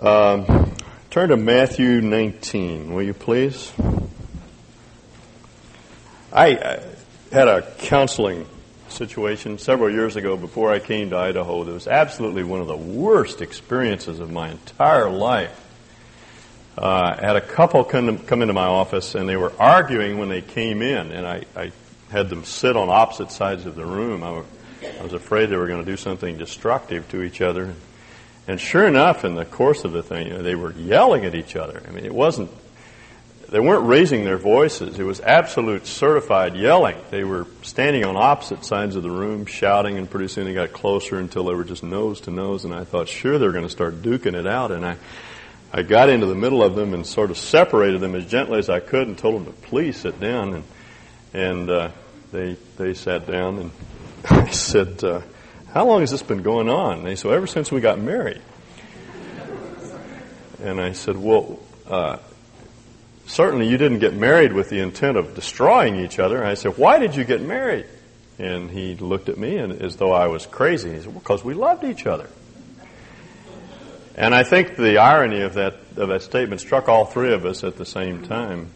Um, 0.00 0.76
turn 1.10 1.30
to 1.30 1.36
Matthew 1.36 2.00
19, 2.00 2.94
will 2.94 3.02
you 3.02 3.14
please? 3.14 3.72
I, 6.32 6.50
I 6.50 6.82
had 7.32 7.48
a 7.48 7.62
counseling 7.78 8.46
situation 8.86 9.58
several 9.58 9.90
years 9.90 10.14
ago 10.14 10.36
before 10.36 10.72
I 10.72 10.78
came 10.78 11.10
to 11.10 11.16
Idaho 11.16 11.64
that 11.64 11.72
was 11.72 11.88
absolutely 11.88 12.44
one 12.44 12.60
of 12.60 12.68
the 12.68 12.76
worst 12.76 13.42
experiences 13.42 14.20
of 14.20 14.30
my 14.30 14.50
entire 14.50 15.10
life. 15.10 15.64
Uh, 16.76 17.16
I 17.18 17.20
had 17.20 17.34
a 17.34 17.40
couple 17.40 17.82
come, 17.82 18.18
to, 18.18 18.24
come 18.24 18.40
into 18.40 18.54
my 18.54 18.66
office 18.66 19.16
and 19.16 19.28
they 19.28 19.36
were 19.36 19.52
arguing 19.58 20.18
when 20.18 20.28
they 20.28 20.42
came 20.42 20.80
in, 20.80 21.10
and 21.10 21.26
I, 21.26 21.42
I 21.56 21.72
had 22.08 22.28
them 22.28 22.44
sit 22.44 22.76
on 22.76 22.88
opposite 22.88 23.32
sides 23.32 23.66
of 23.66 23.74
the 23.74 23.84
room. 23.84 24.22
I, 24.22 24.44
I 25.00 25.02
was 25.02 25.12
afraid 25.12 25.46
they 25.46 25.56
were 25.56 25.66
going 25.66 25.84
to 25.84 25.90
do 25.90 25.96
something 25.96 26.38
destructive 26.38 27.08
to 27.08 27.22
each 27.24 27.40
other. 27.40 27.74
And 28.48 28.58
sure 28.58 28.86
enough, 28.86 29.26
in 29.26 29.34
the 29.34 29.44
course 29.44 29.84
of 29.84 29.92
the 29.92 30.02
thing, 30.02 30.28
you 30.28 30.32
know, 30.32 30.42
they 30.42 30.54
were 30.54 30.72
yelling 30.72 31.26
at 31.26 31.34
each 31.34 31.54
other. 31.54 31.82
I 31.86 31.90
mean, 31.90 32.06
it 32.06 32.14
wasn't, 32.14 32.50
they 33.50 33.60
weren't 33.60 33.86
raising 33.86 34.24
their 34.24 34.38
voices. 34.38 34.98
It 34.98 35.04
was 35.04 35.20
absolute 35.20 35.86
certified 35.86 36.56
yelling. 36.56 36.96
They 37.10 37.24
were 37.24 37.46
standing 37.60 38.06
on 38.06 38.16
opposite 38.16 38.64
sides 38.64 38.96
of 38.96 39.02
the 39.02 39.10
room, 39.10 39.44
shouting, 39.44 39.98
and 39.98 40.10
pretty 40.10 40.28
soon 40.28 40.46
they 40.46 40.54
got 40.54 40.72
closer 40.72 41.18
until 41.18 41.44
they 41.44 41.54
were 41.54 41.62
just 41.62 41.82
nose 41.82 42.22
to 42.22 42.30
nose. 42.30 42.64
And 42.64 42.72
I 42.72 42.84
thought, 42.84 43.08
sure, 43.08 43.38
they're 43.38 43.52
going 43.52 43.66
to 43.66 43.70
start 43.70 44.00
duking 44.00 44.34
it 44.34 44.46
out. 44.46 44.70
And 44.70 44.86
I, 44.86 44.96
I 45.70 45.82
got 45.82 46.08
into 46.08 46.24
the 46.24 46.34
middle 46.34 46.64
of 46.64 46.74
them 46.74 46.94
and 46.94 47.06
sort 47.06 47.30
of 47.30 47.36
separated 47.36 48.00
them 48.00 48.14
as 48.14 48.24
gently 48.24 48.60
as 48.60 48.70
I 48.70 48.80
could 48.80 49.08
and 49.08 49.18
told 49.18 49.44
them 49.44 49.52
to 49.52 49.60
please 49.60 49.98
sit 49.98 50.20
down. 50.20 50.54
And, 50.54 50.64
and 51.34 51.70
uh, 51.70 51.90
they, 52.32 52.56
they 52.78 52.94
sat 52.94 53.26
down 53.26 53.58
and 53.58 53.70
I 54.30 54.48
said, 54.48 55.04
uh, 55.04 55.20
how 55.72 55.86
long 55.86 56.00
has 56.00 56.10
this 56.10 56.22
been 56.22 56.42
going 56.42 56.68
on? 56.68 56.98
And 56.98 57.06
they 57.06 57.16
said, 57.16 57.30
ever 57.30 57.46
since 57.46 57.70
we 57.70 57.80
got 57.80 57.98
married. 57.98 58.40
And 60.62 60.80
I 60.80 60.92
said, 60.92 61.16
well, 61.16 61.58
uh, 61.86 62.18
certainly 63.26 63.68
you 63.68 63.76
didn't 63.76 64.00
get 64.00 64.14
married 64.14 64.52
with 64.52 64.70
the 64.70 64.80
intent 64.80 65.16
of 65.16 65.34
destroying 65.34 65.96
each 65.96 66.18
other. 66.18 66.38
And 66.38 66.46
I 66.46 66.54
said, 66.54 66.78
why 66.78 66.98
did 66.98 67.14
you 67.14 67.24
get 67.24 67.42
married? 67.42 67.86
And 68.38 68.70
he 68.70 68.96
looked 68.96 69.28
at 69.28 69.36
me 69.36 69.56
and, 69.56 69.72
as 69.82 69.96
though 69.96 70.12
I 70.12 70.26
was 70.28 70.46
crazy. 70.46 70.90
He 70.90 70.96
said, 70.96 71.06
well, 71.06 71.18
because 71.18 71.44
we 71.44 71.54
loved 71.54 71.84
each 71.84 72.06
other. 72.06 72.28
And 74.16 74.34
I 74.34 74.42
think 74.42 74.76
the 74.76 74.98
irony 74.98 75.42
of 75.42 75.54
that, 75.54 75.74
of 75.96 76.08
that 76.08 76.22
statement 76.22 76.60
struck 76.60 76.88
all 76.88 77.04
three 77.04 77.32
of 77.32 77.46
us 77.46 77.62
at 77.62 77.76
the 77.76 77.84
same 77.84 78.26
time. 78.26 78.70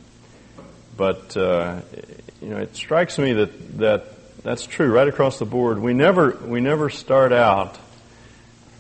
But, 0.97 1.37
uh, 1.37 1.81
you 2.41 2.51
know, 2.51 2.59
it 2.59 2.77
strikes 2.77 3.19
me 3.19 3.33
that, 3.33 3.79
that 3.79 4.12
that's 4.43 4.67
true 4.67 4.91
right 4.91 5.07
across 5.07 5.39
the 5.39 5.45
board. 5.45 5.79
We 5.79 5.95
never, 5.95 6.37
we 6.45 6.61
never 6.61 6.91
start 6.91 7.33
out 7.33 7.79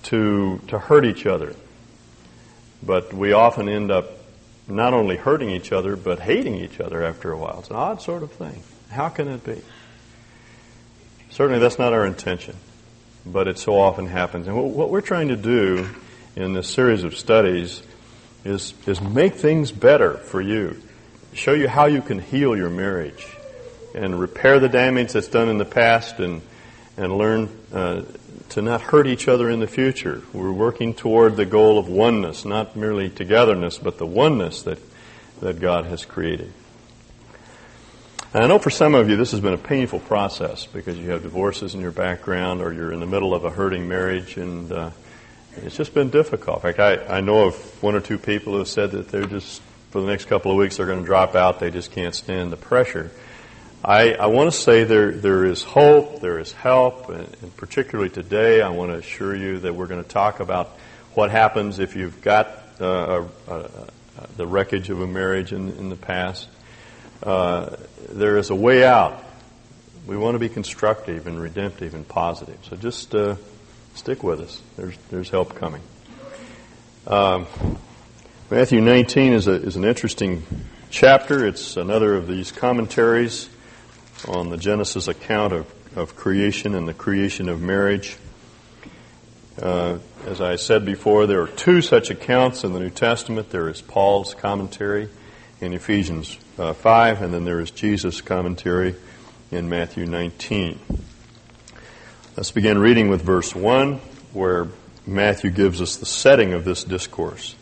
to, 0.04 0.60
to 0.68 0.78
hurt 0.78 1.04
each 1.04 1.26
other. 1.26 1.54
But 2.82 3.12
we 3.14 3.32
often 3.32 3.68
end 3.68 3.90
up 3.90 4.10
not 4.66 4.92
only 4.92 5.16
hurting 5.16 5.50
each 5.50 5.70
other, 5.70 5.94
but 5.94 6.18
hating 6.18 6.56
each 6.56 6.80
other 6.80 7.04
after 7.04 7.30
a 7.30 7.36
while. 7.36 7.60
It's 7.60 7.70
an 7.70 7.76
odd 7.76 8.02
sort 8.02 8.22
of 8.22 8.32
thing. 8.32 8.62
How 8.90 9.08
can 9.08 9.28
it 9.28 9.44
be? 9.44 9.60
Certainly 11.30 11.60
that's 11.60 11.78
not 11.78 11.92
our 11.92 12.04
intention, 12.04 12.56
but 13.24 13.46
it 13.46 13.58
so 13.58 13.78
often 13.78 14.06
happens. 14.06 14.48
And 14.48 14.74
what 14.74 14.90
we're 14.90 15.00
trying 15.00 15.28
to 15.28 15.36
do 15.36 15.88
in 16.34 16.54
this 16.54 16.68
series 16.68 17.04
of 17.04 17.16
studies 17.16 17.82
is, 18.44 18.74
is 18.86 19.00
make 19.00 19.34
things 19.34 19.70
better 19.70 20.14
for 20.14 20.40
you. 20.40 20.82
Show 21.34 21.52
you 21.52 21.68
how 21.68 21.86
you 21.86 22.02
can 22.02 22.18
heal 22.18 22.56
your 22.56 22.68
marriage 22.68 23.26
and 23.94 24.18
repair 24.18 24.58
the 24.58 24.68
damage 24.68 25.12
that's 25.12 25.28
done 25.28 25.48
in 25.48 25.58
the 25.58 25.64
past 25.64 26.18
and, 26.18 26.42
and 26.96 27.16
learn 27.16 27.48
uh, 27.72 28.02
to 28.50 28.62
not 28.62 28.80
hurt 28.80 29.06
each 29.06 29.28
other 29.28 29.48
in 29.48 29.60
the 29.60 29.66
future. 29.66 30.22
We're 30.32 30.52
working 30.52 30.94
toward 30.94 31.36
the 31.36 31.46
goal 31.46 31.78
of 31.78 31.88
oneness, 31.88 32.44
not 32.44 32.76
merely 32.76 33.08
togetherness, 33.08 33.78
but 33.78 33.98
the 33.98 34.06
oneness 34.06 34.62
that, 34.62 34.78
that 35.40 35.60
God 35.60 35.86
has 35.86 36.04
created. 36.04 36.52
And 38.34 38.44
I 38.44 38.46
know 38.46 38.58
for 38.58 38.70
some 38.70 38.94
of 38.94 39.10
you 39.10 39.16
this 39.16 39.32
has 39.32 39.40
been 39.40 39.52
a 39.52 39.58
painful 39.58 40.00
process 40.00 40.66
because 40.66 40.98
you 40.98 41.10
have 41.10 41.22
divorces 41.22 41.74
in 41.74 41.80
your 41.80 41.92
background 41.92 42.62
or 42.62 42.72
you're 42.72 42.92
in 42.92 43.00
the 43.00 43.06
middle 43.06 43.34
of 43.34 43.44
a 43.44 43.50
hurting 43.50 43.88
marriage 43.88 44.38
and 44.38 44.72
uh, 44.72 44.90
it's 45.56 45.76
just 45.76 45.92
been 45.92 46.08
difficult. 46.08 46.64
In 46.64 46.72
fact, 46.72 46.78
I, 46.78 47.18
I 47.18 47.20
know 47.20 47.46
of 47.46 47.82
one 47.82 47.94
or 47.94 48.00
two 48.00 48.18
people 48.18 48.54
who 48.54 48.60
have 48.60 48.68
said 48.68 48.92
that 48.92 49.08
they're 49.08 49.26
just, 49.26 49.60
for 49.90 50.00
the 50.00 50.06
next 50.06 50.26
couple 50.26 50.50
of 50.50 50.56
weeks, 50.56 50.78
they're 50.78 50.86
going 50.86 51.00
to 51.00 51.04
drop 51.04 51.34
out. 51.34 51.60
They 51.60 51.70
just 51.70 51.92
can't 51.92 52.14
stand 52.14 52.50
the 52.52 52.56
pressure. 52.56 53.10
I, 53.84 54.12
I 54.12 54.26
want 54.26 54.52
to 54.52 54.56
say 54.56 54.84
there, 54.84 55.10
there 55.10 55.44
is 55.44 55.64
hope, 55.64 56.20
there 56.20 56.38
is 56.38 56.52
help, 56.52 57.08
and, 57.08 57.26
and 57.42 57.56
particularly 57.56 58.10
today, 58.10 58.62
I 58.62 58.68
want 58.68 58.92
to 58.92 58.98
assure 58.98 59.34
you 59.34 59.58
that 59.58 59.74
we're 59.74 59.88
going 59.88 60.02
to 60.02 60.08
talk 60.08 60.38
about 60.38 60.68
what 61.14 61.32
happens 61.32 61.80
if 61.80 61.96
you've 61.96 62.22
got 62.22 62.46
uh, 62.80 63.24
a, 63.48 63.52
a, 63.52 63.68
the 64.36 64.46
wreckage 64.46 64.88
of 64.88 65.00
a 65.00 65.06
marriage 65.06 65.52
in, 65.52 65.68
in 65.70 65.88
the 65.88 65.96
past. 65.96 66.48
Uh, 67.24 67.74
there 68.08 68.36
is 68.36 68.50
a 68.50 68.54
way 68.54 68.84
out. 68.84 69.20
We 70.06 70.16
want 70.16 70.36
to 70.36 70.38
be 70.38 70.48
constructive 70.48 71.26
and 71.26 71.42
redemptive 71.42 71.94
and 71.94 72.06
positive. 72.06 72.58
So 72.70 72.76
just 72.76 73.12
uh, 73.16 73.34
stick 73.94 74.22
with 74.22 74.42
us. 74.42 74.62
There's, 74.76 74.96
there's 75.10 75.28
help 75.28 75.56
coming. 75.56 75.82
Um, 77.08 77.48
Matthew 78.48 78.80
19 78.80 79.32
is, 79.32 79.48
a, 79.48 79.54
is 79.54 79.74
an 79.74 79.84
interesting 79.84 80.44
chapter. 80.90 81.44
It's 81.44 81.76
another 81.76 82.14
of 82.14 82.28
these 82.28 82.52
commentaries 82.52 83.48
on 84.28 84.50
the 84.50 84.56
Genesis 84.56 85.08
account 85.08 85.52
of, 85.52 85.72
of 85.96 86.16
creation 86.16 86.74
and 86.74 86.86
the 86.86 86.94
creation 86.94 87.48
of 87.48 87.60
marriage. 87.60 88.16
Uh, 89.60 89.98
as 90.26 90.40
I 90.40 90.56
said 90.56 90.84
before, 90.84 91.26
there 91.26 91.42
are 91.42 91.48
two 91.48 91.82
such 91.82 92.10
accounts 92.10 92.64
in 92.64 92.72
the 92.72 92.80
New 92.80 92.90
Testament. 92.90 93.50
There 93.50 93.68
is 93.68 93.82
Paul's 93.82 94.34
commentary 94.34 95.08
in 95.60 95.72
Ephesians 95.72 96.38
uh, 96.58 96.72
5, 96.72 97.22
and 97.22 97.34
then 97.34 97.44
there 97.44 97.60
is 97.60 97.70
Jesus' 97.70 98.20
commentary 98.20 98.94
in 99.50 99.68
Matthew 99.68 100.06
19. 100.06 100.78
Let's 102.36 102.50
begin 102.50 102.78
reading 102.78 103.08
with 103.08 103.22
verse 103.22 103.54
1, 103.54 104.00
where 104.32 104.68
Matthew 105.06 105.50
gives 105.50 105.82
us 105.82 105.96
the 105.96 106.06
setting 106.06 106.54
of 106.54 106.64
this 106.64 106.84
discourse. 106.84 107.54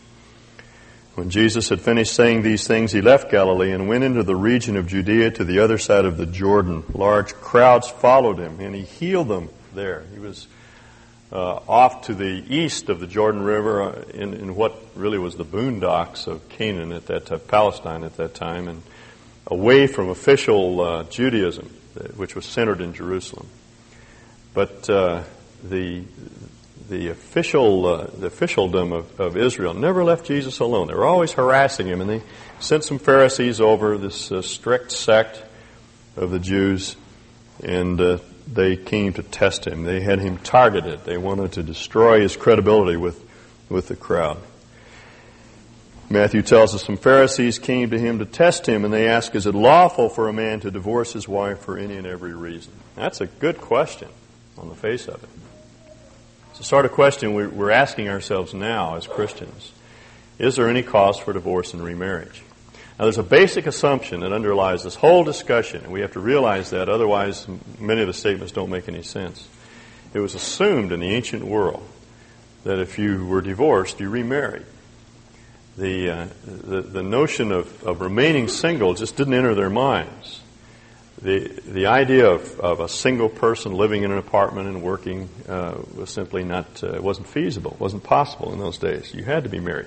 When 1.21 1.29
Jesus 1.29 1.69
had 1.69 1.83
finished 1.83 2.15
saying 2.15 2.41
these 2.41 2.67
things, 2.67 2.93
he 2.93 3.03
left 3.03 3.31
Galilee 3.31 3.73
and 3.73 3.91
went 3.91 4.05
into 4.05 4.23
the 4.23 4.35
region 4.35 4.79
of 4.79 4.87
Judea 4.87 5.33
to 5.33 5.45
the 5.45 5.59
other 5.59 5.77
side 5.77 6.07
of 6.07 6.17
the 6.17 6.25
Jordan. 6.25 6.83
Large 6.95 7.35
crowds 7.35 7.91
followed 7.91 8.39
him, 8.39 8.59
and 8.59 8.75
he 8.75 8.81
healed 8.81 9.29
them 9.29 9.51
there. 9.75 10.05
He 10.15 10.19
was 10.19 10.49
uh, 11.31 11.57
off 11.69 12.07
to 12.07 12.15
the 12.15 12.43
east 12.49 12.89
of 12.89 13.01
the 13.01 13.07
Jordan 13.07 13.43
River 13.43 13.83
uh, 13.83 14.03
in, 14.15 14.33
in, 14.33 14.57
what 14.57 14.75
really 14.95 15.19
was 15.19 15.37
the 15.37 15.45
boondocks 15.45 16.27
of 16.27 16.49
Canaan 16.49 16.91
at 16.91 17.05
that 17.09 17.27
time, 17.27 17.41
Palestine 17.41 18.03
at 18.03 18.17
that 18.17 18.33
time, 18.33 18.67
and 18.67 18.83
away 19.47 19.87
from 19.89 20.09
official 20.09 20.81
uh, 20.81 21.03
Judaism, 21.05 21.69
uh, 21.99 22.05
which 22.17 22.35
was 22.35 22.47
centered 22.47 22.81
in 22.81 22.95
Jerusalem. 22.95 23.47
But 24.55 24.89
uh, 24.89 25.25
the 25.63 26.03
the 26.91 27.09
official 27.09 27.87
uh, 27.87 28.07
the 28.19 28.27
officialdom 28.27 28.93
of, 28.93 29.21
of 29.21 29.37
Israel 29.37 29.73
never 29.73 30.03
left 30.05 30.27
Jesus 30.27 30.59
alone. 30.59 30.89
They 30.89 30.95
were 30.95 31.07
always 31.07 31.33
harassing 31.33 31.87
him, 31.87 32.01
and 32.01 32.11
they 32.11 32.23
sent 32.59 32.85
some 32.85 32.99
Pharisees 32.99 33.61
over 33.61 33.97
this 33.97 34.31
uh, 34.31 34.43
strict 34.43 34.91
sect 34.91 35.43
of 36.17 36.33
the 36.33 36.41
Jews, 36.41 36.97
and 37.63 37.99
uh, 38.01 38.19
they 38.53 38.77
came 38.77 39.13
to 39.15 39.23
test 39.23 39.67
him. 39.67 39.85
They 39.85 40.01
had 40.01 40.19
him 40.19 40.39
targeted. 40.39 41.05
They 41.05 41.17
wanted 41.17 41.53
to 41.53 41.63
destroy 41.63 42.21
his 42.21 42.37
credibility 42.37 42.97
with 42.97 43.25
with 43.69 43.87
the 43.87 43.97
crowd. 43.97 44.39
Matthew 46.13 46.43
tells 46.43 46.75
us 46.75 46.83
some 46.83 46.97
Pharisees 46.97 47.61
came 47.61 47.91
to 47.91 47.99
him 48.01 48.19
to 48.19 48.25
test 48.25 48.69
him, 48.69 48.85
and 48.85 48.93
they 48.93 49.07
asked, 49.07 49.37
"Is 49.37 49.47
it 49.47 49.55
lawful 49.55 50.09
for 50.09 50.29
a 50.29 50.33
man 50.33 50.59
to 50.61 50.73
divorce 50.73 51.13
his 51.13 51.29
wife 51.29 51.61
for 51.61 51.79
any 51.79 51.97
and 51.97 52.07
every 52.07 52.35
reason?" 52.35 52.73
That's 52.97 53.21
a 53.21 53.27
good 53.27 53.61
question 53.61 54.09
on 54.59 54.69
the 54.69 54.75
face 54.75 55.07
of 55.07 55.23
it. 55.23 55.29
It's 56.51 56.59
the 56.59 56.65
sort 56.65 56.85
of 56.85 56.93
question 56.93 57.35
we're 57.35 57.71
asking 57.71 58.09
ourselves 58.09 58.55
now 58.55 58.97
as 58.97 59.07
Christians. 59.07 59.73
Is 60.39 60.57
there 60.57 60.69
any 60.69 60.83
cause 60.83 61.19
for 61.19 61.33
divorce 61.33 61.75
and 61.75 61.83
remarriage? 61.83 62.43
Now, 62.99 63.05
there's 63.07 63.19
a 63.19 63.23
basic 63.23 63.67
assumption 63.67 64.21
that 64.21 64.33
underlies 64.33 64.83
this 64.83 64.95
whole 64.95 65.25
discussion, 65.25 65.85
and 65.85 65.93
we 65.93 66.03
have 66.03 66.13
to 66.13 66.21
realize 66.21 66.71
that, 66.71 66.89
otherwise, 66.89 67.47
many 67.79 68.03
of 68.03 68.07
the 68.07 68.13
statements 68.13 68.53
don't 68.53 68.69
make 68.69 68.89
any 68.89 69.03
sense. 69.03 69.49
It 70.13 70.21
was 70.21 70.35
assumed 70.35 70.93
in 70.93 71.01
the 71.01 71.15
ancient 71.15 71.45
world 71.45 71.87
that 72.65 72.79
if 72.79 72.99
you 72.99 73.27
were 73.27 73.41
divorced, 73.41 74.01
you 74.01 74.11
remarried. 74.11 74.67
The, 75.79 76.11
uh, 76.11 76.27
the, 76.45 76.83
the 76.83 77.03
notion 77.03 77.53
of, 77.53 77.83
of 77.85 78.01
remaining 78.01 78.49
single 78.49 78.93
just 78.95 79.17
didn't 79.17 79.35
enter 79.35 79.55
their 79.55 79.71
minds 79.71 80.40
the 81.23 81.49
the 81.67 81.87
idea 81.87 82.29
of, 82.29 82.59
of 82.61 82.81
a 82.81 82.89
single 82.89 83.29
person 83.29 83.75
living 83.75 84.03
in 84.03 84.11
an 84.11 84.19
apartment 84.19 84.69
and 84.69 84.83
working 84.83 85.29
uh, 85.49 85.79
was 85.95 86.11
simply 86.11 86.45
not 86.45 86.83
uh, 86.83 87.01
wasn't 87.01 87.27
feasible, 87.27 87.77
wasn't 87.79 88.03
possible 88.03 88.53
in 88.53 88.59
those 88.59 88.79
days. 88.79 89.15
You 89.15 89.25
had 89.25 89.45
to 89.45 89.51
be 89.51 89.61
married. 89.61 89.87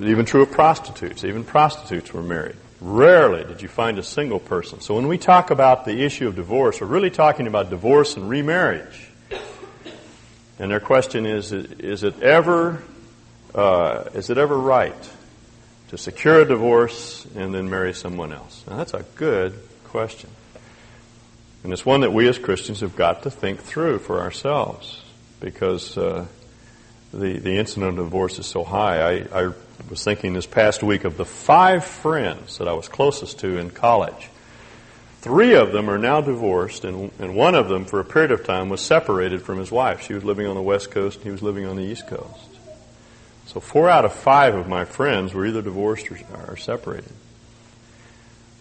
Even 0.00 0.26
true 0.26 0.42
of 0.42 0.50
prostitutes. 0.50 1.24
Even 1.24 1.44
prostitutes 1.44 2.12
were 2.12 2.22
married. 2.22 2.56
Rarely 2.80 3.42
did 3.44 3.62
you 3.62 3.68
find 3.68 3.98
a 3.98 4.02
single 4.02 4.38
person. 4.38 4.80
So 4.80 4.94
when 4.94 5.08
we 5.08 5.18
talk 5.18 5.50
about 5.50 5.84
the 5.84 6.04
issue 6.04 6.28
of 6.28 6.36
divorce, 6.36 6.80
we're 6.80 6.86
really 6.86 7.10
talking 7.10 7.46
about 7.46 7.70
divorce 7.70 8.16
and 8.16 8.28
remarriage. 8.28 9.08
And 10.60 10.70
their 10.70 10.80
question 10.80 11.26
is: 11.26 11.52
Is 11.52 12.04
it 12.04 12.22
ever 12.22 12.82
uh, 13.54 14.04
is 14.14 14.30
it 14.30 14.38
ever 14.38 14.56
right 14.56 15.10
to 15.88 15.98
secure 15.98 16.42
a 16.42 16.44
divorce 16.44 17.26
and 17.34 17.54
then 17.54 17.68
marry 17.68 17.94
someone 17.94 18.32
else? 18.32 18.62
Now, 18.68 18.76
that's 18.76 18.94
a 18.94 19.04
good 19.16 19.58
question. 19.88 20.30
And 21.64 21.72
it's 21.72 21.84
one 21.84 22.02
that 22.02 22.12
we 22.12 22.28
as 22.28 22.38
Christians 22.38 22.80
have 22.80 22.96
got 22.96 23.24
to 23.24 23.30
think 23.30 23.60
through 23.60 23.98
for 23.98 24.20
ourselves 24.20 25.02
because 25.40 25.98
uh, 25.98 26.26
the, 27.12 27.38
the 27.38 27.56
incident 27.56 27.98
of 27.98 28.04
divorce 28.04 28.38
is 28.38 28.46
so 28.46 28.64
high. 28.64 29.00
I, 29.00 29.46
I 29.46 29.52
was 29.90 30.04
thinking 30.04 30.34
this 30.34 30.46
past 30.46 30.82
week 30.82 31.04
of 31.04 31.16
the 31.16 31.24
five 31.24 31.84
friends 31.84 32.58
that 32.58 32.68
I 32.68 32.72
was 32.74 32.88
closest 32.88 33.40
to 33.40 33.58
in 33.58 33.70
college. 33.70 34.28
Three 35.20 35.54
of 35.54 35.72
them 35.72 35.90
are 35.90 35.98
now 35.98 36.20
divorced, 36.20 36.84
and, 36.84 37.10
and 37.18 37.34
one 37.34 37.56
of 37.56 37.68
them, 37.68 37.86
for 37.86 37.98
a 37.98 38.04
period 38.04 38.30
of 38.30 38.44
time, 38.44 38.68
was 38.68 38.80
separated 38.80 39.42
from 39.42 39.58
his 39.58 39.70
wife. 39.70 40.02
She 40.02 40.14
was 40.14 40.24
living 40.24 40.46
on 40.46 40.54
the 40.54 40.62
West 40.62 40.92
Coast, 40.92 41.16
and 41.16 41.24
he 41.24 41.32
was 41.32 41.42
living 41.42 41.66
on 41.66 41.74
the 41.74 41.82
East 41.82 42.06
Coast. 42.06 42.48
So 43.46 43.58
four 43.58 43.88
out 43.88 44.04
of 44.04 44.12
five 44.12 44.54
of 44.54 44.68
my 44.68 44.84
friends 44.84 45.34
were 45.34 45.44
either 45.44 45.62
divorced 45.62 46.10
or, 46.10 46.18
or 46.46 46.56
separated. 46.56 47.12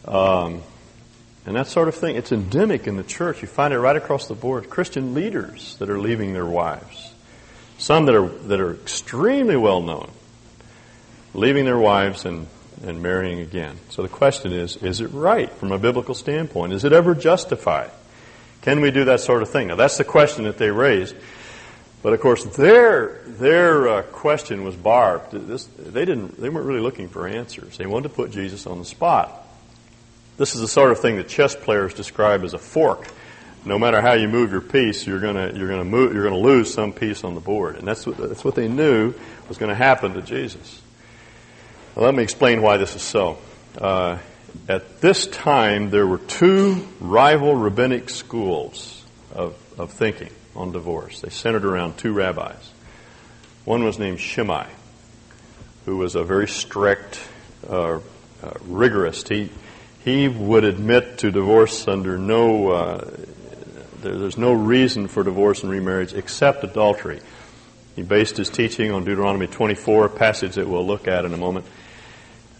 Um, 0.05 0.63
and 1.47 1.55
that 1.55 1.67
sort 1.67 1.87
of 1.87 1.95
thing, 1.95 2.17
it's 2.17 2.33
endemic 2.33 2.87
in 2.87 2.97
the 2.97 3.03
church. 3.03 3.41
You 3.41 3.47
find 3.47 3.73
it 3.73 3.79
right 3.79 3.95
across 3.95 4.27
the 4.27 4.35
board. 4.35 4.69
Christian 4.69 5.13
leaders 5.13 5.77
that 5.77 5.89
are 5.89 5.97
leaving 5.97 6.33
their 6.33 6.45
wives. 6.45 7.13
Some 7.77 8.05
that 8.07 8.15
are, 8.15 8.27
that 8.27 8.59
are 8.59 8.73
extremely 8.73 9.55
well 9.55 9.81
known, 9.81 10.11
leaving 11.33 11.63
their 11.63 11.77
wives 11.77 12.25
and, 12.25 12.47
and 12.83 13.01
marrying 13.01 13.39
again. 13.39 13.77
So 13.89 14.01
the 14.01 14.09
question 14.09 14.51
is, 14.51 14.75
is 14.83 14.99
it 14.99 15.07
right 15.07 15.49
from 15.49 15.71
a 15.71 15.77
biblical 15.77 16.15
standpoint? 16.15 16.73
Is 16.73 16.83
it 16.83 16.91
ever 16.91 17.15
justified? 17.15 17.91
Can 18.61 18.81
we 18.81 18.91
do 18.91 19.05
that 19.05 19.21
sort 19.21 19.41
of 19.41 19.49
thing? 19.49 19.69
Now 19.69 19.75
that's 19.75 19.97
the 19.97 20.03
question 20.03 20.43
that 20.43 20.57
they 20.57 20.69
raised. 20.69 21.15
But 22.03 22.11
of 22.11 22.19
course, 22.19 22.43
their 22.43 23.21
their 23.25 23.87
uh, 23.87 24.01
question 24.01 24.65
was 24.65 24.75
barbed. 24.75 25.31
This, 25.31 25.65
they 25.77 26.03
didn't. 26.03 26.39
They 26.41 26.49
weren't 26.49 26.65
really 26.65 26.81
looking 26.81 27.07
for 27.07 27.25
answers. 27.25 27.77
They 27.77 27.85
wanted 27.85 28.09
to 28.09 28.15
put 28.15 28.31
Jesus 28.31 28.67
on 28.67 28.79
the 28.79 28.85
spot. 28.85 29.46
This 30.37 30.55
is 30.55 30.61
the 30.61 30.67
sort 30.67 30.91
of 30.91 30.99
thing 30.99 31.17
that 31.17 31.27
chess 31.27 31.55
players 31.55 31.93
describe 31.93 32.43
as 32.43 32.53
a 32.53 32.59
fork 32.59 33.07
no 33.67 33.77
matter 33.77 34.01
how 34.01 34.13
you 34.13 34.27
move 34.27 34.51
your 34.51 34.61
piece, 34.61 35.05
you're 35.05 35.19
gonna 35.19 35.51
you're 35.53 35.67
gonna 35.67 35.83
move 35.83 36.13
you're 36.13 36.23
gonna 36.23 36.37
lose 36.37 36.73
some 36.73 36.93
piece 36.93 37.23
on 37.23 37.35
the 37.35 37.41
board, 37.41 37.75
and 37.75 37.87
that's 37.87 38.05
what 38.05 38.17
that's 38.17 38.43
what 38.43 38.55
they 38.55 38.67
knew 38.67 39.13
was 39.47 39.57
going 39.57 39.69
to 39.69 39.75
happen 39.75 40.13
to 40.13 40.21
Jesus. 40.21 40.81
Well, 41.95 42.05
let 42.05 42.15
me 42.15 42.23
explain 42.23 42.61
why 42.61 42.77
this 42.77 42.95
is 42.95 43.01
so. 43.01 43.37
Uh, 43.77 44.17
at 44.67 45.01
this 45.01 45.27
time, 45.27 45.89
there 45.89 46.07
were 46.07 46.17
two 46.17 46.87
rival 46.99 47.55
rabbinic 47.55 48.09
schools 48.09 49.03
of, 49.33 49.55
of 49.77 49.91
thinking 49.91 50.29
on 50.55 50.71
divorce. 50.71 51.21
They 51.21 51.29
centered 51.29 51.65
around 51.65 51.97
two 51.97 52.13
rabbis. 52.13 52.71
One 53.65 53.83
was 53.83 53.99
named 53.99 54.19
Shammai, 54.19 54.67
who 55.85 55.97
was 55.97 56.15
a 56.15 56.23
very 56.23 56.47
strict, 56.47 57.19
uh, 57.69 57.99
uh, 57.99 57.99
rigorous. 58.65 59.23
He 59.27 59.49
he 60.07 60.29
would 60.29 60.63
admit 60.63 61.17
to 61.17 61.31
divorce 61.31 61.85
under 61.85 62.17
no 62.17 62.69
uh, 62.69 63.11
there, 64.01 64.17
there's 64.17 64.37
no 64.37 64.53
reason 64.53 65.09
for 65.09 65.21
divorce 65.21 65.63
and 65.63 65.69
remarriage 65.69 66.13
except 66.13 66.63
adultery. 66.63 67.19
He 67.97 68.03
based 68.03 68.37
his 68.37 68.49
teaching 68.49 68.89
on 68.91 69.03
Deuteronomy 69.03 69.47
24, 69.47 70.05
a 70.05 70.09
passage 70.09 70.55
that 70.55 70.65
we'll 70.65 70.87
look 70.87 71.09
at 71.09 71.25
in 71.25 71.33
a 71.33 71.37
moment. 71.37 71.65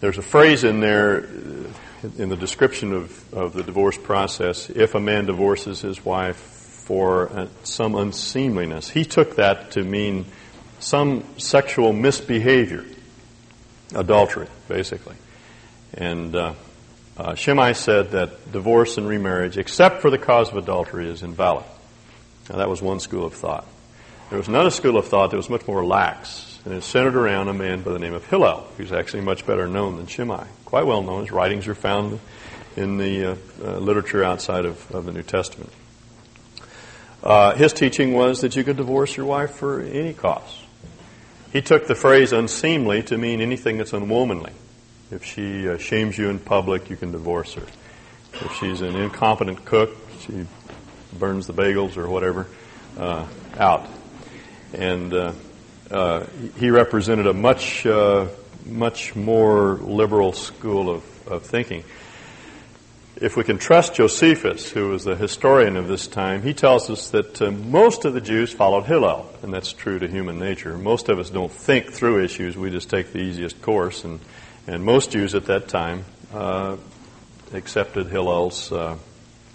There's 0.01 0.17
a 0.17 0.23
phrase 0.23 0.65
in 0.65 0.81
there 0.81 1.23
uh, 1.23 2.09
in 2.17 2.27
the 2.27 2.35
description 2.35 2.91
of, 2.91 3.33
of 3.33 3.53
the 3.53 3.63
divorce 3.63 3.97
process 3.97 4.69
if 4.69 4.93
a 4.93 5.00
man 5.00 5.25
divorces 5.25 5.79
his 5.79 6.03
wife 6.03 6.35
for 6.35 7.29
uh, 7.29 7.47
some 7.63 7.95
unseemliness. 7.95 8.89
He 8.89 9.05
took 9.05 9.38
that 9.38 9.71
to 9.71 9.83
mean 9.83 10.25
some 10.79 11.23
sexual 11.38 11.93
misbehavior, 11.93 12.83
adultery, 13.95 14.47
basically. 14.67 15.15
And 15.93 16.35
uh, 16.35 16.53
uh, 17.17 17.33
Shammai 17.33 17.71
said 17.71 18.11
that 18.11 18.51
divorce 18.51 18.97
and 18.97 19.07
remarriage, 19.07 19.57
except 19.57 20.01
for 20.01 20.11
the 20.11 20.19
cause 20.19 20.49
of 20.49 20.57
adultery, 20.57 21.09
is 21.09 21.23
invalid. 21.23 21.65
Now, 22.49 22.57
that 22.57 22.69
was 22.69 22.81
one 22.81 22.99
school 22.99 23.25
of 23.25 23.33
thought. 23.33 23.67
There 24.29 24.37
was 24.37 24.47
another 24.47 24.69
school 24.69 24.97
of 24.97 25.07
thought 25.07 25.31
that 25.31 25.37
was 25.37 25.49
much 25.49 25.67
more 25.67 25.85
lax, 25.85 26.59
and 26.63 26.73
it 26.73 26.83
centered 26.83 27.15
around 27.15 27.47
a 27.47 27.53
man 27.53 27.81
by 27.81 27.91
the 27.91 27.99
name 27.99 28.13
of 28.13 28.25
Hillel, 28.25 28.67
who's 28.77 28.91
actually 28.91 29.21
much 29.21 29.45
better 29.47 29.67
known 29.67 29.97
than 29.97 30.05
Shammai. 30.05 30.45
Quite 30.65 30.85
well 30.85 31.01
known. 31.01 31.21
His 31.21 31.31
writings 31.31 31.67
are 31.67 31.75
found 31.75 32.19
in 32.75 32.97
the 32.97 33.25
uh, 33.25 33.35
uh, 33.63 33.77
literature 33.79 34.23
outside 34.23 34.65
of, 34.65 34.91
of, 34.91 35.05
the 35.05 35.11
New 35.11 35.23
Testament. 35.23 35.71
Uh, 37.23 37.55
his 37.55 37.73
teaching 37.73 38.13
was 38.13 38.41
that 38.41 38.55
you 38.55 38.63
could 38.63 38.77
divorce 38.77 39.17
your 39.17 39.25
wife 39.25 39.51
for 39.51 39.81
any 39.81 40.13
cause. 40.13 40.61
He 41.51 41.61
took 41.61 41.87
the 41.87 41.95
phrase 41.95 42.31
unseemly 42.31 43.01
to 43.03 43.17
mean 43.17 43.41
anything 43.41 43.77
that's 43.77 43.93
unwomanly. 43.93 44.53
If 45.09 45.24
she 45.24 45.69
uh, 45.69 45.77
shames 45.77 46.18
you 46.18 46.30
in 46.30 46.38
public, 46.38 46.89
you 46.89 46.98
can 46.98 47.13
divorce 47.13 47.54
her. 47.54 47.63
If 48.33 48.57
she's 48.59 48.81
an 48.81 48.94
incompetent 48.98 49.63
cook, 49.63 49.95
she 50.19 50.45
burns 51.18 51.48
the 51.48 51.54
bagels 51.54 51.95
or 51.95 52.09
whatever, 52.09 52.48
uh, 52.98 53.25
out. 53.57 53.88
And 54.74 55.13
uh, 55.13 55.31
uh 55.89 56.25
he 56.59 56.71
represented 56.71 57.25
a 57.25 57.33
much, 57.33 57.86
uh, 57.86 58.27
much 58.65 59.15
more 59.15 59.75
liberal 59.75 60.33
school 60.33 60.89
of, 60.89 61.27
of 61.27 61.44
thinking. 61.44 61.86
If 63.15 63.38
we 63.38 63.45
can 63.45 63.60
trust 63.60 63.95
Josephus, 63.95 64.69
who 64.69 64.89
was 64.89 65.06
the 65.06 65.15
historian 65.15 65.77
of 65.77 65.88
this 65.88 66.06
time, 66.06 66.44
he 66.44 66.53
tells 66.53 66.89
us 66.89 67.12
that 67.12 67.42
uh, 67.42 67.51
most 67.51 68.03
of 68.03 68.13
the 68.13 68.21
Jews 68.21 68.51
followed 68.51 68.83
Hillel, 68.83 69.25
and 69.42 69.53
that's 69.53 69.71
true 69.71 70.00
to 70.00 70.07
human 70.10 70.38
nature. 70.38 70.77
Most 70.77 71.07
of 71.07 71.18
us 71.18 71.30
don't 71.30 71.51
think 71.51 71.94
through 71.94 72.25
issues; 72.25 72.57
we 72.57 72.69
just 72.71 72.89
take 72.89 73.13
the 73.13 73.19
easiest 73.19 73.62
course 73.62 74.03
and 74.03 74.19
and 74.67 74.83
most 74.83 75.11
Jews 75.11 75.33
at 75.33 75.45
that 75.45 75.69
time 75.69 76.03
uh, 76.33 76.75
accepted 77.53 78.07
Hillel's 78.07 78.71
uh, 78.71 78.97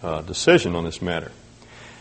uh, 0.03 0.23
decision 0.23 0.75
on 0.75 0.85
this 0.85 1.03
matter. 1.03 1.31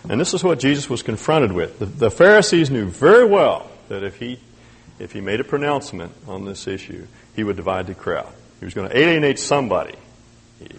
And 0.10 0.20
this 0.20 0.34
is 0.34 0.44
what 0.44 0.60
Jesus 0.60 0.90
was 0.90 1.04
confronted 1.04 1.52
with. 1.52 1.78
The, 1.78 1.86
the, 1.86 2.12
Pharisees 2.12 2.72
knew 2.72 2.86
very 2.86 3.26
well 3.26 3.70
that 3.90 4.04
if 4.04 4.16
he, 4.16 4.40
if 4.98 5.12
he 5.12 5.22
made 5.22 5.40
a 5.40 5.44
pronouncement 5.44 6.14
on 6.28 6.46
this 6.46 6.68
issue, 6.68 7.06
he 7.36 7.44
would 7.44 7.58
divide 7.58 7.88
the 7.88 7.94
crowd. 7.94 8.34
He 8.60 8.66
was 8.66 8.74
going 8.74 8.90
to 8.90 8.98
alienate 8.98 9.38
somebody. 9.38 9.96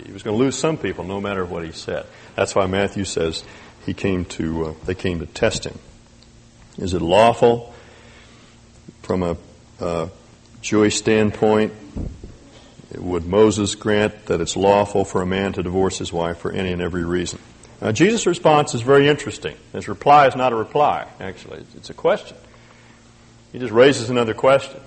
He 0.06 0.12
was 0.12 0.23
going 0.23 0.37
to 0.37 0.43
lose 0.43 0.56
some 0.56 0.76
people, 0.76 1.05
no 1.05 1.20
matter 1.20 1.44
what 1.44 1.64
he 1.64 1.73
said. 1.73 2.06
That's 2.34 2.55
why 2.55 2.67
Matthew 2.67 3.05
says 3.05 3.44
he 3.84 3.94
came 3.94 4.25
to, 4.26 4.67
uh, 4.67 4.75
they 4.87 4.94
came 4.94 5.20
to 5.20 5.26
test 5.26 5.64
him. 5.64 5.79
Is 6.79 6.94
it 6.94 7.02
lawful 7.02 7.75
from 9.02 9.23
a 9.23 9.37
uh, 9.81 10.08
Jewish 10.63 10.97
standpoint 10.97 11.75
would 12.97 13.27
Moses 13.27 13.75
grant 13.75 14.27
that 14.27 14.41
it's 14.41 14.57
lawful 14.57 15.05
for 15.05 15.21
a 15.21 15.27
man 15.27 15.53
to 15.55 15.63
divorce 15.63 15.99
his 15.99 16.13
wife 16.13 16.39
for 16.39 16.53
any 16.53 16.73
and 16.73 16.81
every 16.81 17.05
reason? 17.05 17.41
Now, 17.81 17.91
Jesus' 17.91 18.27
response 18.27 18.75
is 18.75 18.83
very 18.83 19.09
interesting. 19.09 19.57
His 19.73 19.89
reply 19.89 20.29
is 20.29 20.37
not 20.37 20.53
a 20.53 20.57
reply, 20.57 21.07
actually, 21.21 21.65
it's 21.75 21.91
a 21.91 21.95
question. 21.95 22.37
He 23.53 23.59
just 23.59 23.73
raises 23.73 24.09
another 24.09 24.35
question. 24.35 24.81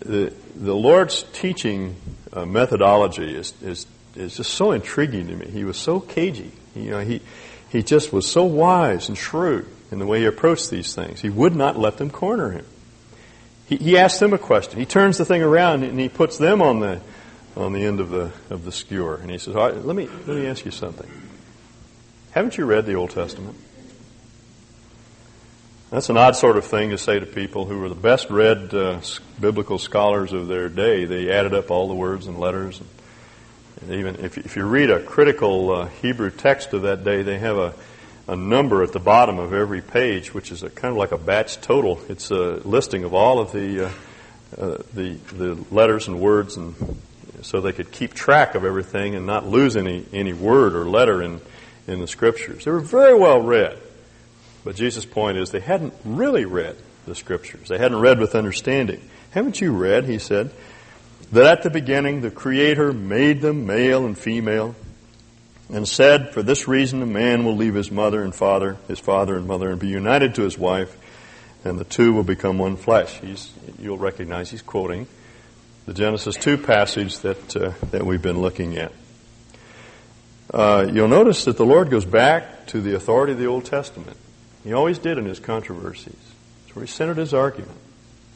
The, 0.00 0.34
the 0.56 0.74
Lord's 0.74 1.24
teaching 1.32 1.96
uh, 2.32 2.44
methodology 2.44 3.34
is, 3.34 3.54
is, 3.62 3.86
is 4.16 4.36
just 4.36 4.52
so 4.54 4.72
intriguing 4.72 5.28
to 5.28 5.36
me. 5.36 5.46
He 5.46 5.64
was 5.64 5.76
so 5.76 6.00
cagey. 6.00 6.50
You 6.74 6.90
know, 6.90 7.00
he, 7.00 7.20
he 7.70 7.82
just 7.82 8.12
was 8.12 8.26
so 8.26 8.44
wise 8.44 9.08
and 9.08 9.16
shrewd 9.16 9.68
in 9.92 9.98
the 9.98 10.06
way 10.06 10.20
he 10.20 10.26
approached 10.26 10.70
these 10.70 10.94
things. 10.94 11.20
He 11.20 11.30
would 11.30 11.54
not 11.54 11.78
let 11.78 11.98
them 11.98 12.10
corner 12.10 12.50
him. 12.50 12.66
He, 13.68 13.76
he 13.76 13.98
asks 13.98 14.18
them 14.18 14.32
a 14.32 14.38
question. 14.38 14.78
He 14.78 14.86
turns 14.86 15.18
the 15.18 15.24
thing 15.24 15.42
around 15.42 15.84
and 15.84 16.00
he 16.00 16.08
puts 16.08 16.38
them 16.38 16.62
on 16.62 16.80
the, 16.80 17.00
on 17.56 17.72
the 17.72 17.84
end 17.84 18.00
of 18.00 18.10
the, 18.10 18.32
of 18.50 18.64
the 18.64 18.72
skewer. 18.72 19.16
And 19.16 19.30
he 19.30 19.38
says, 19.38 19.54
All 19.54 19.66
right, 19.66 19.84
let, 19.84 19.94
me, 19.94 20.08
let 20.26 20.36
me 20.36 20.46
ask 20.46 20.64
you 20.64 20.70
something. 20.70 21.08
Haven't 22.30 22.56
you 22.56 22.64
read 22.64 22.86
the 22.86 22.94
Old 22.94 23.10
Testament? 23.10 23.56
That's 25.90 26.10
an 26.10 26.18
odd 26.18 26.36
sort 26.36 26.58
of 26.58 26.66
thing 26.66 26.90
to 26.90 26.98
say 26.98 27.18
to 27.18 27.24
people 27.24 27.64
who 27.64 27.78
were 27.78 27.88
the 27.88 27.94
best 27.94 28.28
read 28.28 28.74
uh, 28.74 29.00
biblical 29.40 29.78
scholars 29.78 30.34
of 30.34 30.46
their 30.46 30.68
day. 30.68 31.06
They 31.06 31.30
added 31.30 31.54
up 31.54 31.70
all 31.70 31.88
the 31.88 31.94
words 31.94 32.26
and 32.26 32.38
letters. 32.38 32.80
And 33.80 33.92
even 33.92 34.16
if, 34.16 34.36
if 34.36 34.56
you 34.56 34.64
read 34.64 34.90
a 34.90 35.02
critical 35.02 35.70
uh, 35.70 35.86
Hebrew 36.02 36.30
text 36.30 36.74
of 36.74 36.82
that 36.82 37.04
day, 37.04 37.22
they 37.22 37.38
have 37.38 37.56
a, 37.56 37.74
a 38.28 38.36
number 38.36 38.82
at 38.82 38.92
the 38.92 39.00
bottom 39.00 39.38
of 39.38 39.54
every 39.54 39.80
page, 39.80 40.34
which 40.34 40.52
is 40.52 40.62
a, 40.62 40.68
kind 40.68 40.92
of 40.92 40.98
like 40.98 41.12
a 41.12 41.18
batch 41.18 41.60
total. 41.60 41.98
It's 42.08 42.30
a 42.30 42.60
listing 42.64 43.04
of 43.04 43.14
all 43.14 43.40
of 43.40 43.52
the 43.52 43.86
uh, 43.86 43.90
uh, 44.56 44.78
the 44.94 45.14
the 45.32 45.64
letters 45.70 46.08
and 46.08 46.20
words, 46.20 46.56
and 46.56 46.74
so 47.42 47.60
they 47.60 47.72
could 47.72 47.90
keep 47.90 48.14
track 48.14 48.54
of 48.54 48.64
everything 48.64 49.14
and 49.14 49.26
not 49.26 49.46
lose 49.46 49.76
any 49.76 50.04
any 50.12 50.34
word 50.34 50.74
or 50.74 50.84
letter 50.84 51.22
in 51.22 51.40
in 51.86 52.00
the 52.00 52.06
scriptures. 52.06 52.64
They 52.64 52.70
were 52.70 52.80
very 52.80 53.18
well 53.18 53.40
read, 53.40 53.78
but 54.62 54.76
Jesus' 54.76 55.06
point 55.06 55.38
is 55.38 55.50
they 55.50 55.60
hadn't 55.60 55.94
really 56.04 56.44
read 56.44 56.76
the 57.06 57.14
scriptures. 57.14 57.68
They 57.68 57.78
hadn't 57.78 58.00
read 58.00 58.18
with 58.18 58.34
understanding. 58.34 59.08
Haven't 59.30 59.60
you 59.60 59.72
read? 59.72 60.04
He 60.04 60.18
said 60.18 60.50
that 61.32 61.58
at 61.58 61.62
the 61.62 61.70
beginning 61.70 62.20
the 62.20 62.30
Creator 62.30 62.92
made 62.92 63.40
them 63.40 63.66
male 63.66 64.04
and 64.04 64.16
female 64.16 64.74
and 65.70 65.86
said, 65.86 66.32
For 66.32 66.42
this 66.42 66.66
reason 66.66 67.02
a 67.02 67.06
man 67.06 67.44
will 67.44 67.56
leave 67.56 67.74
his 67.74 67.90
mother 67.90 68.22
and 68.22 68.34
father, 68.34 68.76
his 68.88 68.98
father 68.98 69.36
and 69.36 69.46
mother, 69.46 69.70
and 69.70 69.78
be 69.78 69.88
united 69.88 70.34
to 70.36 70.42
his 70.42 70.56
wife, 70.56 70.96
and 71.64 71.78
the 71.78 71.84
two 71.84 72.12
will 72.12 72.24
become 72.24 72.58
one 72.58 72.76
flesh. 72.76 73.18
He's, 73.20 73.52
you'll 73.78 73.98
recognize 73.98 74.50
he's 74.50 74.62
quoting 74.62 75.06
the 75.88 75.94
Genesis 75.94 76.36
2 76.36 76.58
passage 76.58 77.18
that, 77.20 77.56
uh, 77.56 77.72
that 77.92 78.04
we've 78.04 78.20
been 78.20 78.42
looking 78.42 78.76
at. 78.76 78.92
Uh, 80.52 80.86
you'll 80.92 81.08
notice 81.08 81.46
that 81.46 81.56
the 81.56 81.64
Lord 81.64 81.88
goes 81.88 82.04
back 82.04 82.66
to 82.66 82.82
the 82.82 82.94
authority 82.94 83.32
of 83.32 83.38
the 83.38 83.46
Old 83.46 83.64
Testament. 83.64 84.18
He 84.64 84.74
always 84.74 84.98
did 84.98 85.16
in 85.16 85.24
his 85.24 85.40
controversies. 85.40 86.12
That's 86.12 86.76
where 86.76 86.84
he 86.84 86.90
centered 86.90 87.16
his 87.16 87.32
argument. 87.32 87.78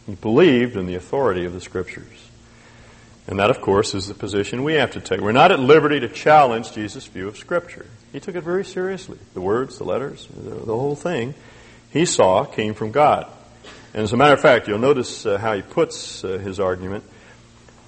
He 0.06 0.14
believed 0.14 0.78
in 0.78 0.86
the 0.86 0.94
authority 0.94 1.44
of 1.44 1.52
the 1.52 1.60
Scriptures. 1.60 2.30
And 3.26 3.38
that, 3.38 3.50
of 3.50 3.60
course, 3.60 3.94
is 3.94 4.08
the 4.08 4.14
position 4.14 4.64
we 4.64 4.74
have 4.74 4.92
to 4.92 5.00
take. 5.00 5.20
We're 5.20 5.32
not 5.32 5.52
at 5.52 5.60
liberty 5.60 6.00
to 6.00 6.08
challenge 6.08 6.72
Jesus' 6.72 7.06
view 7.06 7.28
of 7.28 7.36
Scripture. 7.36 7.86
He 8.12 8.18
took 8.18 8.34
it 8.34 8.42
very 8.42 8.64
seriously. 8.64 9.18
The 9.34 9.40
words, 9.40 9.78
the 9.78 9.84
letters, 9.84 10.26
the, 10.26 10.50
the 10.50 10.76
whole 10.76 10.96
thing 10.96 11.34
he 11.92 12.04
saw 12.04 12.44
came 12.44 12.74
from 12.74 12.90
God. 12.90 13.30
And 13.94 14.02
as 14.02 14.12
a 14.12 14.16
matter 14.16 14.34
of 14.34 14.40
fact, 14.40 14.66
you'll 14.66 14.78
notice 14.78 15.26
uh, 15.26 15.38
how 15.38 15.54
he 15.54 15.62
puts 15.62 16.24
uh, 16.24 16.38
his 16.38 16.58
argument. 16.58 17.04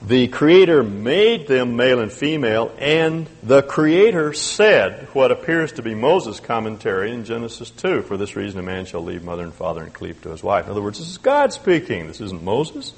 The 0.07 0.29
Creator 0.29 0.83
made 0.83 1.47
them 1.47 1.76
male 1.76 2.00
and 2.00 2.12
female, 2.12 2.75
and 2.79 3.26
the 3.43 3.62
Creator 3.62 4.35
said 4.35 5.09
what 5.14 5.33
appears 5.33 5.73
to 5.73 5.83
be 5.83 5.95
Moses' 5.95 6.41
commentary 6.41 7.11
in 7.11 7.25
Genesis 7.25 7.71
2. 7.71 8.03
For 8.03 8.19
this 8.19 8.37
reason, 8.37 8.61
a 8.61 8.62
man 8.62 8.85
shall 8.85 9.03
leave 9.03 9.25
mother 9.25 9.45
and 9.45 9.55
father 9.55 9.83
and 9.83 9.95
cleave 9.95 10.21
to 10.23 10.29
his 10.29 10.43
wife. 10.43 10.67
In 10.67 10.73
other 10.73 10.83
words, 10.83 10.99
this 10.99 11.09
is 11.09 11.19
God 11.19 11.55
speaking. 11.55 12.07
This 12.07 12.21
isn't 12.21 12.43
Moses 12.43 12.93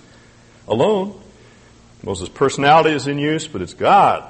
alone. 0.66 1.20
Moses' 2.02 2.28
personality 2.28 2.90
is 2.90 3.06
in 3.06 3.18
use, 3.18 3.48
but 3.48 3.62
it's 3.62 3.74
God 3.74 4.24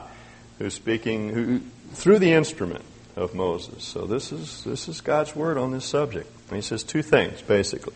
who's 0.59 0.75
speaking 0.75 1.29
who, 1.29 1.61
through 1.93 2.19
the 2.19 2.33
instrument 2.33 2.85
of 3.17 3.35
Moses. 3.35 3.83
So 3.85 4.07
this 4.07 4.33
is, 4.33 4.65
this 4.65 4.89
is 4.89 5.01
God's 5.01 5.35
word 5.35 5.59
on 5.59 5.73
this 5.73 5.85
subject. 5.85 6.31
And 6.49 6.57
he 6.57 6.63
says 6.63 6.83
two 6.83 7.03
things, 7.03 7.43
basically. 7.43 7.95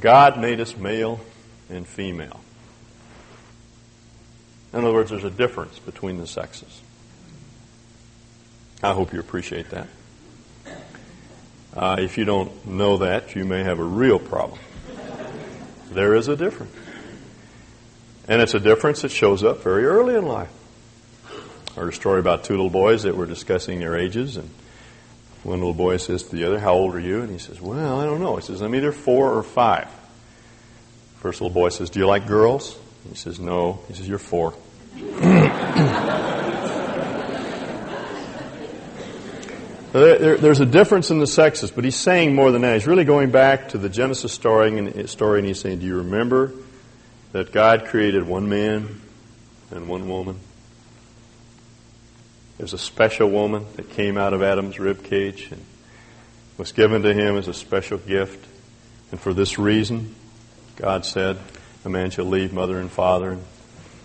God 0.00 0.40
made 0.40 0.60
us 0.60 0.76
male 0.76 1.20
and 1.68 1.86
female. 1.86 2.40
In 4.72 4.80
other 4.80 4.92
words, 4.92 5.10
there's 5.10 5.24
a 5.24 5.30
difference 5.30 5.78
between 5.78 6.18
the 6.18 6.26
sexes. 6.26 6.80
I 8.82 8.92
hope 8.92 9.12
you 9.12 9.20
appreciate 9.20 9.70
that. 9.70 9.86
Uh, 11.74 11.96
if 11.98 12.18
you 12.18 12.24
don't 12.24 12.66
know 12.66 12.98
that, 12.98 13.34
you 13.34 13.44
may 13.44 13.64
have 13.64 13.78
a 13.78 13.84
real 13.84 14.18
problem. 14.18 14.60
There 15.90 16.14
is 16.14 16.28
a 16.28 16.36
difference. 16.36 16.74
And 18.26 18.40
it's 18.40 18.54
a 18.54 18.60
difference 18.60 19.02
that 19.02 19.10
shows 19.10 19.44
up 19.44 19.62
very 19.62 19.84
early 19.84 20.14
in 20.14 20.26
life. 20.26 20.50
I 21.76 21.80
heard 21.80 21.92
a 21.92 21.96
story 21.96 22.20
about 22.20 22.44
two 22.44 22.54
little 22.54 22.70
boys 22.70 23.02
that 23.02 23.16
were 23.16 23.26
discussing 23.26 23.80
their 23.80 23.96
ages, 23.96 24.36
and 24.36 24.48
one 25.42 25.58
little 25.58 25.74
boy 25.74 25.98
says 25.98 26.22
to 26.24 26.36
the 26.36 26.44
other, 26.44 26.58
How 26.58 26.72
old 26.72 26.94
are 26.94 27.00
you? 27.00 27.20
And 27.20 27.30
he 27.30 27.38
says, 27.38 27.60
Well, 27.60 28.00
I 28.00 28.04
don't 28.06 28.20
know. 28.20 28.36
He 28.36 28.42
says, 28.42 28.62
I'm 28.62 28.74
either 28.74 28.92
four 28.92 29.34
or 29.34 29.42
five. 29.42 29.88
First 31.18 31.40
little 31.40 31.52
boy 31.52 31.68
says, 31.68 31.90
Do 31.90 32.00
you 32.00 32.06
like 32.06 32.26
girls? 32.26 32.78
He 33.08 33.14
says, 33.14 33.38
No. 33.38 33.80
He 33.88 33.94
says, 33.94 34.08
You're 34.08 34.18
four. 34.18 34.54
there, 39.92 40.36
there's 40.38 40.60
a 40.60 40.66
difference 40.66 41.10
in 41.10 41.18
the 41.18 41.26
sexes, 41.26 41.70
but 41.70 41.84
he's 41.84 41.96
saying 41.96 42.34
more 42.34 42.52
than 42.52 42.62
that. 42.62 42.74
He's 42.74 42.86
really 42.86 43.04
going 43.04 43.30
back 43.30 43.70
to 43.70 43.78
the 43.78 43.90
Genesis 43.90 44.32
story 44.32 44.78
and, 44.78 45.10
story, 45.10 45.40
and 45.40 45.48
he's 45.48 45.60
saying, 45.60 45.80
Do 45.80 45.86
you 45.86 45.98
remember 45.98 46.52
that 47.34 47.50
God 47.50 47.86
created 47.86 48.22
one 48.22 48.48
man 48.48 49.00
and 49.72 49.88
one 49.88 50.08
woman? 50.08 50.38
There's 52.58 52.72
a 52.72 52.78
special 52.78 53.28
woman 53.28 53.66
that 53.74 53.90
came 53.90 54.16
out 54.16 54.32
of 54.32 54.40
Adam's 54.40 54.78
rib 54.78 55.02
cage 55.02 55.48
and 55.50 55.60
was 56.58 56.70
given 56.70 57.02
to 57.02 57.12
him 57.12 57.36
as 57.36 57.48
a 57.48 57.52
special 57.52 57.98
gift. 57.98 58.46
And 59.10 59.18
for 59.18 59.34
this 59.34 59.58
reason, 59.58 60.14
God 60.76 61.04
said, 61.04 61.36
A 61.84 61.88
man 61.88 62.10
shall 62.10 62.26
leave 62.26 62.52
mother 62.52 62.78
and 62.78 62.88
father 62.88 63.32
and 63.32 63.42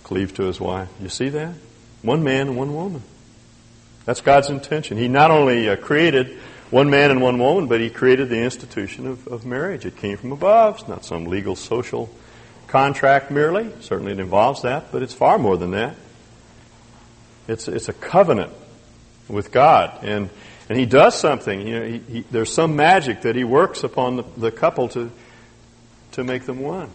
cleave 0.01 0.33
to 0.37 0.45
his 0.45 0.59
wife. 0.59 0.89
You 0.99 1.09
see 1.09 1.29
that? 1.29 1.53
One 2.01 2.23
man 2.23 2.47
and 2.47 2.57
one 2.57 2.73
woman. 2.73 3.03
That's 4.05 4.21
God's 4.21 4.49
intention. 4.49 4.97
He 4.97 5.07
not 5.07 5.29
only 5.29 5.69
uh, 5.69 5.75
created 5.75 6.39
one 6.71 6.89
man 6.89 7.11
and 7.11 7.21
one 7.21 7.37
woman, 7.37 7.67
but 7.67 7.79
He 7.79 7.91
created 7.91 8.29
the 8.29 8.41
institution 8.41 9.05
of, 9.05 9.27
of 9.27 9.45
marriage. 9.45 9.85
It 9.85 9.97
came 9.97 10.17
from 10.17 10.31
above. 10.31 10.79
It's 10.79 10.87
not 10.87 11.05
some 11.05 11.25
legal 11.25 11.55
social 11.55 12.09
contract 12.69 13.31
merely. 13.31 13.71
Certainly 13.81 14.13
it 14.13 14.19
involves 14.19 14.61
that, 14.61 14.91
but 14.91 15.03
it's 15.03 15.13
far 15.13 15.37
more 15.37 15.57
than 15.57 15.71
that. 15.71 15.95
It's, 17.47 17.67
it's 17.67 17.89
a 17.89 17.93
covenant 17.93 18.53
with 19.27 19.51
God. 19.51 20.03
And, 20.03 20.29
and 20.69 20.77
He 20.77 20.85
does 20.85 21.19
something. 21.19 21.67
You 21.67 21.79
know, 21.79 21.85
he, 21.85 21.97
he, 21.99 22.21
there's 22.31 22.53
some 22.53 22.75
magic 22.75 23.23
that 23.23 23.35
He 23.35 23.43
works 23.43 23.83
upon 23.83 24.17
the, 24.17 24.23
the 24.37 24.51
couple 24.51 24.87
to, 24.89 25.11
to 26.13 26.23
make 26.23 26.45
them 26.45 26.59
one. 26.59 26.89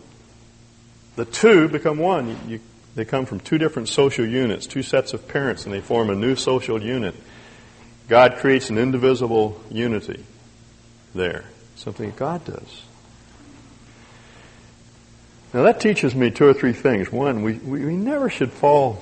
The 1.16 1.24
two 1.24 1.68
become 1.68 1.98
one. 1.98 2.28
You, 2.28 2.36
you 2.48 2.60
they 2.94 3.04
come 3.04 3.26
from 3.26 3.40
two 3.40 3.58
different 3.58 3.88
social 3.88 4.24
units, 4.24 4.66
two 4.66 4.82
sets 4.82 5.14
of 5.14 5.26
parents, 5.26 5.64
and 5.64 5.74
they 5.74 5.80
form 5.80 6.10
a 6.10 6.14
new 6.14 6.36
social 6.36 6.80
unit. 6.80 7.14
God 8.08 8.36
creates 8.36 8.70
an 8.70 8.78
indivisible 8.78 9.60
unity 9.70 10.24
there, 11.14 11.44
something 11.74 12.10
that 12.10 12.16
God 12.16 12.44
does. 12.44 12.82
Now 15.54 15.62
that 15.62 15.78
teaches 15.78 16.16
me 16.16 16.32
two 16.32 16.46
or 16.48 16.52
three 16.52 16.72
things. 16.72 17.12
One, 17.12 17.42
we, 17.42 17.52
we, 17.58 17.94
never 17.94 18.28
should 18.28 18.52
fall 18.52 19.00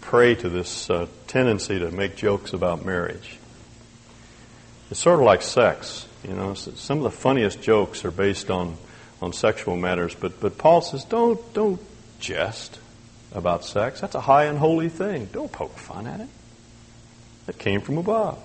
prey 0.00 0.34
to 0.34 0.48
this 0.48 0.90
uh, 0.90 1.06
tendency 1.28 1.78
to 1.78 1.92
make 1.92 2.16
jokes 2.16 2.52
about 2.52 2.84
marriage. 2.84 3.38
It's 4.90 4.98
sort 4.98 5.20
of 5.20 5.24
like 5.24 5.42
sex. 5.42 6.08
You 6.24 6.34
know, 6.34 6.54
some 6.54 6.98
of 6.98 7.04
the 7.04 7.12
funniest 7.12 7.62
jokes 7.62 8.04
are 8.04 8.10
based 8.10 8.50
on, 8.50 8.76
on 9.22 9.32
sexual 9.32 9.76
matters, 9.76 10.16
but, 10.16 10.40
but 10.40 10.58
Paul 10.58 10.80
says, 10.80 11.04
don't, 11.04 11.40
don't 11.54 11.80
jest 12.18 12.80
about 13.32 13.64
sex. 13.64 14.00
That's 14.00 14.16
a 14.16 14.20
high 14.20 14.46
and 14.46 14.58
holy 14.58 14.88
thing. 14.88 15.26
Don't 15.32 15.52
poke 15.52 15.78
fun 15.78 16.08
at 16.08 16.18
it. 16.18 16.28
It 17.46 17.60
came 17.60 17.80
from 17.80 17.98
above. 17.98 18.42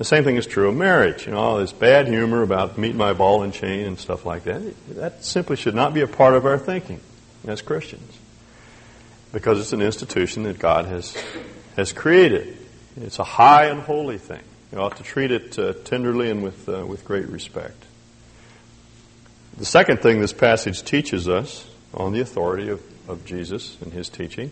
The 0.00 0.06
same 0.06 0.24
thing 0.24 0.36
is 0.36 0.46
true 0.46 0.66
of 0.66 0.76
marriage. 0.76 1.26
You 1.26 1.32
know, 1.32 1.38
all 1.38 1.58
this 1.58 1.74
bad 1.74 2.08
humor 2.08 2.40
about 2.40 2.78
meet 2.78 2.94
my 2.94 3.12
ball 3.12 3.42
and 3.42 3.52
chain 3.52 3.84
and 3.86 3.98
stuff 3.98 4.24
like 4.24 4.44
that. 4.44 4.62
That 4.94 5.22
simply 5.26 5.56
should 5.56 5.74
not 5.74 5.92
be 5.92 6.00
a 6.00 6.06
part 6.06 6.32
of 6.32 6.46
our 6.46 6.56
thinking 6.56 7.00
as 7.46 7.60
Christians. 7.60 8.18
Because 9.30 9.60
it's 9.60 9.74
an 9.74 9.82
institution 9.82 10.44
that 10.44 10.58
God 10.58 10.86
has, 10.86 11.14
has 11.76 11.92
created. 11.92 12.56
It's 12.96 13.18
a 13.18 13.24
high 13.24 13.66
and 13.66 13.82
holy 13.82 14.16
thing. 14.16 14.40
You 14.72 14.78
ought 14.78 14.96
to 14.96 15.02
treat 15.02 15.32
it 15.32 15.58
uh, 15.58 15.74
tenderly 15.84 16.30
and 16.30 16.42
with, 16.42 16.66
uh, 16.66 16.86
with 16.86 17.04
great 17.04 17.28
respect. 17.28 17.84
The 19.58 19.66
second 19.66 20.00
thing 20.00 20.22
this 20.22 20.32
passage 20.32 20.82
teaches 20.82 21.28
us 21.28 21.68
on 21.92 22.14
the 22.14 22.20
authority 22.20 22.70
of, 22.70 22.80
of 23.06 23.26
Jesus 23.26 23.76
and 23.82 23.92
his 23.92 24.08
teaching 24.08 24.50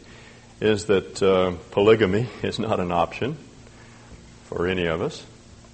is 0.60 0.84
that 0.84 1.22
uh, 1.22 1.52
polygamy 1.70 2.28
is 2.42 2.58
not 2.58 2.80
an 2.80 2.92
option 2.92 3.38
for 4.44 4.66
any 4.66 4.84
of 4.84 5.00
us, 5.00 5.24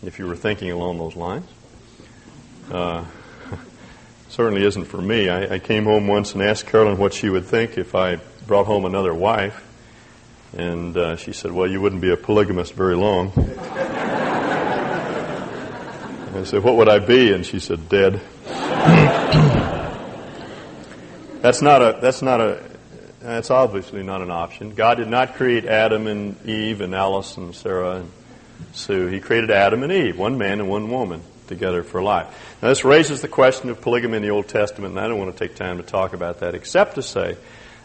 if 0.07 0.19
you 0.19 0.27
were 0.27 0.37
thinking 0.37 0.71
along 0.71 0.99
those 0.99 1.17
lines. 1.17 1.47
Uh, 2.71 3.05
certainly 4.29 4.65
isn't 4.65 4.85
for 4.85 5.01
me. 5.01 5.29
I, 5.29 5.55
I, 5.55 5.59
came 5.59 5.85
home 5.85 6.07
once 6.07 6.35
and 6.35 6.43
asked 6.43 6.67
Carolyn 6.67 6.99
what 6.99 7.13
she 7.13 7.29
would 7.29 7.45
think 7.45 7.77
if 7.77 7.95
I 7.95 8.17
brought 8.47 8.67
home 8.67 8.85
another 8.85 9.15
wife, 9.15 9.63
and 10.57 10.97
uh, 10.97 11.17
she 11.17 11.33
said, 11.33 11.53
Well, 11.53 11.71
you 11.71 11.81
wouldn't 11.81 12.01
be 12.01 12.11
a 12.11 12.17
polygamist 12.17 12.75
very 12.75 12.97
long. 12.97 13.33
I 16.35 16.45
said, 16.45 16.63
What 16.63 16.77
would 16.77 16.89
I 16.89 17.01
be? 17.01 17.33
And 17.33 17.45
she 17.45 17.59
said, 17.59 17.89
Dead. 17.89 18.21
That's 21.43 21.61
not 21.61 21.83
a, 21.83 21.99
that's 22.01 22.23
not 22.23 22.41
a, 22.41 22.63
that's 23.21 23.51
obviously 23.51 24.03
not 24.03 24.23
an 24.23 24.31
option. 24.31 24.75
God 24.75 24.95
did 24.95 25.09
not 25.09 25.35
create 25.35 25.67
Adam 25.67 26.07
and 26.07 26.43
Eve 26.47 26.81
and 26.81 26.95
Alice 26.95 27.37
and 27.37 27.55
Sarah 27.55 27.97
and 27.97 28.11
Sue. 28.73 29.07
He 29.07 29.21
created 29.21 29.51
Adam 29.51 29.83
and 29.83 29.93
Eve, 29.93 30.19
one 30.19 30.39
man 30.39 30.61
and 30.61 30.69
one 30.69 30.91
woman 30.91 31.23
together 31.47 31.83
for 31.83 32.03
life. 32.03 32.57
Now 32.63 32.69
this 32.69 32.85
raises 32.85 33.21
the 33.21 33.29
question 33.29 33.71
of 33.71 33.81
polygamy 33.81 34.17
in 34.17 34.23
the 34.23 34.31
Old 34.31 34.49
Testament, 34.49 34.93
and 34.93 35.01
I 35.01 35.09
don't 35.09 35.19
want 35.19 35.37
to 35.37 35.47
take 35.47 35.57
time 35.57 35.77
to 35.77 35.83
talk 35.83 36.13
about 36.13 36.41
that 36.41 36.55
except 36.55 36.97
to 36.97 37.03
say 37.03 37.37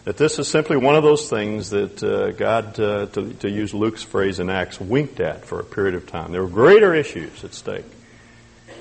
that 0.05 0.17
this 0.17 0.39
is 0.39 0.47
simply 0.47 0.77
one 0.77 0.95
of 0.95 1.03
those 1.03 1.29
things 1.29 1.69
that 1.71 2.01
uh, 2.01 2.31
God, 2.31 2.79
uh, 2.79 3.07
to, 3.07 3.33
to 3.33 3.49
use 3.49 3.73
Luke's 3.73 4.03
phrase 4.03 4.39
in 4.39 4.49
Acts, 4.49 4.79
winked 4.79 5.19
at 5.19 5.45
for 5.45 5.59
a 5.59 5.63
period 5.63 5.95
of 5.95 6.07
time. 6.07 6.31
There 6.31 6.41
were 6.41 6.49
greater 6.49 6.95
issues 6.95 7.43
at 7.43 7.53
stake. 7.53 7.85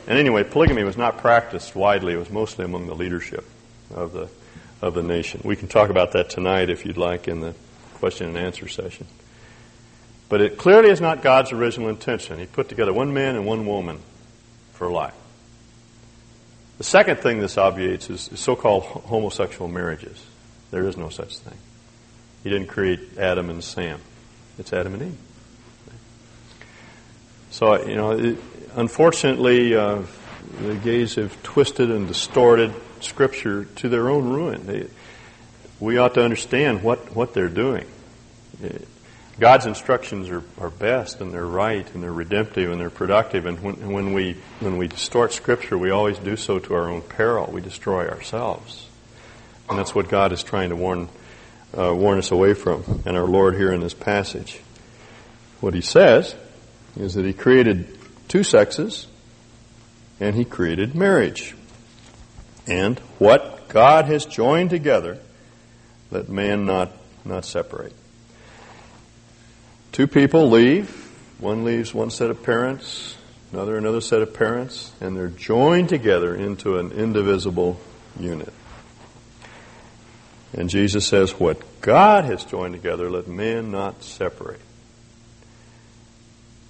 And 0.07 0.19
anyway, 0.19 0.45
polygamy 0.45 0.85
was 0.85 0.97
not 0.97 1.19
practiced 1.19 1.75
widely. 1.75 2.15
It 2.15 2.19
was 2.19 2.31
mostly 2.31 2.65
among 2.65 2.87
the 2.87 2.95
leadership 2.95 3.45
of 3.95 4.13
the 4.13 4.29
of 4.81 4.95
the 4.95 5.03
nation. 5.03 5.41
We 5.45 5.57
can 5.57 5.69
talk 5.69 5.91
about 5.91 6.13
that 6.13 6.31
tonight 6.31 6.71
if 6.71 6.87
you'd 6.87 6.97
like 6.97 7.29
in 7.29 7.41
the 7.41 7.55
question 7.95 8.29
and 8.29 8.39
answer 8.39 8.69
session. 8.69 9.07
But 10.29 10.41
it 10.43 10.59
clearly 10.59 10.91
is 10.91 11.01
not 11.01 11.23
God's 11.23 11.53
original 11.53 11.89
intention. 11.89 12.39
He 12.39 12.47
put 12.47 12.69
together 12.69 12.93
one 12.93 13.15
man 13.15 13.35
and 13.35 13.47
one 13.47 13.67
woman 13.67 14.01
for 14.73 14.91
life. 14.91 15.15
The 16.77 16.85
second 16.85 17.19
thing 17.19 17.41
this 17.41 17.59
obviates 17.59 18.09
is 18.11 18.31
so 18.35 18.55
called 18.55 18.85
homosexual 18.85 19.69
marriages. 19.69 20.25
There 20.71 20.87
is 20.87 20.97
no 20.97 21.09
such 21.09 21.39
thing. 21.39 21.57
He 22.45 22.51
didn't 22.51 22.69
create 22.69 23.19
Adam 23.19 23.51
and 23.51 23.65
Sam, 23.65 24.01
it's 24.59 24.73
Adam 24.73 24.95
and 24.95 25.03
Eve. 25.03 25.19
So, 27.51 27.85
you 27.85 27.97
know, 27.97 28.11
it, 28.13 28.39
unfortunately, 28.77 29.75
uh, 29.75 30.03
the 30.61 30.75
gays 30.75 31.15
have 31.17 31.43
twisted 31.43 31.91
and 31.91 32.07
distorted 32.07 32.73
Scripture 33.01 33.65
to 33.65 33.89
their 33.89 34.09
own 34.11 34.29
ruin. 34.29 34.67
They, 34.67 34.87
we 35.81 35.99
ought 35.99 36.15
to 36.15 36.23
understand 36.23 36.83
what, 36.83 37.17
what 37.17 37.35
they're 37.35 37.49
doing. 37.49 37.87
God's 39.39 39.67
instructions 39.67 40.29
are, 40.31 40.43
are 40.59 40.71
best 40.71 41.21
and 41.21 41.33
they're 41.33 41.47
right 41.47 41.89
and 41.95 42.03
they're 42.03 42.13
redemptive 42.13 42.73
and 42.73 42.81
they're 42.81 42.91
productive. 42.91 43.47
And 43.47 43.61
when, 43.63 43.93
when, 43.93 44.13
we, 44.13 44.37
when 44.59 44.79
we 44.79 44.89
distort 44.89 45.33
Scripture, 45.33 45.79
we 45.79 45.91
always 45.91 46.19
do 46.19 46.37
so 46.37 46.59
to 46.59 46.75
our 46.75 46.89
own 46.89 47.03
peril. 47.03 47.49
We 47.53 47.61
destroy 47.61 48.09
ourselves. 48.09 48.89
And 49.69 49.79
that's 49.79 49.95
what 49.95 50.09
God 50.09 50.33
is 50.33 50.43
trying 50.43 50.71
to 50.71 50.77
warn, 50.77 51.09
uh, 51.77 51.95
warn 51.95 52.19
us 52.19 52.33
away 52.33 52.55
from, 52.55 53.03
and 53.07 53.17
our 53.17 53.27
Lord 53.27 53.55
here 53.55 53.73
in 53.73 53.81
this 53.81 53.95
passage. 53.95 54.61
What 55.61 55.75
He 55.75 55.83
says 55.83 56.35
is 56.97 57.15
that 57.15 57.25
He 57.25 57.33
created 57.33 57.97
two 58.27 58.43
sexes 58.43 59.07
and 60.19 60.35
He 60.35 60.45
created 60.45 60.97
marriage. 60.97 61.55
And 62.67 62.99
what 63.19 63.69
God 63.69 64.07
has 64.07 64.27
joined 64.27 64.71
together, 64.71 65.19
let 66.11 66.29
man 66.29 66.67
not, 66.67 66.91
not 67.25 67.45
separate. 67.45 67.93
Two 69.99 70.07
people 70.07 70.49
leave. 70.49 70.89
One 71.41 71.65
leaves 71.65 71.93
one 71.93 72.11
set 72.11 72.31
of 72.31 72.45
parents, 72.45 73.17
another 73.53 73.77
another 73.77 74.01
set 74.01 74.23
of 74.23 74.33
parents, 74.33 74.93
and 75.01 75.17
they're 75.17 75.27
joined 75.27 75.89
together 75.89 76.37
into 76.37 76.79
an 76.79 76.93
indivisible 76.93 77.81
unit. 78.17 78.53
And 80.53 80.71
Jesus 80.71 81.05
says, 81.05 81.33
What 81.41 81.81
God 81.81 82.27
has 82.27 82.45
joined 82.45 82.75
together, 82.75 83.11
let 83.11 83.27
man 83.27 83.73
not 83.73 84.05
separate. 84.05 84.61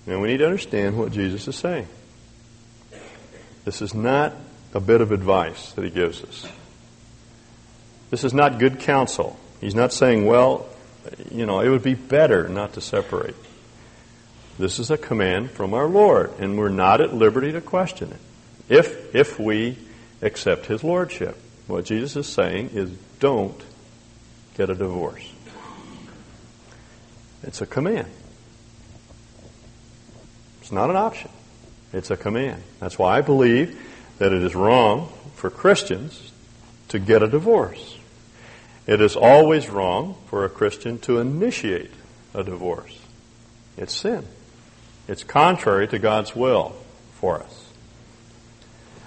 Now 0.06 0.22
we 0.22 0.28
need 0.28 0.38
to 0.38 0.46
understand 0.46 0.96
what 0.96 1.12
Jesus 1.12 1.46
is 1.46 1.56
saying. 1.56 1.86
This 3.66 3.82
is 3.82 3.92
not 3.92 4.32
a 4.72 4.80
bit 4.80 5.02
of 5.02 5.12
advice 5.12 5.72
that 5.72 5.84
he 5.84 5.90
gives 5.90 6.24
us. 6.24 6.48
This 8.08 8.24
is 8.24 8.32
not 8.32 8.58
good 8.58 8.80
counsel. 8.80 9.38
He's 9.60 9.74
not 9.74 9.92
saying, 9.92 10.24
well, 10.24 10.66
you 11.30 11.46
know, 11.46 11.60
it 11.60 11.68
would 11.68 11.82
be 11.82 11.94
better 11.94 12.48
not 12.48 12.74
to 12.74 12.80
separate. 12.80 13.34
This 14.58 14.78
is 14.78 14.90
a 14.90 14.98
command 14.98 15.50
from 15.50 15.72
our 15.74 15.86
Lord, 15.86 16.32
and 16.38 16.58
we're 16.58 16.68
not 16.68 17.00
at 17.00 17.14
liberty 17.14 17.52
to 17.52 17.60
question 17.60 18.10
it. 18.12 18.20
If, 18.68 19.14
if 19.14 19.38
we 19.38 19.78
accept 20.20 20.66
His 20.66 20.82
Lordship, 20.82 21.36
what 21.66 21.84
Jesus 21.84 22.16
is 22.16 22.26
saying 22.26 22.70
is 22.74 22.90
don't 23.20 23.60
get 24.56 24.70
a 24.70 24.74
divorce. 24.74 25.30
It's 27.42 27.60
a 27.60 27.66
command. 27.66 28.08
It's 30.60 30.72
not 30.72 30.90
an 30.90 30.96
option. 30.96 31.30
It's 31.92 32.10
a 32.10 32.16
command. 32.16 32.62
That's 32.80 32.98
why 32.98 33.16
I 33.16 33.20
believe 33.20 33.80
that 34.18 34.32
it 34.32 34.42
is 34.42 34.54
wrong 34.54 35.12
for 35.36 35.50
Christians 35.50 36.32
to 36.88 36.98
get 36.98 37.22
a 37.22 37.28
divorce. 37.28 37.97
It 38.88 39.02
is 39.02 39.16
always 39.16 39.68
wrong 39.68 40.16
for 40.28 40.46
a 40.46 40.48
Christian 40.48 40.98
to 41.00 41.18
initiate 41.18 41.90
a 42.32 42.42
divorce. 42.42 42.98
It's 43.76 43.94
sin. 43.94 44.26
It's 45.06 45.22
contrary 45.22 45.86
to 45.88 45.98
God's 45.98 46.34
will 46.34 46.74
for 47.20 47.42
us. 47.42 47.66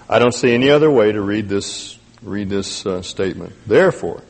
I 0.08 0.20
don't 0.20 0.34
see 0.34 0.54
any 0.54 0.70
other 0.70 0.88
way 0.88 1.10
to 1.10 1.20
read 1.20 1.48
this 1.48 1.98
read 2.22 2.48
this 2.48 2.86
uh, 2.86 3.02
statement. 3.02 3.54
Therefore, 3.66 4.22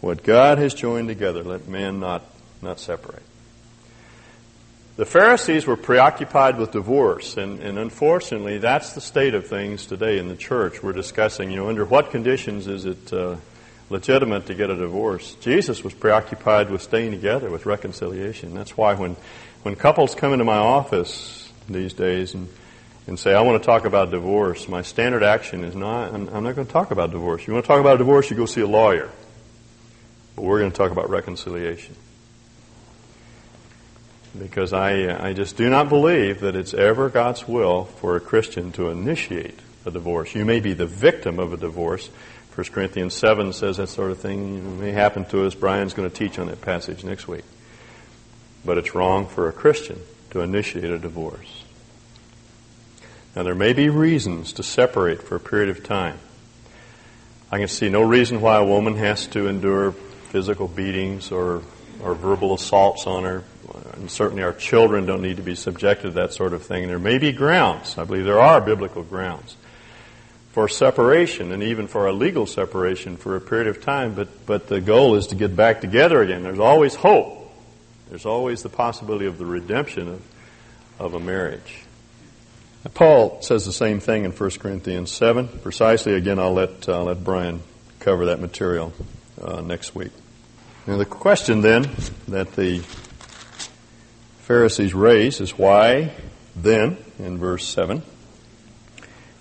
what 0.00 0.22
God 0.22 0.58
has 0.58 0.74
joined 0.74 1.08
together, 1.08 1.42
let 1.42 1.66
man 1.66 1.98
not 1.98 2.22
not 2.62 2.78
separate. 2.78 3.22
The 4.94 5.06
Pharisees 5.06 5.66
were 5.66 5.76
preoccupied 5.76 6.56
with 6.58 6.70
divorce, 6.70 7.36
and, 7.36 7.58
and 7.58 7.80
unfortunately, 7.80 8.58
that's 8.58 8.92
the 8.92 9.00
state 9.00 9.34
of 9.34 9.48
things 9.48 9.86
today 9.86 10.18
in 10.18 10.28
the 10.28 10.36
church. 10.36 10.84
We're 10.84 10.92
discussing, 10.92 11.50
you 11.50 11.56
know, 11.56 11.68
under 11.68 11.84
what 11.84 12.12
conditions 12.12 12.68
is 12.68 12.84
it 12.84 13.12
uh, 13.12 13.36
legitimate 13.90 14.46
to 14.46 14.54
get 14.54 14.70
a 14.70 14.76
divorce. 14.76 15.34
Jesus 15.36 15.84
was 15.84 15.92
preoccupied 15.94 16.70
with 16.70 16.82
staying 16.82 17.10
together, 17.10 17.50
with 17.50 17.66
reconciliation. 17.66 18.54
That's 18.54 18.76
why 18.76 18.94
when, 18.94 19.16
when 19.62 19.76
couples 19.76 20.14
come 20.14 20.32
into 20.32 20.44
my 20.44 20.56
office 20.56 21.50
these 21.68 21.92
days 21.92 22.34
and, 22.34 22.48
and 23.06 23.18
say, 23.18 23.34
I 23.34 23.40
want 23.42 23.62
to 23.62 23.66
talk 23.66 23.84
about 23.84 24.10
divorce, 24.10 24.68
my 24.68 24.82
standard 24.82 25.22
action 25.22 25.64
is 25.64 25.74
not, 25.74 26.14
I'm, 26.14 26.28
I'm 26.28 26.44
not 26.44 26.54
going 26.54 26.66
to 26.66 26.72
talk 26.72 26.90
about 26.90 27.10
divorce. 27.10 27.46
You 27.46 27.52
want 27.52 27.64
to 27.64 27.68
talk 27.68 27.80
about 27.80 27.98
divorce, 27.98 28.30
you 28.30 28.36
go 28.36 28.46
see 28.46 28.62
a 28.62 28.66
lawyer. 28.66 29.10
But 30.34 30.42
we're 30.42 30.60
going 30.60 30.70
to 30.70 30.76
talk 30.76 30.90
about 30.90 31.10
reconciliation. 31.10 31.94
Because 34.38 34.72
I, 34.72 35.28
I 35.28 35.34
just 35.34 35.58
do 35.58 35.68
not 35.68 35.90
believe 35.90 36.40
that 36.40 36.56
it's 36.56 36.72
ever 36.72 37.10
God's 37.10 37.46
will 37.46 37.84
for 37.84 38.16
a 38.16 38.20
Christian 38.20 38.72
to 38.72 38.88
initiate 38.88 39.58
a 39.84 39.90
divorce. 39.90 40.34
You 40.34 40.46
may 40.46 40.60
be 40.60 40.72
the 40.72 40.86
victim 40.86 41.38
of 41.38 41.52
a 41.52 41.56
divorce, 41.58 42.08
1 42.54 42.66
Corinthians 42.66 43.14
7 43.14 43.54
says 43.54 43.78
that 43.78 43.88
sort 43.88 44.10
of 44.10 44.18
thing 44.18 44.58
it 44.58 44.80
may 44.80 44.92
happen 44.92 45.24
to 45.26 45.46
us. 45.46 45.54
Brian's 45.54 45.94
going 45.94 46.08
to 46.10 46.14
teach 46.14 46.38
on 46.38 46.48
that 46.48 46.60
passage 46.60 47.02
next 47.02 47.26
week. 47.26 47.44
But 48.62 48.76
it's 48.76 48.94
wrong 48.94 49.26
for 49.26 49.48
a 49.48 49.52
Christian 49.52 49.98
to 50.30 50.40
initiate 50.40 50.90
a 50.90 50.98
divorce. 50.98 51.64
Now, 53.34 53.44
there 53.44 53.54
may 53.54 53.72
be 53.72 53.88
reasons 53.88 54.52
to 54.54 54.62
separate 54.62 55.22
for 55.22 55.36
a 55.36 55.40
period 55.40 55.70
of 55.70 55.82
time. 55.82 56.18
I 57.50 57.58
can 57.58 57.68
see 57.68 57.88
no 57.88 58.02
reason 58.02 58.42
why 58.42 58.56
a 58.56 58.64
woman 58.64 58.96
has 58.96 59.26
to 59.28 59.48
endure 59.48 59.92
physical 59.92 60.68
beatings 60.68 61.32
or, 61.32 61.62
or 62.02 62.14
verbal 62.14 62.54
assaults 62.54 63.06
on 63.06 63.24
her. 63.24 63.44
And 63.94 64.10
certainly 64.10 64.42
our 64.42 64.52
children 64.52 65.06
don't 65.06 65.22
need 65.22 65.38
to 65.38 65.42
be 65.42 65.54
subjected 65.54 66.08
to 66.08 66.10
that 66.20 66.34
sort 66.34 66.52
of 66.52 66.62
thing. 66.64 66.86
There 66.88 66.98
may 66.98 67.16
be 67.16 67.32
grounds. 67.32 67.96
I 67.96 68.04
believe 68.04 68.26
there 68.26 68.40
are 68.40 68.60
biblical 68.60 69.02
grounds 69.02 69.56
for 70.52 70.68
separation 70.68 71.50
and 71.50 71.62
even 71.62 71.86
for 71.86 72.06
a 72.06 72.12
legal 72.12 72.46
separation 72.46 73.16
for 73.16 73.36
a 73.36 73.40
period 73.40 73.68
of 73.68 73.82
time, 73.82 74.14
but, 74.14 74.28
but 74.46 74.68
the 74.68 74.80
goal 74.80 75.16
is 75.16 75.28
to 75.28 75.34
get 75.34 75.56
back 75.56 75.80
together 75.80 76.22
again. 76.22 76.42
There's 76.42 76.58
always 76.58 76.94
hope. 76.94 77.50
There's 78.10 78.26
always 78.26 78.62
the 78.62 78.68
possibility 78.68 79.24
of 79.24 79.38
the 79.38 79.46
redemption 79.46 80.08
of, 80.08 80.22
of 80.98 81.14
a 81.14 81.20
marriage. 81.20 81.82
Paul 82.92 83.40
says 83.40 83.64
the 83.64 83.72
same 83.72 84.00
thing 84.00 84.24
in 84.24 84.32
1 84.32 84.50
Corinthians 84.50 85.10
7. 85.10 85.48
Precisely, 85.48 86.14
again, 86.14 86.38
I'll 86.38 86.52
let, 86.52 86.86
uh, 86.86 87.02
let 87.02 87.24
Brian 87.24 87.62
cover 88.00 88.26
that 88.26 88.40
material 88.40 88.92
uh, 89.40 89.62
next 89.62 89.94
week. 89.94 90.12
Now, 90.86 90.98
the 90.98 91.06
question 91.06 91.62
then 91.62 91.88
that 92.28 92.52
the 92.56 92.80
Pharisees 94.40 94.92
raise 94.92 95.40
is 95.40 95.56
why 95.56 96.12
then, 96.56 96.98
in 97.18 97.38
verse 97.38 97.66
7, 97.66 98.02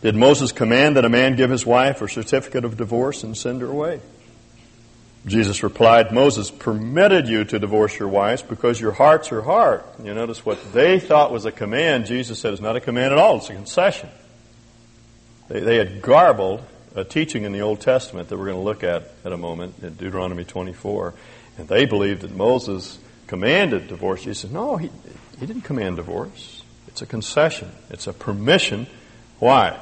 did 0.01 0.15
Moses 0.15 0.51
command 0.51 0.97
that 0.97 1.05
a 1.05 1.09
man 1.09 1.35
give 1.35 1.49
his 1.49 1.65
wife 1.65 2.01
a 2.01 2.07
certificate 2.07 2.65
of 2.65 2.77
divorce 2.77 3.23
and 3.23 3.37
send 3.37 3.61
her 3.61 3.67
away? 3.67 4.01
Jesus 5.25 5.61
replied, 5.61 6.11
Moses 6.11 6.49
permitted 6.49 7.27
you 7.27 7.43
to 7.45 7.59
divorce 7.59 7.97
your 7.99 8.07
wives 8.07 8.41
because 8.41 8.81
your 8.81 8.91
hearts 8.91 9.31
are 9.31 9.43
hard. 9.43 9.83
You 10.03 10.15
notice 10.15 10.43
what 10.43 10.73
they 10.73 10.99
thought 10.99 11.31
was 11.31 11.45
a 11.45 11.51
command, 11.51 12.07
Jesus 12.07 12.39
said 12.39 12.53
it's 12.53 12.61
not 12.61 12.75
a 12.75 12.81
command 12.81 13.13
at 13.13 13.19
all, 13.19 13.37
it's 13.37 13.49
a 13.49 13.53
concession. 13.53 14.09
They, 15.47 15.59
they 15.59 15.75
had 15.75 16.01
garbled 16.01 16.63
a 16.95 17.03
teaching 17.03 17.43
in 17.43 17.51
the 17.51 17.61
Old 17.61 17.81
Testament 17.81 18.29
that 18.29 18.37
we're 18.37 18.45
going 18.45 18.57
to 18.57 18.63
look 18.63 18.83
at 18.83 19.11
in 19.23 19.31
a 19.31 19.37
moment 19.37 19.75
in 19.83 19.93
Deuteronomy 19.93 20.43
24. 20.43 21.13
And 21.57 21.67
they 21.67 21.85
believed 21.85 22.21
that 22.21 22.35
Moses 22.35 22.97
commanded 23.27 23.87
divorce. 23.87 24.23
Jesus 24.23 24.39
said, 24.39 24.51
no, 24.51 24.77
he, 24.77 24.89
he 25.39 25.45
didn't 25.45 25.61
command 25.61 25.97
divorce. 25.97 26.63
It's 26.87 27.01
a 27.01 27.05
concession. 27.05 27.71
It's 27.89 28.07
a 28.07 28.13
permission. 28.13 28.87
Why? 29.39 29.79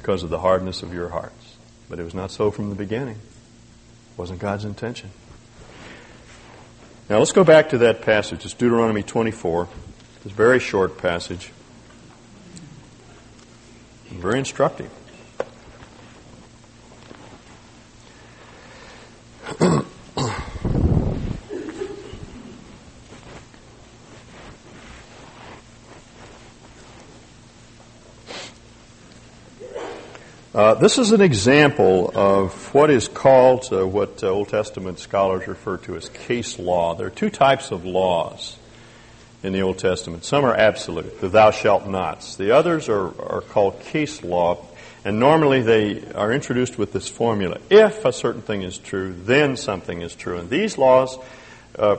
Because 0.00 0.22
of 0.22 0.30
the 0.30 0.38
hardness 0.38 0.82
of 0.82 0.94
your 0.94 1.10
hearts. 1.10 1.56
But 1.90 1.98
it 1.98 2.04
was 2.04 2.14
not 2.14 2.30
so 2.30 2.50
from 2.50 2.70
the 2.70 2.74
beginning. 2.74 3.16
It 3.16 4.18
wasn't 4.18 4.38
God's 4.38 4.64
intention. 4.64 5.10
Now 7.10 7.18
let's 7.18 7.32
go 7.32 7.44
back 7.44 7.68
to 7.70 7.78
that 7.78 8.00
passage. 8.00 8.46
It's 8.46 8.54
Deuteronomy 8.54 9.02
24. 9.02 9.68
It's 10.16 10.26
a 10.26 10.28
very 10.30 10.58
short 10.58 10.96
passage. 10.96 11.52
Very 14.08 14.38
instructive. 14.38 14.90
Uh, 30.52 30.74
this 30.74 30.98
is 30.98 31.12
an 31.12 31.20
example 31.20 32.10
of 32.12 32.74
what 32.74 32.90
is 32.90 33.06
called 33.06 33.68
uh, 33.70 33.86
what 33.86 34.24
uh, 34.24 34.28
Old 34.28 34.48
Testament 34.48 34.98
scholars 34.98 35.46
refer 35.46 35.76
to 35.76 35.94
as 35.94 36.08
case 36.08 36.58
law. 36.58 36.96
There 36.96 37.06
are 37.06 37.10
two 37.10 37.30
types 37.30 37.70
of 37.70 37.84
laws 37.84 38.58
in 39.44 39.52
the 39.52 39.60
Old 39.60 39.78
Testament. 39.78 40.24
Some 40.24 40.44
are 40.44 40.52
absolute, 40.52 41.20
the 41.20 41.28
thou 41.28 41.52
shalt 41.52 41.86
nots. 41.86 42.34
The 42.34 42.50
others 42.50 42.88
are, 42.88 43.06
are 43.22 43.42
called 43.42 43.78
case 43.78 44.24
law, 44.24 44.66
and 45.04 45.20
normally 45.20 45.62
they 45.62 46.02
are 46.14 46.32
introduced 46.32 46.76
with 46.76 46.92
this 46.92 47.08
formula. 47.08 47.58
If 47.70 48.04
a 48.04 48.12
certain 48.12 48.42
thing 48.42 48.62
is 48.62 48.76
true, 48.76 49.14
then 49.22 49.56
something 49.56 50.02
is 50.02 50.16
true. 50.16 50.36
And 50.36 50.50
these 50.50 50.76
laws 50.76 51.16
uh, 51.78 51.98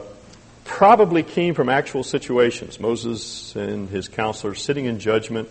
probably 0.66 1.24
came 1.24 1.54
from 1.54 1.70
actual 1.70 2.04
situations. 2.04 2.82
Moses 2.82 3.56
and 3.56 3.88
his 3.88 4.10
counselors 4.10 4.62
sitting 4.62 4.88
in 4.88 5.00
judgment 5.00 5.48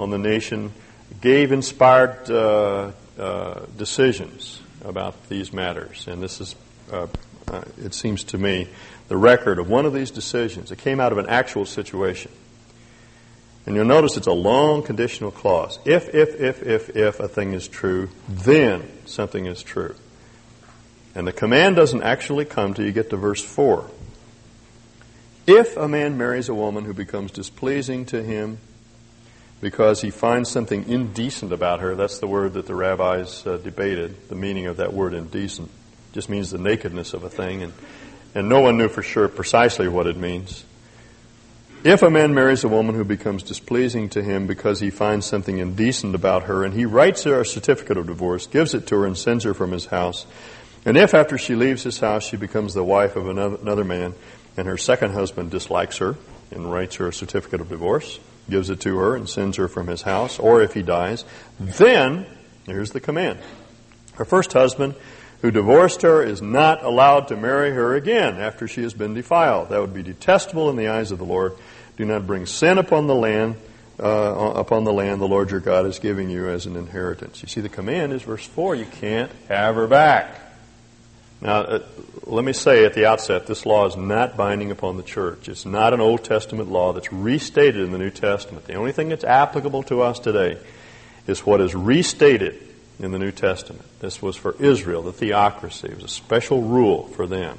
on 0.00 0.10
the 0.10 0.18
nation 0.18 0.72
gave 1.20 1.52
inspired 1.52 2.30
uh, 2.30 2.92
uh, 3.18 3.66
decisions 3.76 4.60
about 4.84 5.28
these 5.28 5.52
matters. 5.52 6.06
And 6.06 6.22
this 6.22 6.40
is, 6.40 6.54
uh, 6.92 7.06
uh, 7.48 7.62
it 7.78 7.94
seems 7.94 8.24
to 8.24 8.38
me, 8.38 8.68
the 9.08 9.16
record 9.16 9.58
of 9.58 9.68
one 9.68 9.86
of 9.86 9.92
these 9.92 10.10
decisions. 10.10 10.70
It 10.70 10.78
came 10.78 11.00
out 11.00 11.12
of 11.12 11.18
an 11.18 11.28
actual 11.28 11.66
situation. 11.66 12.30
And 13.66 13.76
you'll 13.76 13.84
notice 13.84 14.16
it's 14.16 14.26
a 14.26 14.32
long 14.32 14.82
conditional 14.82 15.30
clause. 15.30 15.78
If, 15.84 16.14
if, 16.14 16.40
if, 16.40 16.62
if, 16.62 16.96
if 16.96 17.20
a 17.20 17.28
thing 17.28 17.52
is 17.52 17.68
true, 17.68 18.08
then 18.28 18.88
something 19.04 19.46
is 19.46 19.62
true. 19.62 19.94
And 21.14 21.26
the 21.26 21.32
command 21.32 21.76
doesn't 21.76 22.02
actually 22.02 22.44
come 22.44 22.72
till 22.72 22.86
you 22.86 22.92
get 22.92 23.10
to 23.10 23.16
verse 23.16 23.44
4. 23.44 23.90
If 25.46 25.76
a 25.76 25.88
man 25.88 26.16
marries 26.16 26.48
a 26.48 26.54
woman 26.54 26.84
who 26.84 26.94
becomes 26.94 27.32
displeasing 27.32 28.06
to 28.06 28.22
him 28.22 28.58
because 29.60 30.00
he 30.00 30.10
finds 30.10 30.50
something 30.50 30.88
indecent 30.88 31.52
about 31.52 31.80
her, 31.80 31.94
that's 31.94 32.18
the 32.18 32.26
word 32.26 32.54
that 32.54 32.66
the 32.66 32.74
rabbis 32.74 33.46
uh, 33.46 33.58
debated, 33.58 34.28
the 34.28 34.34
meaning 34.34 34.66
of 34.66 34.78
that 34.78 34.92
word 34.92 35.14
indecent. 35.14 35.68
It 35.68 36.14
just 36.14 36.28
means 36.28 36.50
the 36.50 36.58
nakedness 36.58 37.12
of 37.12 37.24
a 37.24 37.30
thing, 37.30 37.62
and, 37.62 37.72
and 38.34 38.48
no 38.48 38.60
one 38.60 38.78
knew 38.78 38.88
for 38.88 39.02
sure 39.02 39.28
precisely 39.28 39.88
what 39.88 40.06
it 40.06 40.16
means. 40.16 40.64
If 41.82 42.02
a 42.02 42.10
man 42.10 42.34
marries 42.34 42.62
a 42.64 42.68
woman 42.68 42.94
who 42.94 43.04
becomes 43.04 43.42
displeasing 43.42 44.10
to 44.10 44.22
him 44.22 44.46
because 44.46 44.80
he 44.80 44.90
finds 44.90 45.24
something 45.26 45.58
indecent 45.58 46.14
about 46.14 46.44
her, 46.44 46.64
and 46.64 46.74
he 46.74 46.84
writes 46.84 47.24
her 47.24 47.40
a 47.40 47.46
certificate 47.46 47.96
of 47.96 48.06
divorce, 48.06 48.46
gives 48.46 48.74
it 48.74 48.86
to 48.88 48.96
her, 48.96 49.06
and 49.06 49.16
sends 49.16 49.44
her 49.44 49.54
from 49.54 49.72
his 49.72 49.86
house, 49.86 50.26
and 50.84 50.96
if 50.96 51.12
after 51.12 51.36
she 51.36 51.54
leaves 51.54 51.82
his 51.82 51.98
house 51.98 52.24
she 52.24 52.36
becomes 52.36 52.72
the 52.72 52.84
wife 52.84 53.16
of 53.16 53.28
another 53.28 53.84
man, 53.84 54.14
and 54.56 54.66
her 54.66 54.78
second 54.78 55.12
husband 55.12 55.50
dislikes 55.50 55.98
her 55.98 56.16
and 56.50 56.70
writes 56.70 56.96
her 56.96 57.08
a 57.08 57.12
certificate 57.12 57.60
of 57.60 57.68
divorce, 57.68 58.18
gives 58.50 58.70
it 58.70 58.80
to 58.80 58.98
her, 58.98 59.16
and 59.16 59.28
sends 59.28 59.56
her 59.56 59.68
from 59.68 59.86
his 59.86 60.02
house, 60.02 60.38
or 60.38 60.62
if 60.62 60.74
he 60.74 60.82
dies, 60.82 61.24
then, 61.58 62.26
here's 62.66 62.90
the 62.90 63.00
command. 63.00 63.38
Her 64.14 64.24
first 64.24 64.52
husband, 64.52 64.94
who 65.40 65.50
divorced 65.50 66.02
her, 66.02 66.22
is 66.22 66.42
not 66.42 66.84
allowed 66.84 67.28
to 67.28 67.36
marry 67.36 67.70
her 67.70 67.94
again 67.94 68.36
after 68.36 68.68
she 68.68 68.82
has 68.82 68.92
been 68.92 69.14
defiled. 69.14 69.70
That 69.70 69.80
would 69.80 69.94
be 69.94 70.02
detestable 70.02 70.68
in 70.68 70.76
the 70.76 70.88
eyes 70.88 71.10
of 71.10 71.18
the 71.18 71.24
Lord. 71.24 71.54
Do 71.96 72.04
not 72.04 72.26
bring 72.26 72.46
sin 72.46 72.78
upon 72.78 73.06
the 73.06 73.14
land, 73.14 73.56
uh, 73.98 74.52
upon 74.56 74.84
the 74.84 74.92
land 74.92 75.20
the 75.20 75.28
Lord 75.28 75.50
your 75.50 75.60
God 75.60 75.86
is 75.86 75.98
giving 75.98 76.28
you 76.28 76.48
as 76.48 76.66
an 76.66 76.76
inheritance. 76.76 77.42
You 77.42 77.48
see, 77.48 77.60
the 77.60 77.68
command 77.68 78.12
is 78.12 78.22
verse 78.22 78.44
4 78.44 78.74
you 78.74 78.86
can't 78.86 79.30
have 79.48 79.76
her 79.76 79.86
back. 79.86 80.49
Now, 81.40 81.60
uh, 81.60 81.86
let 82.24 82.44
me 82.44 82.52
say 82.52 82.84
at 82.84 82.94
the 82.94 83.06
outset, 83.06 83.46
this 83.46 83.64
law 83.64 83.86
is 83.86 83.96
not 83.96 84.36
binding 84.36 84.70
upon 84.70 84.96
the 84.96 85.02
church. 85.02 85.48
It's 85.48 85.64
not 85.64 85.94
an 85.94 86.00
Old 86.00 86.22
Testament 86.22 86.70
law 86.70 86.92
that's 86.92 87.12
restated 87.12 87.82
in 87.82 87.92
the 87.92 87.98
New 87.98 88.10
Testament. 88.10 88.66
The 88.66 88.74
only 88.74 88.92
thing 88.92 89.08
that's 89.08 89.24
applicable 89.24 89.84
to 89.84 90.02
us 90.02 90.18
today 90.18 90.58
is 91.26 91.46
what 91.46 91.60
is 91.60 91.74
restated 91.74 92.60
in 92.98 93.10
the 93.10 93.18
New 93.18 93.32
Testament. 93.32 93.84
This 94.00 94.20
was 94.20 94.36
for 94.36 94.54
Israel, 94.58 95.02
the 95.02 95.12
theocracy. 95.12 95.88
It 95.88 95.94
was 95.94 96.04
a 96.04 96.08
special 96.08 96.62
rule 96.62 97.06
for 97.08 97.26
them. 97.26 97.58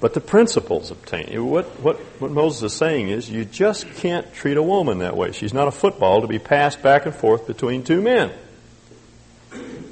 But 0.00 0.12
the 0.12 0.20
principles 0.20 0.90
obtain. 0.90 1.44
What, 1.46 1.66
what, 1.80 1.96
what 2.20 2.30
Moses 2.30 2.72
is 2.72 2.78
saying 2.78 3.08
is 3.08 3.30
you 3.30 3.44
just 3.44 3.88
can't 3.94 4.30
treat 4.34 4.56
a 4.56 4.62
woman 4.62 4.98
that 4.98 5.16
way. 5.16 5.32
She's 5.32 5.54
not 5.54 5.68
a 5.68 5.70
football 5.70 6.20
to 6.20 6.26
be 6.26 6.38
passed 6.38 6.82
back 6.82 7.06
and 7.06 7.14
forth 7.14 7.46
between 7.46 7.82
two 7.82 8.02
men. 8.02 8.32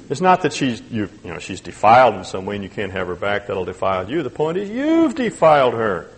It's 0.09 0.21
not 0.21 0.41
that 0.43 0.53
she's, 0.53 0.81
you, 0.91 1.09
you 1.23 1.33
know, 1.33 1.39
she's 1.39 1.61
defiled 1.61 2.15
in 2.15 2.23
some 2.23 2.45
way 2.45 2.55
and 2.55 2.63
you 2.63 2.69
can't 2.69 2.91
have 2.91 3.07
her 3.07 3.15
back. 3.15 3.47
That'll 3.47 3.65
defile 3.65 4.09
you. 4.09 4.21
The 4.21 4.29
point 4.29 4.57
is 4.57 4.69
you've 4.69 5.15
defiled 5.15 5.73
her. 5.73 6.11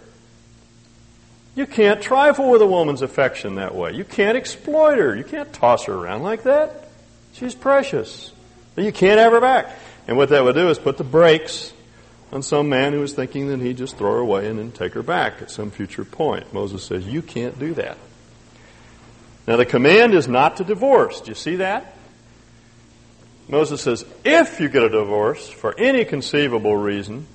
You 1.55 1.65
can't 1.65 2.01
trifle 2.01 2.51
with 2.51 2.61
a 2.61 2.67
woman's 2.67 3.01
affection 3.01 3.55
that 3.55 3.73
way. 3.73 3.93
You 3.93 4.03
can't 4.03 4.37
exploit 4.37 4.97
her. 4.97 5.15
You 5.15 5.23
can't 5.23 5.51
toss 5.53 5.85
her 5.85 5.93
around 5.93 6.21
like 6.21 6.43
that. 6.43 6.89
She's 7.33 7.55
precious. 7.55 8.31
But 8.75 8.83
you 8.83 8.91
can't 8.91 9.19
have 9.19 9.31
her 9.31 9.41
back. 9.41 9.75
And 10.07 10.17
what 10.17 10.29
that 10.29 10.43
would 10.43 10.55
do 10.55 10.69
is 10.69 10.77
put 10.77 10.97
the 10.97 11.03
brakes 11.03 11.73
on 12.31 12.43
some 12.43 12.69
man 12.69 12.93
who 12.93 12.99
was 12.99 13.13
thinking 13.13 13.47
that 13.47 13.59
he'd 13.59 13.77
just 13.77 13.97
throw 13.97 14.11
her 14.13 14.19
away 14.19 14.47
and 14.47 14.59
then 14.59 14.71
take 14.71 14.93
her 14.93 15.01
back 15.01 15.41
at 15.41 15.49
some 15.49 15.71
future 15.71 16.05
point. 16.05 16.53
Moses 16.53 16.83
says, 16.83 17.07
You 17.07 17.21
can't 17.21 17.57
do 17.57 17.73
that. 17.75 17.97
Now, 19.47 19.55
the 19.55 19.65
command 19.65 20.13
is 20.13 20.27
not 20.27 20.57
to 20.57 20.63
divorce. 20.63 21.21
Do 21.21 21.31
you 21.31 21.35
see 21.35 21.55
that? 21.55 21.96
Moses 23.47 23.81
says, 23.81 24.05
If 24.23 24.59
you 24.59 24.69
get 24.69 24.83
a 24.83 24.89
divorce 24.89 25.49
for 25.49 25.77
any 25.79 26.05
conceivable 26.05 26.75
reason, 26.75 27.27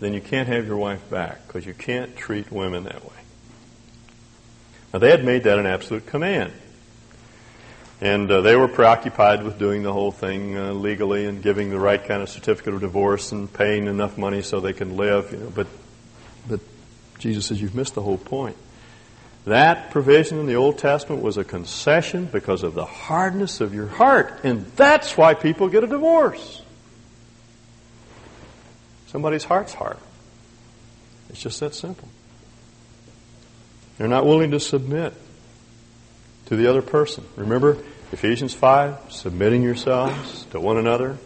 then 0.00 0.14
you 0.14 0.20
can't 0.20 0.48
have 0.48 0.66
your 0.66 0.78
wife 0.78 1.08
back 1.10 1.46
because 1.46 1.66
you 1.66 1.74
can't 1.74 2.16
treat 2.16 2.50
women 2.50 2.84
that 2.84 3.04
way. 3.04 3.16
Now, 4.92 4.98
they 4.98 5.10
had 5.10 5.24
made 5.24 5.44
that 5.44 5.58
an 5.58 5.66
absolute 5.66 6.06
command. 6.06 6.52
And 8.00 8.30
uh, 8.30 8.40
they 8.40 8.56
were 8.56 8.66
preoccupied 8.66 9.42
with 9.42 9.58
doing 9.58 9.82
the 9.82 9.92
whole 9.92 10.10
thing 10.10 10.56
uh, 10.56 10.72
legally 10.72 11.26
and 11.26 11.42
giving 11.42 11.68
the 11.68 11.78
right 11.78 12.02
kind 12.02 12.22
of 12.22 12.30
certificate 12.30 12.72
of 12.72 12.80
divorce 12.80 13.30
and 13.30 13.52
paying 13.52 13.86
enough 13.86 14.16
money 14.16 14.40
so 14.40 14.58
they 14.58 14.72
can 14.72 14.96
live. 14.96 15.30
You 15.32 15.38
know, 15.38 15.52
but, 15.54 15.66
but 16.48 16.60
Jesus 17.18 17.46
says 17.46 17.60
you've 17.60 17.74
missed 17.74 17.94
the 17.94 18.02
whole 18.02 18.16
point. 18.16 18.56
That 19.46 19.90
provision 19.90 20.38
in 20.38 20.46
the 20.46 20.56
Old 20.56 20.78
Testament 20.78 21.22
was 21.22 21.38
a 21.38 21.44
concession 21.44 22.26
because 22.26 22.62
of 22.62 22.74
the 22.74 22.84
hardness 22.84 23.60
of 23.60 23.74
your 23.74 23.86
heart. 23.86 24.40
And 24.44 24.66
that's 24.76 25.16
why 25.16 25.34
people 25.34 25.68
get 25.68 25.82
a 25.82 25.86
divorce. 25.86 26.62
Somebody's 29.06 29.44
heart's 29.44 29.74
hard. 29.74 29.96
It's 31.30 31.40
just 31.40 31.60
that 31.60 31.74
simple. 31.74 32.08
They're 33.98 34.08
not 34.08 34.26
willing 34.26 34.50
to 34.50 34.60
submit 34.60 35.14
to 36.46 36.56
the 36.56 36.68
other 36.68 36.82
person. 36.82 37.24
Remember 37.36 37.78
Ephesians 38.12 38.54
5, 38.54 39.12
submitting 39.12 39.62
yourselves 39.62 40.44
to 40.46 40.60
one 40.60 40.76
another. 40.76 41.16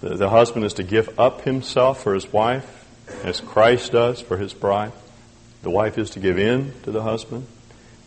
The, 0.00 0.16
the 0.16 0.28
husband 0.28 0.64
is 0.64 0.74
to 0.74 0.82
give 0.82 1.18
up 1.18 1.42
himself 1.42 2.02
for 2.02 2.12
his 2.12 2.32
wife 2.32 2.84
as 3.24 3.40
Christ 3.40 3.92
does 3.92 4.20
for 4.20 4.36
his 4.36 4.52
bride. 4.52 4.92
The 5.66 5.70
wife 5.70 5.98
is 5.98 6.10
to 6.10 6.20
give 6.20 6.38
in 6.38 6.72
to 6.84 6.92
the 6.92 7.02
husband 7.02 7.44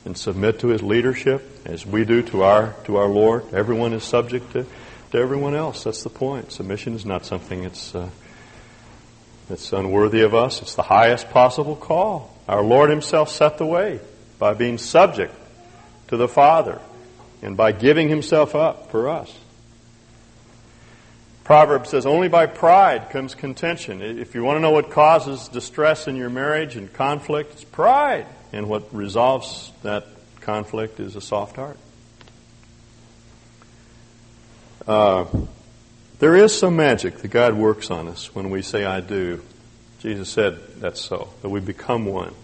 and 0.06 0.18
submit 0.18 0.60
to 0.60 0.70
his 0.70 0.82
leadership 0.82 1.46
as 1.66 1.86
we 1.86 2.06
do 2.06 2.22
to 2.22 2.44
our 2.44 2.74
to 2.86 2.96
our 2.96 3.10
Lord. 3.10 3.54
Everyone 3.54 3.92
is 3.92 4.06
subject 4.06 4.54
to, 4.54 4.66
to 5.12 5.18
everyone 5.18 5.56
else. 5.56 5.84
That's 5.84 6.02
the 6.02 6.10
point. 6.10 6.54
Submission 6.54 6.94
is 6.94 7.06
not 7.06 7.26
something 7.26 7.64
that's 7.64 7.94
uh, 7.94 8.10
that's 9.50 9.74
unworthy 9.74 10.22
of 10.22 10.34
us. 10.34 10.62
It's 10.62 10.76
the 10.76 10.84
highest 10.84 11.32
possible 11.32 11.76
call. 11.76 12.34
Our 12.48 12.64
Lord 12.64 12.90
Himself 12.90 13.30
set 13.30 13.58
the 13.58 13.66
way 13.66 14.00
by 14.38 14.54
being 14.54 14.78
subject 14.78 15.36
to 16.08 16.16
the 16.16 16.30
Father 16.30 16.80
and 17.42 17.58
by 17.58 17.74
giving 17.74 18.08
himself 18.08 18.56
up 18.56 18.90
for 18.90 19.10
us. 19.10 19.38
Proverbs 21.50 21.90
says, 21.90 22.06
only 22.06 22.28
by 22.28 22.46
pride 22.46 23.10
comes 23.10 23.34
contention. 23.34 24.04
If 24.04 24.36
you 24.36 24.44
want 24.44 24.58
to 24.58 24.60
know 24.60 24.70
what 24.70 24.92
causes 24.92 25.48
distress 25.48 26.08
in 26.08 26.16
your 26.16 26.30
marriage 26.30 26.76
and 26.76 26.94
conflict, 26.94 27.54
it's 27.54 27.64
pride. 27.64 28.28
And 28.54 28.70
what 28.70 28.94
resolves 28.94 29.72
that 29.82 30.06
conflict 30.42 31.00
is 31.00 31.16
a 31.16 31.22
soft 31.22 31.56
heart. 31.56 31.80
Uh, 34.88 35.26
there 36.20 36.36
is 36.36 36.56
some 36.56 36.76
magic 36.76 37.18
that 37.18 37.30
God 37.30 37.56
works 37.56 37.90
on 37.90 38.08
us 38.08 38.36
when 38.36 38.52
we 38.52 38.62
say, 38.62 38.86
I 38.86 39.00
do. 39.00 39.42
Jesus 40.02 40.30
said 40.30 40.60
that's 40.80 41.02
so, 41.02 41.30
that 41.42 41.50
we 41.50 41.62
become 41.62 42.06
one 42.06 42.36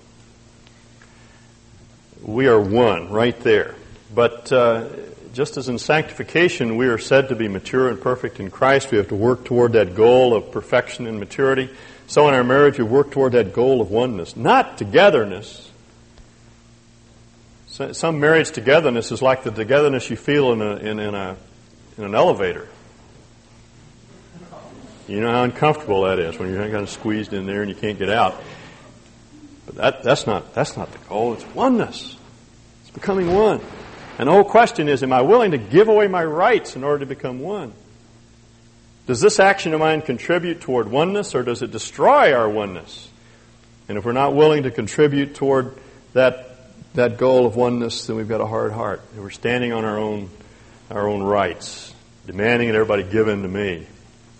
we 2.25 2.47
are 2.47 2.59
one 2.59 3.11
right 3.11 3.39
there. 3.41 3.75
But 4.13 4.51
uh, 4.51 4.87
just 5.35 5.57
as 5.57 5.67
in 5.67 5.77
sanctification 5.77 6.77
we 6.77 6.87
are 6.87 6.97
said 6.97 7.27
to 7.27 7.35
be 7.35 7.49
mature 7.49 7.89
and 7.89 7.99
perfect 7.99 8.39
in 8.39 8.49
Christ, 8.49 8.89
we 8.91 8.97
have 8.97 9.09
to 9.09 9.15
work 9.15 9.43
toward 9.43 9.73
that 9.73 9.93
goal 9.93 10.33
of 10.33 10.49
perfection 10.51 11.07
and 11.07 11.19
maturity. 11.19 11.69
So 12.07 12.29
in 12.29 12.33
our 12.33 12.43
marriage, 12.43 12.77
we 12.77 12.85
work 12.85 13.11
toward 13.11 13.33
that 13.33 13.51
goal 13.51 13.81
of 13.81 13.91
oneness, 13.91 14.37
not 14.37 14.77
togetherness. 14.77 15.69
Some 17.67 18.21
marriage 18.21 18.51
togetherness 18.51 19.11
is 19.11 19.21
like 19.21 19.43
the 19.43 19.51
togetherness 19.51 20.09
you 20.09 20.15
feel 20.15 20.53
in, 20.53 20.61
a, 20.61 20.75
in, 20.77 20.99
in, 20.99 21.13
a, 21.13 21.35
in 21.97 22.05
an 22.05 22.15
elevator. 22.15 22.69
You 25.09 25.19
know 25.19 25.31
how 25.31 25.43
uncomfortable 25.43 26.03
that 26.03 26.17
is 26.17 26.39
when 26.39 26.53
you're 26.53 26.63
kind 26.63 26.75
of 26.75 26.89
squeezed 26.89 27.33
in 27.33 27.45
there 27.45 27.61
and 27.61 27.69
you 27.69 27.75
can't 27.75 27.99
get 27.99 28.09
out. 28.09 28.41
But 29.65 29.75
that, 29.75 30.03
that's, 30.03 30.25
not, 30.25 30.53
that's 30.53 30.77
not 30.77 30.93
the 30.93 30.97
goal. 31.09 31.33
It's 31.33 31.45
oneness. 31.47 32.15
It's 32.83 32.91
becoming 32.91 33.33
one. 33.33 33.59
And 34.17 34.27
the 34.27 34.31
whole 34.31 34.43
question 34.43 34.87
is, 34.87 35.03
am 35.03 35.11
I 35.11 35.21
willing 35.21 35.51
to 35.51 35.57
give 35.57 35.87
away 35.87 36.07
my 36.07 36.23
rights 36.23 36.75
in 36.75 36.83
order 36.83 36.99
to 36.99 37.05
become 37.05 37.39
one? 37.39 37.73
Does 39.07 39.21
this 39.21 39.39
action 39.39 39.73
of 39.73 39.79
mine 39.79 40.01
contribute 40.01 40.61
toward 40.61 40.89
oneness 40.89 41.35
or 41.35 41.43
does 41.43 41.61
it 41.61 41.71
destroy 41.71 42.33
our 42.33 42.49
oneness? 42.49 43.09
And 43.87 43.97
if 43.97 44.05
we're 44.05 44.13
not 44.13 44.33
willing 44.33 44.63
to 44.63 44.71
contribute 44.71 45.35
toward 45.35 45.77
that, 46.13 46.57
that 46.95 47.17
goal 47.17 47.45
of 47.45 47.55
oneness, 47.55 48.07
then 48.07 48.15
we've 48.15 48.27
got 48.27 48.41
a 48.41 48.47
hard 48.47 48.71
heart. 48.71 49.01
And 49.13 49.21
we're 49.21 49.29
standing 49.29 49.73
on 49.73 49.85
our 49.85 49.99
own, 49.99 50.29
our 50.89 51.07
own 51.07 51.21
rights, 51.21 51.93
demanding 52.25 52.69
that 52.69 52.75
everybody 52.75 53.03
give 53.03 53.27
in 53.27 53.43
to 53.43 53.47
me 53.47 53.85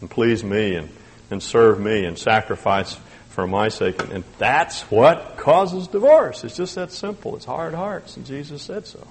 and 0.01 0.09
please 0.09 0.43
me 0.43 0.75
and, 0.75 0.89
and 1.29 1.43
serve 1.43 1.79
me 1.79 2.05
and 2.05 2.17
sacrifice 2.17 2.97
for 3.29 3.45
my 3.45 3.67
sake. 3.67 4.01
And 4.11 4.23
that's 4.37 4.81
what 4.83 5.37
causes 5.37 5.87
divorce. 5.87 6.43
It's 6.43 6.55
just 6.55 6.75
that 6.75 6.91
simple. 6.91 7.35
It's 7.35 7.45
hard 7.45 7.73
hearts, 7.73 8.17
and 8.17 8.25
Jesus 8.25 8.63
said 8.63 8.87
so. 8.87 9.05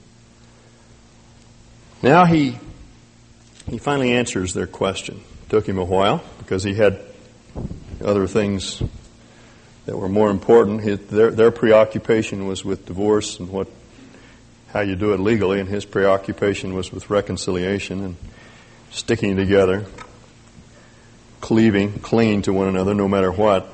Now 2.02 2.24
he 2.26 2.58
he 3.68 3.78
finally 3.78 4.12
answers 4.12 4.52
their 4.52 4.66
question. 4.66 5.22
It 5.44 5.50
took 5.50 5.66
him 5.66 5.78
a 5.78 5.84
while 5.84 6.22
because 6.38 6.62
he 6.62 6.74
had 6.74 7.00
other 8.04 8.26
things 8.26 8.82
that 9.86 9.96
were 9.96 10.08
more 10.08 10.30
important. 10.30 10.82
His, 10.82 11.00
their, 11.06 11.30
their 11.30 11.50
preoccupation 11.50 12.46
was 12.46 12.64
with 12.64 12.86
divorce 12.86 13.38
and 13.38 13.48
what 13.48 13.68
how 14.68 14.80
you 14.80 14.96
do 14.96 15.12
it 15.12 15.20
legally, 15.20 15.60
and 15.60 15.68
his 15.68 15.84
preoccupation 15.84 16.74
was 16.74 16.90
with 16.90 17.08
reconciliation 17.08 18.04
and 18.04 18.16
sticking 18.90 19.36
together, 19.36 19.86
cleaving, 21.40 22.00
clinging 22.00 22.42
to 22.42 22.52
one 22.52 22.66
another 22.66 22.92
no 22.92 23.06
matter 23.06 23.30
what. 23.30 23.68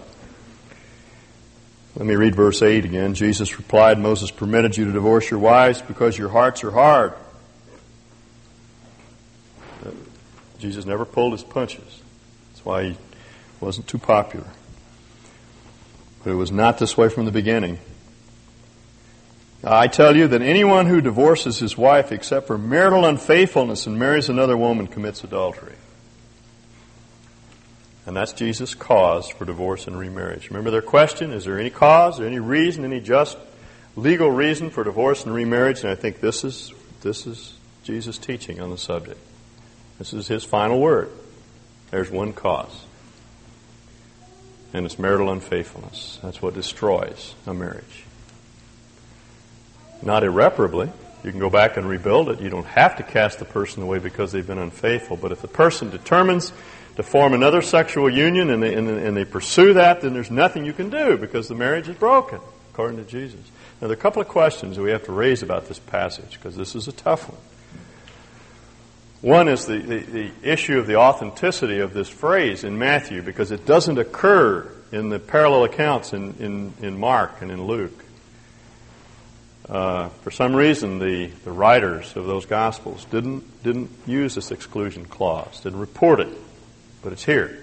Let 1.97 2.07
me 2.07 2.17
read 2.17 2.35
verse 2.35 2.61
8 2.61 2.85
again. 2.85 3.15
Jesus 3.15 3.57
replied, 3.57 3.99
Moses 3.99 4.31
permitted 4.31 4.77
you 4.77 4.85
to 4.85 4.93
divorce 4.93 5.31
your 5.31 5.41
wives 5.41 5.81
because 5.81 6.19
your 6.19 6.29
hearts 6.29 6.63
are 6.65 6.71
hard. 6.71 7.15
Jesus 10.61 10.85
never 10.85 11.05
pulled 11.05 11.33
his 11.33 11.43
punches. 11.43 12.03
That's 12.53 12.65
why 12.65 12.85
he 12.91 12.97
wasn't 13.61 13.87
too 13.87 13.99
popular. 13.99 14.47
But 16.23 16.31
it 16.31 16.37
was 16.37 16.53
not 16.53 16.79
this 16.79 16.97
way 16.97 17.09
from 17.09 17.25
the 17.25 17.33
beginning. 17.33 17.79
I 19.63 19.89
tell 19.89 20.17
you 20.17 20.29
that 20.29 20.41
anyone 20.41 20.87
who 20.87 21.01
divorces 21.01 21.59
his 21.59 21.77
wife 21.77 22.13
except 22.13 22.47
for 22.47 22.57
marital 22.57 23.05
unfaithfulness 23.05 23.87
and 23.87 23.99
marries 23.99 24.29
another 24.29 24.57
woman 24.57 24.87
commits 24.87 25.23
adultery. 25.23 25.75
And 28.07 28.17
that's 28.17 28.33
Jesus' 28.33 28.75
cause 28.75 29.29
for 29.29 29.45
divorce 29.45 29.87
and 29.87 29.99
remarriage. 29.99 30.49
Remember 30.49 30.71
their 30.71 30.83
question? 30.83 31.33
Is 31.33 31.45
there 31.45 31.61
any 31.61 31.71
cause, 31.71 32.21
any 32.21 32.39
reason, 32.39 32.85
any 32.85 33.01
just 33.01 33.37
legal 33.97 34.31
reason 34.31 34.71
for 34.71 34.83
divorce 34.83 35.25
and 35.25 35.35
remarriage? 35.35 35.81
And 35.81 35.91
I 35.91 35.95
think 35.95 36.21
this 36.21 36.43
is, 36.43 36.73
this 37.03 37.27
is 37.27 37.55
Jesus' 37.85 38.17
teaching 38.17 38.61
on 38.61 38.71
the 38.71 38.79
subject. 38.79 39.21
This 40.01 40.15
is 40.15 40.27
his 40.27 40.45
final 40.45 40.81
word. 40.81 41.11
There's 41.91 42.11
one 42.11 42.33
cause. 42.33 42.87
And 44.73 44.87
it's 44.87 44.99
marital 44.99 45.31
unfaithfulness. 45.31 46.19
That's 46.23 46.41
what 46.41 46.55
destroys 46.55 47.35
a 47.47 47.53
marriage. 47.53 48.05
Not 50.01 50.25
irreparably. 50.25 50.91
You 51.23 51.31
can 51.31 51.39
go 51.39 51.51
back 51.51 51.77
and 51.77 51.87
rebuild 51.87 52.31
it. 52.31 52.41
You 52.41 52.49
don't 52.49 52.65
have 52.65 52.97
to 52.97 53.03
cast 53.03 53.41
the 53.41 53.45
person 53.45 53.83
away 53.83 53.99
because 53.99 54.33
they've 54.33 54.47
been 54.47 54.57
unfaithful. 54.57 55.19
But 55.19 55.33
if 55.33 55.43
the 55.43 55.49
person 55.49 55.91
determines 55.91 56.51
to 56.97 57.03
form 57.03 57.35
another 57.35 57.61
sexual 57.61 58.09
union 58.09 58.49
and 58.49 58.63
they, 58.63 58.73
and, 58.73 58.89
and 58.89 59.15
they 59.15 59.27
pursue 59.27 59.75
that, 59.75 60.01
then 60.01 60.15
there's 60.15 60.31
nothing 60.31 60.65
you 60.65 60.73
can 60.73 60.89
do 60.89 61.19
because 61.19 61.47
the 61.49 61.55
marriage 61.55 61.91
is 61.91 61.97
broken, 61.97 62.41
according 62.73 62.97
to 62.97 63.05
Jesus. 63.05 63.41
Now, 63.83 63.89
there 63.89 63.91
are 63.91 64.01
a 64.01 64.03
couple 64.03 64.23
of 64.23 64.29
questions 64.29 64.77
that 64.77 64.83
we 64.83 64.93
have 64.93 65.05
to 65.05 65.13
raise 65.13 65.43
about 65.43 65.69
this 65.69 65.79
passage 65.79 66.39
because 66.39 66.57
this 66.57 66.75
is 66.75 66.89
a 66.89 66.93
tough 66.93 67.29
one. 67.29 67.39
One 69.21 69.49
is 69.49 69.67
the, 69.67 69.79
the, 69.79 69.99
the, 69.99 70.31
issue 70.43 70.79
of 70.79 70.87
the 70.87 70.97
authenticity 70.97 71.81
of 71.81 71.93
this 71.93 72.09
phrase 72.09 72.65
in 72.65 72.79
Matthew 72.79 73.21
because 73.21 73.51
it 73.51 73.67
doesn't 73.67 73.99
occur 73.99 74.71
in 74.93 75.11
the 75.11 75.19
parallel 75.19 75.65
accounts 75.65 76.15
in, 76.15 76.35
in, 76.39 76.73
in 76.81 76.99
Mark 76.99 77.43
and 77.43 77.51
in 77.51 77.65
Luke. 77.65 78.05
Uh, 79.69 80.09
for 80.23 80.31
some 80.31 80.57
reason, 80.57 80.99
the, 80.99 81.27
the 81.45 81.53
writers 81.53 82.17
of 82.17 82.25
those 82.27 82.47
Gospels 82.47 83.05
didn't, 83.07 83.63
didn't 83.63 83.91
use 84.07 84.35
this 84.35 84.51
exclusion 84.51 85.05
clause, 85.05 85.61
didn't 85.61 85.81
report 85.81 86.21
it, 86.21 86.37
but 87.03 87.13
it's 87.13 87.25
here. 87.25 87.59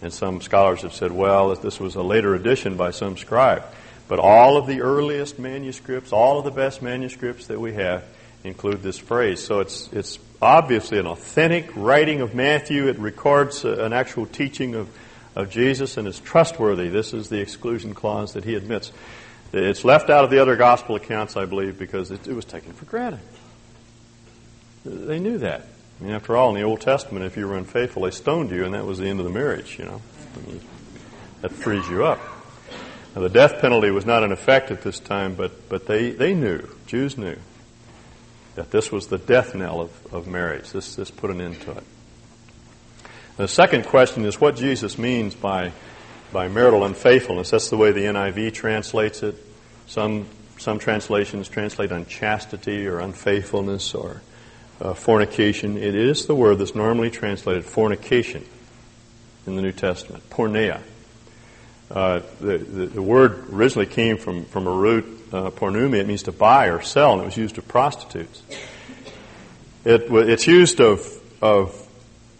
And 0.00 0.12
some 0.12 0.40
scholars 0.40 0.82
have 0.82 0.94
said, 0.94 1.12
well, 1.12 1.50
that 1.50 1.62
this 1.62 1.78
was 1.78 1.94
a 1.96 2.02
later 2.02 2.34
addition 2.34 2.76
by 2.76 2.90
some 2.90 3.16
scribe. 3.18 3.62
But 4.08 4.20
all 4.20 4.56
of 4.56 4.66
the 4.66 4.80
earliest 4.80 5.38
manuscripts, 5.38 6.12
all 6.12 6.38
of 6.38 6.44
the 6.44 6.50
best 6.50 6.80
manuscripts 6.80 7.48
that 7.48 7.60
we 7.60 7.74
have, 7.74 8.04
include 8.42 8.82
this 8.82 8.98
phrase. 8.98 9.44
So 9.44 9.60
it's, 9.60 9.92
it's 9.92 10.18
obviously 10.46 10.98
an 10.98 11.06
authentic 11.08 11.68
writing 11.74 12.20
of 12.20 12.32
Matthew. 12.32 12.86
It 12.86 12.98
records 13.00 13.64
uh, 13.64 13.84
an 13.84 13.92
actual 13.92 14.26
teaching 14.26 14.76
of, 14.76 14.88
of 15.34 15.50
Jesus 15.50 15.96
and 15.96 16.06
is 16.06 16.20
trustworthy. 16.20 16.88
This 16.88 17.12
is 17.12 17.28
the 17.28 17.40
exclusion 17.40 17.94
clause 17.94 18.34
that 18.34 18.44
he 18.44 18.54
admits. 18.54 18.92
It's 19.52 19.84
left 19.84 20.08
out 20.08 20.22
of 20.22 20.30
the 20.30 20.38
other 20.38 20.54
gospel 20.54 20.94
accounts, 20.94 21.36
I 21.36 21.46
believe, 21.46 21.78
because 21.78 22.12
it, 22.12 22.28
it 22.28 22.32
was 22.32 22.44
taken 22.44 22.72
for 22.72 22.84
granted. 22.84 23.20
They 24.84 25.18
knew 25.18 25.38
that. 25.38 25.66
I 26.00 26.04
mean, 26.04 26.12
after 26.12 26.36
all, 26.36 26.50
in 26.50 26.54
the 26.54 26.62
Old 26.62 26.80
Testament, 26.80 27.24
if 27.24 27.36
you 27.36 27.48
were 27.48 27.56
unfaithful, 27.56 28.02
they 28.02 28.10
stoned 28.12 28.50
you, 28.50 28.64
and 28.64 28.74
that 28.74 28.84
was 28.84 28.98
the 28.98 29.06
end 29.06 29.18
of 29.18 29.24
the 29.24 29.32
marriage, 29.32 29.78
you 29.78 29.84
know. 29.84 30.00
That 31.40 31.50
frees 31.50 31.88
you 31.88 32.04
up. 32.04 32.20
Now, 33.16 33.22
the 33.22 33.30
death 33.30 33.60
penalty 33.60 33.90
was 33.90 34.06
not 34.06 34.22
in 34.22 34.30
effect 34.30 34.70
at 34.70 34.82
this 34.82 35.00
time, 35.00 35.34
but, 35.34 35.68
but 35.68 35.86
they, 35.86 36.10
they 36.10 36.34
knew, 36.34 36.68
Jews 36.86 37.16
knew, 37.18 37.36
that 38.56 38.70
this 38.70 38.90
was 38.90 39.06
the 39.06 39.18
death 39.18 39.54
knell 39.54 39.80
of, 39.80 40.14
of 40.14 40.26
marriage. 40.26 40.72
This, 40.72 40.96
this 40.96 41.10
put 41.10 41.30
an 41.30 41.40
end 41.40 41.60
to 41.62 41.72
it. 41.72 41.84
The 43.36 43.48
second 43.48 43.84
question 43.84 44.24
is 44.24 44.40
what 44.40 44.56
Jesus 44.56 44.98
means 44.98 45.34
by, 45.34 45.72
by 46.32 46.48
marital 46.48 46.84
unfaithfulness. 46.84 47.50
That's 47.50 47.68
the 47.68 47.76
way 47.76 47.92
the 47.92 48.00
NIV 48.00 48.54
translates 48.54 49.22
it. 49.22 49.36
Some, 49.86 50.26
some 50.58 50.78
translations 50.78 51.48
translate 51.48 51.92
unchastity 51.92 52.86
or 52.86 52.98
unfaithfulness 52.98 53.94
or 53.94 54.22
uh, 54.80 54.94
fornication. 54.94 55.76
It 55.76 55.94
is 55.94 56.26
the 56.26 56.34
word 56.34 56.58
that's 56.58 56.74
normally 56.74 57.10
translated 57.10 57.64
fornication 57.64 58.44
in 59.46 59.56
the 59.56 59.62
New 59.62 59.72
Testament, 59.72 60.28
porneia. 60.30 60.80
Uh, 61.90 62.20
the, 62.40 62.58
the, 62.58 62.86
the, 62.86 63.02
word 63.02 63.44
originally 63.52 63.86
came 63.86 64.16
from, 64.16 64.44
from 64.46 64.66
a 64.66 64.72
root 64.72 65.15
uh, 65.32 65.50
pornumi, 65.50 65.98
it 65.98 66.06
means 66.06 66.24
to 66.24 66.32
buy 66.32 66.66
or 66.66 66.82
sell, 66.82 67.14
and 67.14 67.22
it 67.22 67.24
was 67.24 67.36
used 67.36 67.58
of 67.58 67.66
prostitutes. 67.68 68.42
It, 69.84 70.10
it's 70.10 70.46
used 70.46 70.80
of, 70.80 71.06
of, 71.40 71.88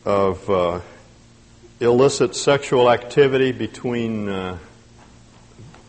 of 0.04 0.50
uh, 0.50 0.80
illicit 1.80 2.34
sexual 2.34 2.90
activity 2.90 3.52
between, 3.52 4.28
uh, 4.28 4.58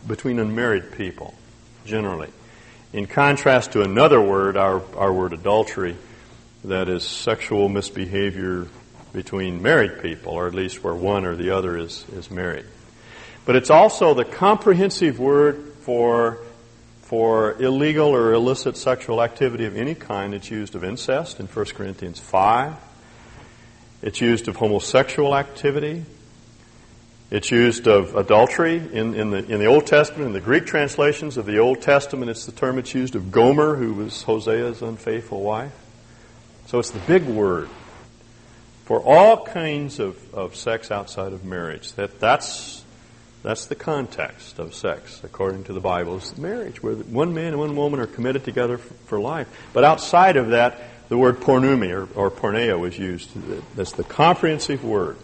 between 0.05 0.39
unmarried 0.39 0.91
people, 0.91 1.33
generally. 1.85 2.29
In 2.93 3.05
contrast 3.05 3.73
to 3.73 3.81
another 3.81 4.21
word, 4.21 4.57
our, 4.57 4.81
our 4.95 5.11
word 5.11 5.33
adultery, 5.33 5.97
that 6.63 6.89
is 6.89 7.03
sexual 7.03 7.69
misbehavior 7.69 8.67
between 9.13 9.61
married 9.61 10.01
people, 10.01 10.33
or 10.33 10.47
at 10.47 10.53
least 10.53 10.83
where 10.83 10.93
one 10.93 11.25
or 11.25 11.35
the 11.35 11.51
other 11.51 11.77
is, 11.77 12.05
is 12.13 12.29
married. 12.29 12.65
But 13.45 13.55
it's 13.55 13.69
also 13.69 14.13
the 14.13 14.25
comprehensive 14.25 15.19
word 15.19 15.73
for 15.81 16.39
for 17.07 17.53
illegal 17.61 18.09
or 18.09 18.33
illicit 18.33 18.75
sexual 18.75 19.23
activity 19.23 19.63
of 19.63 19.77
any 19.77 19.95
kind. 19.95 20.33
It's 20.33 20.51
used 20.51 20.75
of 20.75 20.83
incest 20.83 21.39
in 21.39 21.47
1 21.47 21.65
Corinthians 21.67 22.19
5. 22.19 22.75
It's 24.01 24.19
used 24.19 24.49
of 24.49 24.57
homosexual 24.57 25.33
activity. 25.33 26.03
It's 27.31 27.49
used 27.49 27.87
of 27.87 28.13
adultery 28.17 28.75
in, 28.75 29.13
in, 29.13 29.29
the, 29.29 29.37
in 29.37 29.59
the 29.59 29.67
Old 29.67 29.87
Testament. 29.87 30.27
In 30.27 30.33
the 30.33 30.41
Greek 30.41 30.65
translations 30.65 31.37
of 31.37 31.45
the 31.45 31.59
Old 31.59 31.81
Testament, 31.81 32.29
it's 32.29 32.45
the 32.45 32.51
term 32.51 32.77
it's 32.77 32.93
used 32.93 33.15
of 33.15 33.31
Gomer, 33.31 33.77
who 33.77 33.93
was 33.93 34.23
Hosea's 34.23 34.81
unfaithful 34.81 35.41
wife. 35.41 35.71
So 36.65 36.77
it's 36.77 36.91
the 36.91 36.99
big 36.99 37.23
word 37.23 37.69
for 38.83 39.01
all 39.01 39.45
kinds 39.45 39.99
of, 39.99 40.33
of 40.33 40.57
sex 40.57 40.91
outside 40.91 41.31
of 41.31 41.45
marriage. 41.45 41.93
That, 41.93 42.19
that's 42.19 42.83
that's 43.43 43.67
the 43.67 43.75
context 43.75 44.59
of 44.59 44.73
sex, 44.73 45.21
according 45.23 45.65
to 45.65 45.73
the 45.73 45.79
Bible, 45.79 46.17
is 46.17 46.37
marriage, 46.37 46.81
where 46.81 46.95
one 46.95 47.33
man 47.33 47.47
and 47.47 47.59
one 47.59 47.75
woman 47.75 47.99
are 47.99 48.07
committed 48.07 48.43
together 48.43 48.77
for 48.77 49.19
life. 49.19 49.47
But 49.73 49.83
outside 49.83 50.37
of 50.37 50.49
that, 50.49 50.81
the 51.09 51.17
word 51.17 51.37
pornumi 51.37 51.91
or, 51.91 52.09
or 52.19 52.31
porneia 52.31 52.77
was 52.77 52.97
used. 52.97 53.29
That's 53.75 53.93
the 53.93 54.03
comprehensive 54.03 54.83
word 54.83 55.17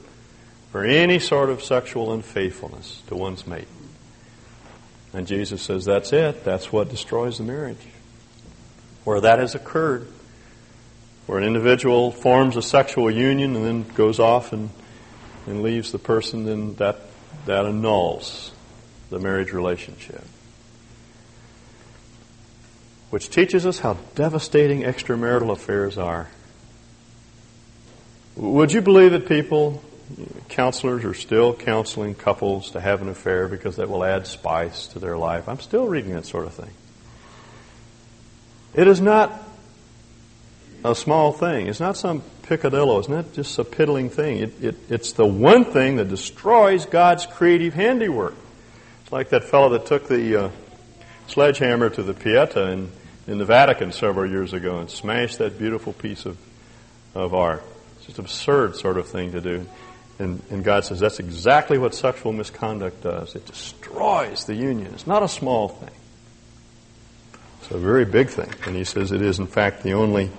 for 0.71 0.86
any 0.86 1.19
sort 1.19 1.49
of 1.49 1.63
sexual 1.63 2.13
unfaithfulness 2.13 3.02
to 3.08 3.15
one's 3.15 3.45
mate. 3.45 3.67
And 5.13 5.28
Jesus 5.28 5.62
says 5.62 5.86
that's 5.86 6.13
it. 6.13 6.43
That's 6.43 6.71
what 6.71 6.89
destroys 6.89 7.38
the 7.38 7.43
marriage. 7.43 7.86
Where 9.04 9.21
that 9.21 9.39
has 9.39 9.54
occurred, 9.54 10.08
where 11.28 11.38
an 11.38 11.43
individual 11.43 12.12
forms 12.12 12.58
a 12.58 12.62
sexual 12.62 13.12
union 13.12 13.56
and 13.56 13.65
then 13.65 13.84
goes 13.95 14.19
off 14.19 14.54
and, 14.54 14.69
and 15.45 15.62
leaves 15.62 15.91
the 15.91 15.99
person, 15.99 16.45
then 16.45 16.76
that 16.76 17.02
that 17.45 17.65
annuls 17.65 18.51
the 19.10 19.19
marriage 19.19 19.51
relationship. 19.51 20.23
Which 23.10 23.29
teaches 23.29 23.65
us 23.65 23.79
how 23.79 23.97
devastating 24.15 24.82
extramarital 24.82 25.51
affairs 25.51 25.97
are. 25.97 26.29
Would 28.36 28.71
you 28.71 28.82
believe 28.82 29.12
that 29.12 29.27
people, 29.27 29.84
counselors, 30.49 31.06
are 31.06 31.13
still 31.13 31.53
counseling 31.53 32.15
couples 32.15 32.71
to 32.71 32.82
have 32.82 33.03
an 33.03 33.10
affair 33.10 33.47
because 33.47 33.75
that 33.75 33.89
will 33.89 34.03
add 34.03 34.25
spice 34.25 34.88
to 34.88 34.99
their 34.99 35.17
life? 35.17 35.47
I'm 35.47 35.60
still 35.60 35.86
reading 35.86 36.13
that 36.13 36.25
sort 36.25 36.47
of 36.47 36.53
thing. 36.56 36.71
It 38.73 38.88
is 38.88 38.99
not 38.99 39.32
a 40.83 40.95
small 40.95 41.31
thing. 41.31 41.67
It's 41.67 41.79
not 41.79 41.97
some 41.97 42.21
picadillo. 42.43 42.99
It's 42.99 43.09
not 43.09 43.33
just 43.33 43.57
a 43.57 43.63
piddling 43.63 44.09
thing. 44.09 44.37
It, 44.37 44.63
it, 44.63 44.75
it's 44.89 45.13
the 45.13 45.25
one 45.25 45.65
thing 45.65 45.95
that 45.97 46.09
destroys 46.09 46.85
God's 46.85 47.25
creative 47.25 47.73
handiwork. 47.73 48.35
It's 49.03 49.11
like 49.11 49.29
that 49.29 49.45
fellow 49.45 49.69
that 49.69 49.85
took 49.85 50.07
the 50.07 50.45
uh, 50.45 50.49
sledgehammer 51.27 51.89
to 51.91 52.03
the 52.03 52.13
Pieta 52.13 52.71
in, 52.71 52.91
in 53.27 53.37
the 53.37 53.45
Vatican 53.45 53.91
several 53.91 54.29
years 54.29 54.53
ago 54.53 54.79
and 54.79 54.89
smashed 54.89 55.37
that 55.37 55.57
beautiful 55.57 55.93
piece 55.93 56.25
of, 56.25 56.37
of 57.15 57.33
art. 57.33 57.63
It's 57.97 58.07
just 58.07 58.19
an 58.19 58.25
absurd 58.25 58.75
sort 58.75 58.97
of 58.97 59.07
thing 59.07 59.31
to 59.31 59.41
do. 59.41 59.65
And, 60.19 60.41
and 60.51 60.63
God 60.63 60.85
says 60.85 60.99
that's 60.99 61.19
exactly 61.19 61.77
what 61.77 61.95
sexual 61.95 62.33
misconduct 62.33 63.01
does. 63.01 63.35
It 63.35 63.45
destroys 63.45 64.45
the 64.45 64.53
union. 64.53 64.93
It's 64.93 65.07
not 65.07 65.23
a 65.23 65.27
small 65.27 65.69
thing. 65.69 65.89
It's 67.61 67.71
a 67.71 67.77
very 67.77 68.05
big 68.05 68.29
thing. 68.29 68.51
And 68.65 68.75
he 68.75 68.83
says 68.83 69.11
it 69.11 69.21
is, 69.21 69.39
in 69.39 69.47
fact, 69.47 69.83
the 69.83 69.93
only, 69.93 70.29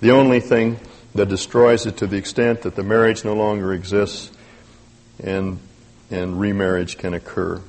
the 0.00 0.10
only 0.10 0.40
thing 0.40 0.78
that 1.14 1.28
destroys 1.28 1.86
it 1.86 1.98
to 1.98 2.06
the 2.06 2.16
extent 2.16 2.62
that 2.62 2.74
the 2.74 2.82
marriage 2.82 3.24
no 3.24 3.34
longer 3.34 3.72
exists 3.72 4.30
and, 5.22 5.58
and 6.10 6.40
remarriage 6.40 6.98
can 6.98 7.14
occur. 7.14 7.60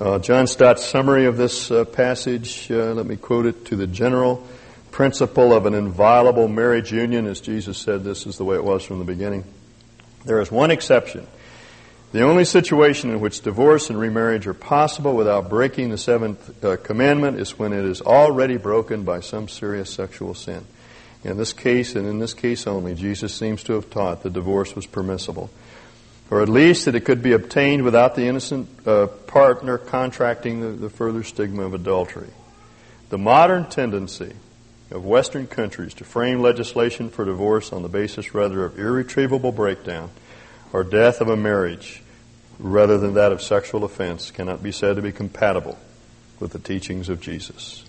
Uh, 0.00 0.18
John 0.18 0.46
Stott's 0.46 0.84
summary 0.84 1.26
of 1.26 1.36
this 1.36 1.70
uh, 1.70 1.84
passage, 1.84 2.70
uh, 2.70 2.94
let 2.94 3.04
me 3.04 3.16
quote 3.16 3.46
it, 3.46 3.64
to 3.66 3.76
the 3.76 3.86
general 3.86 4.46
principle 4.92 5.52
of 5.52 5.66
an 5.66 5.74
inviolable 5.74 6.48
marriage 6.48 6.92
union, 6.92 7.26
as 7.26 7.40
Jesus 7.40 7.78
said, 7.78 8.04
this 8.04 8.26
is 8.26 8.38
the 8.38 8.44
way 8.44 8.56
it 8.56 8.64
was 8.64 8.84
from 8.84 9.00
the 9.00 9.04
beginning. 9.04 9.44
There 10.24 10.40
is 10.40 10.50
one 10.50 10.70
exception. 10.70 11.26
The 12.12 12.22
only 12.22 12.44
situation 12.44 13.10
in 13.10 13.20
which 13.20 13.42
divorce 13.42 13.90
and 13.90 13.98
remarriage 13.98 14.46
are 14.46 14.54
possible 14.54 15.14
without 15.14 15.50
breaking 15.50 15.90
the 15.90 15.98
seventh 15.98 16.64
uh, 16.64 16.76
commandment 16.78 17.38
is 17.38 17.58
when 17.58 17.72
it 17.72 17.84
is 17.84 18.00
already 18.00 18.56
broken 18.56 19.02
by 19.02 19.20
some 19.20 19.46
serious 19.48 19.92
sexual 19.92 20.34
sin. 20.34 20.64
In 21.24 21.36
this 21.36 21.52
case, 21.52 21.96
and 21.96 22.06
in 22.06 22.18
this 22.18 22.34
case 22.34 22.66
only, 22.66 22.94
Jesus 22.94 23.34
seems 23.34 23.62
to 23.64 23.74
have 23.74 23.90
taught 23.90 24.22
that 24.22 24.32
divorce 24.32 24.74
was 24.76 24.86
permissible, 24.86 25.50
or 26.30 26.42
at 26.42 26.48
least 26.48 26.84
that 26.84 26.94
it 26.94 27.04
could 27.04 27.22
be 27.22 27.32
obtained 27.32 27.82
without 27.82 28.14
the 28.14 28.26
innocent 28.26 28.68
uh, 28.86 29.06
partner 29.06 29.78
contracting 29.78 30.60
the, 30.60 30.68
the 30.68 30.90
further 30.90 31.24
stigma 31.24 31.62
of 31.62 31.74
adultery. 31.74 32.30
The 33.08 33.18
modern 33.18 33.68
tendency 33.68 34.34
of 34.90 35.04
Western 35.04 35.46
countries 35.46 35.94
to 35.94 36.04
frame 36.04 36.40
legislation 36.40 37.10
for 37.10 37.24
divorce 37.24 37.72
on 37.72 37.82
the 37.82 37.88
basis 37.88 38.34
rather 38.34 38.64
of 38.64 38.78
irretrievable 38.78 39.52
breakdown 39.52 40.10
or 40.72 40.84
death 40.84 41.20
of 41.20 41.28
a 41.28 41.36
marriage 41.36 42.02
rather 42.58 42.98
than 42.98 43.14
that 43.14 43.32
of 43.32 43.42
sexual 43.42 43.84
offense 43.84 44.30
cannot 44.30 44.62
be 44.62 44.72
said 44.72 44.96
to 44.96 45.02
be 45.02 45.12
compatible 45.12 45.78
with 46.40 46.52
the 46.52 46.58
teachings 46.58 47.08
of 47.08 47.20
Jesus. 47.20 47.84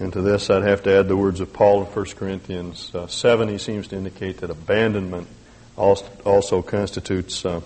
And 0.00 0.12
to 0.12 0.22
this, 0.22 0.50
I'd 0.50 0.62
have 0.62 0.82
to 0.84 0.98
add 0.98 1.08
the 1.08 1.16
words 1.16 1.40
of 1.40 1.52
Paul 1.52 1.80
in 1.80 1.86
1 1.86 2.04
Corinthians 2.16 2.94
uh, 2.94 3.06
7. 3.06 3.48
He 3.48 3.58
seems 3.58 3.88
to 3.88 3.96
indicate 3.96 4.38
that 4.38 4.50
abandonment 4.50 5.28
also, 5.76 6.62
constitutes 6.62 7.44
uh, 7.44 7.60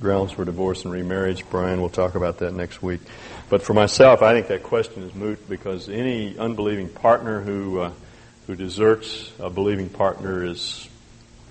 grounds 0.00 0.32
for 0.32 0.44
divorce 0.44 0.84
and 0.84 0.92
remarriage. 0.92 1.48
Brian 1.48 1.80
will 1.80 1.88
talk 1.88 2.14
about 2.14 2.38
that 2.38 2.54
next 2.54 2.82
week. 2.82 3.00
But 3.48 3.62
for 3.62 3.74
myself, 3.74 4.22
I 4.22 4.32
think 4.32 4.48
that 4.48 4.62
question 4.62 5.02
is 5.02 5.14
moot 5.14 5.48
because 5.48 5.88
any 5.88 6.36
unbelieving 6.38 6.88
partner 6.88 7.40
who 7.40 7.80
uh, 7.80 7.92
who 8.46 8.56
deserts 8.56 9.30
a 9.38 9.50
believing 9.50 9.88
partner 9.88 10.44
is 10.44 10.88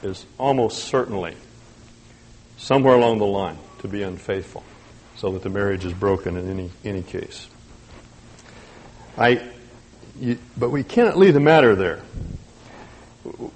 is 0.04 0.26
almost 0.38 0.86
certainly 0.86 1.36
somewhere 2.58 2.96
along 2.96 3.20
the 3.20 3.26
line 3.26 3.58
to 3.80 3.88
be 3.88 4.04
unfaithful, 4.04 4.64
so 5.16 5.32
that 5.32 5.44
the 5.44 5.50
marriage 5.50 5.86
is 5.86 5.94
broken 5.94 6.36
in 6.38 6.50
any 6.50 6.72
any 6.84 7.04
case. 7.04 7.48
I, 9.18 9.51
you, 10.22 10.38
but 10.56 10.70
we 10.70 10.84
cannot 10.84 11.18
leave 11.18 11.34
the 11.34 11.40
matter 11.40 11.76
there. 11.76 12.02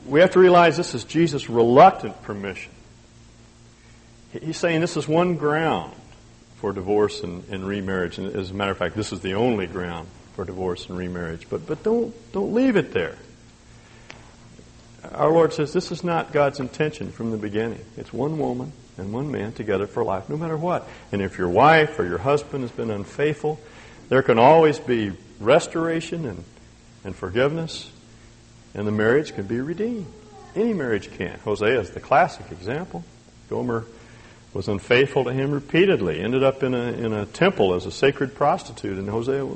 We 0.06 0.20
have 0.20 0.32
to 0.32 0.40
realize 0.40 0.78
this 0.78 0.94
is 0.94 1.04
Jesus' 1.04 1.50
reluctant 1.50 2.22
permission. 2.24 2.72
He's 4.32 4.58
saying 4.58 4.82
this 4.82 4.98
is 4.98 5.08
one 5.08 5.36
ground 5.38 5.94
for 6.58 6.74
divorce 6.74 7.22
and, 7.22 7.48
and 7.50 7.66
remarriage, 7.66 8.18
and 8.18 8.36
as 8.36 8.52
a 8.52 8.54
matter 8.54 8.72
of 8.72 8.78
fact, 8.78 8.96
this 8.96 9.14
is 9.14 9.22
the 9.22 9.36
only 9.36 9.68
ground 9.68 10.08
for 10.34 10.44
divorce 10.44 10.90
and 10.90 10.98
remarriage. 10.98 11.48
But 11.50 11.66
but 11.66 11.84
don't 11.84 12.14
don't 12.34 12.54
leave 12.54 12.76
it 12.76 12.92
there. 12.92 13.18
Our 15.12 15.32
Lord 15.32 15.54
says 15.54 15.72
this 15.72 15.92
is 15.92 16.04
not 16.04 16.34
God's 16.34 16.60
intention 16.60 17.12
from 17.12 17.32
the 17.32 17.38
beginning. 17.38 17.86
It's 17.96 18.12
one 18.12 18.40
woman 18.40 18.72
and 18.98 19.14
one 19.14 19.32
man 19.32 19.54
together 19.54 19.88
for 19.88 20.04
life, 20.04 20.30
no 20.30 20.38
matter 20.38 20.58
what. 20.58 20.88
And 21.12 21.22
if 21.22 21.38
your 21.38 21.50
wife 21.50 22.00
or 22.00 22.06
your 22.06 22.18
husband 22.18 22.64
has 22.64 22.72
been 22.72 22.90
unfaithful, 22.90 23.60
there 24.10 24.24
can 24.24 24.40
always 24.40 24.80
be 24.80 25.12
restoration 25.40 26.26
and, 26.26 26.44
and 27.06 27.16
forgiveness, 27.16 27.90
and 28.74 28.86
the 28.86 28.92
marriage 28.92 29.34
can 29.34 29.48
be 29.48 29.62
redeemed. 29.62 30.08
Any 30.56 30.74
marriage 30.74 31.12
can. 31.12 31.40
Hosea 31.40 31.80
is 31.80 31.92
the 31.92 32.02
classic 32.02 32.52
example. 32.52 33.06
Gomer 33.50 33.86
was 34.54 34.68
unfaithful 34.68 35.26
to 35.26 35.34
him 35.34 35.52
repeatedly, 35.52 36.22
ended 36.22 36.44
up 36.44 36.64
in 36.64 36.74
a, 36.74 36.92
in 36.92 37.14
a 37.14 37.26
temple 37.26 37.74
as 37.74 37.86
a 37.86 37.92
sacred 37.92 38.36
prostitute, 38.36 38.98
and 38.98 39.08
Hosea 39.10 39.48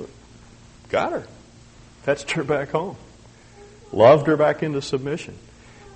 got 0.90 1.12
her, 1.12 1.28
fetched 2.04 2.32
her 2.32 2.44
back 2.44 2.70
home, 2.70 2.98
loved 3.92 4.28
her 4.28 4.38
back 4.38 4.62
into 4.62 4.82
submission. 4.82 5.38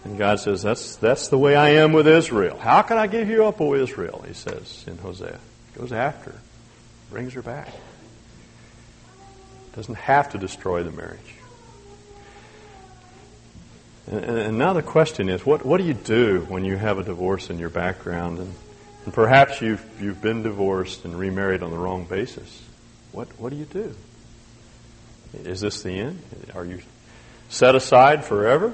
And 0.05 0.17
God 0.17 0.39
says, 0.39 0.61
that's, 0.61 0.97
that's 0.97 1.29
the 1.29 1.37
way 1.37 1.55
I 1.55 1.71
am 1.71 1.93
with 1.93 2.07
Israel. 2.07 2.57
How 2.57 2.81
can 2.81 2.97
I 2.97 3.07
give 3.07 3.29
you 3.29 3.45
up, 3.45 3.61
O 3.61 3.73
Israel? 3.73 4.23
He 4.27 4.33
says 4.33 4.83
in 4.87 4.97
Hosea. 4.97 5.39
Goes 5.75 5.91
after 5.91 6.31
her, 6.31 6.39
brings 7.09 7.33
her 7.33 7.41
back. 7.41 7.69
Doesn't 9.75 9.95
have 9.95 10.29
to 10.31 10.37
destroy 10.37 10.83
the 10.83 10.91
marriage. 10.91 11.32
And, 14.11 14.25
and 14.25 14.57
now 14.57 14.73
the 14.73 14.83
question 14.83 15.29
is, 15.29 15.45
what, 15.45 15.65
what 15.65 15.77
do 15.77 15.83
you 15.83 15.93
do 15.93 16.45
when 16.49 16.65
you 16.65 16.77
have 16.77 16.97
a 16.97 17.03
divorce 17.03 17.49
in 17.49 17.59
your 17.59 17.69
background 17.69 18.39
and, 18.39 18.53
and 19.05 19.13
perhaps 19.13 19.61
you've, 19.61 19.83
you've 20.01 20.21
been 20.21 20.43
divorced 20.43 21.05
and 21.05 21.17
remarried 21.17 21.63
on 21.63 21.71
the 21.71 21.77
wrong 21.77 22.05
basis? 22.05 22.61
What, 23.11 23.27
what 23.39 23.49
do 23.51 23.55
you 23.55 23.65
do? 23.65 23.95
Is 25.33 25.61
this 25.61 25.81
the 25.81 25.91
end? 25.91 26.21
Are 26.53 26.65
you 26.65 26.81
set 27.49 27.75
aside 27.75 28.25
forever? 28.25 28.73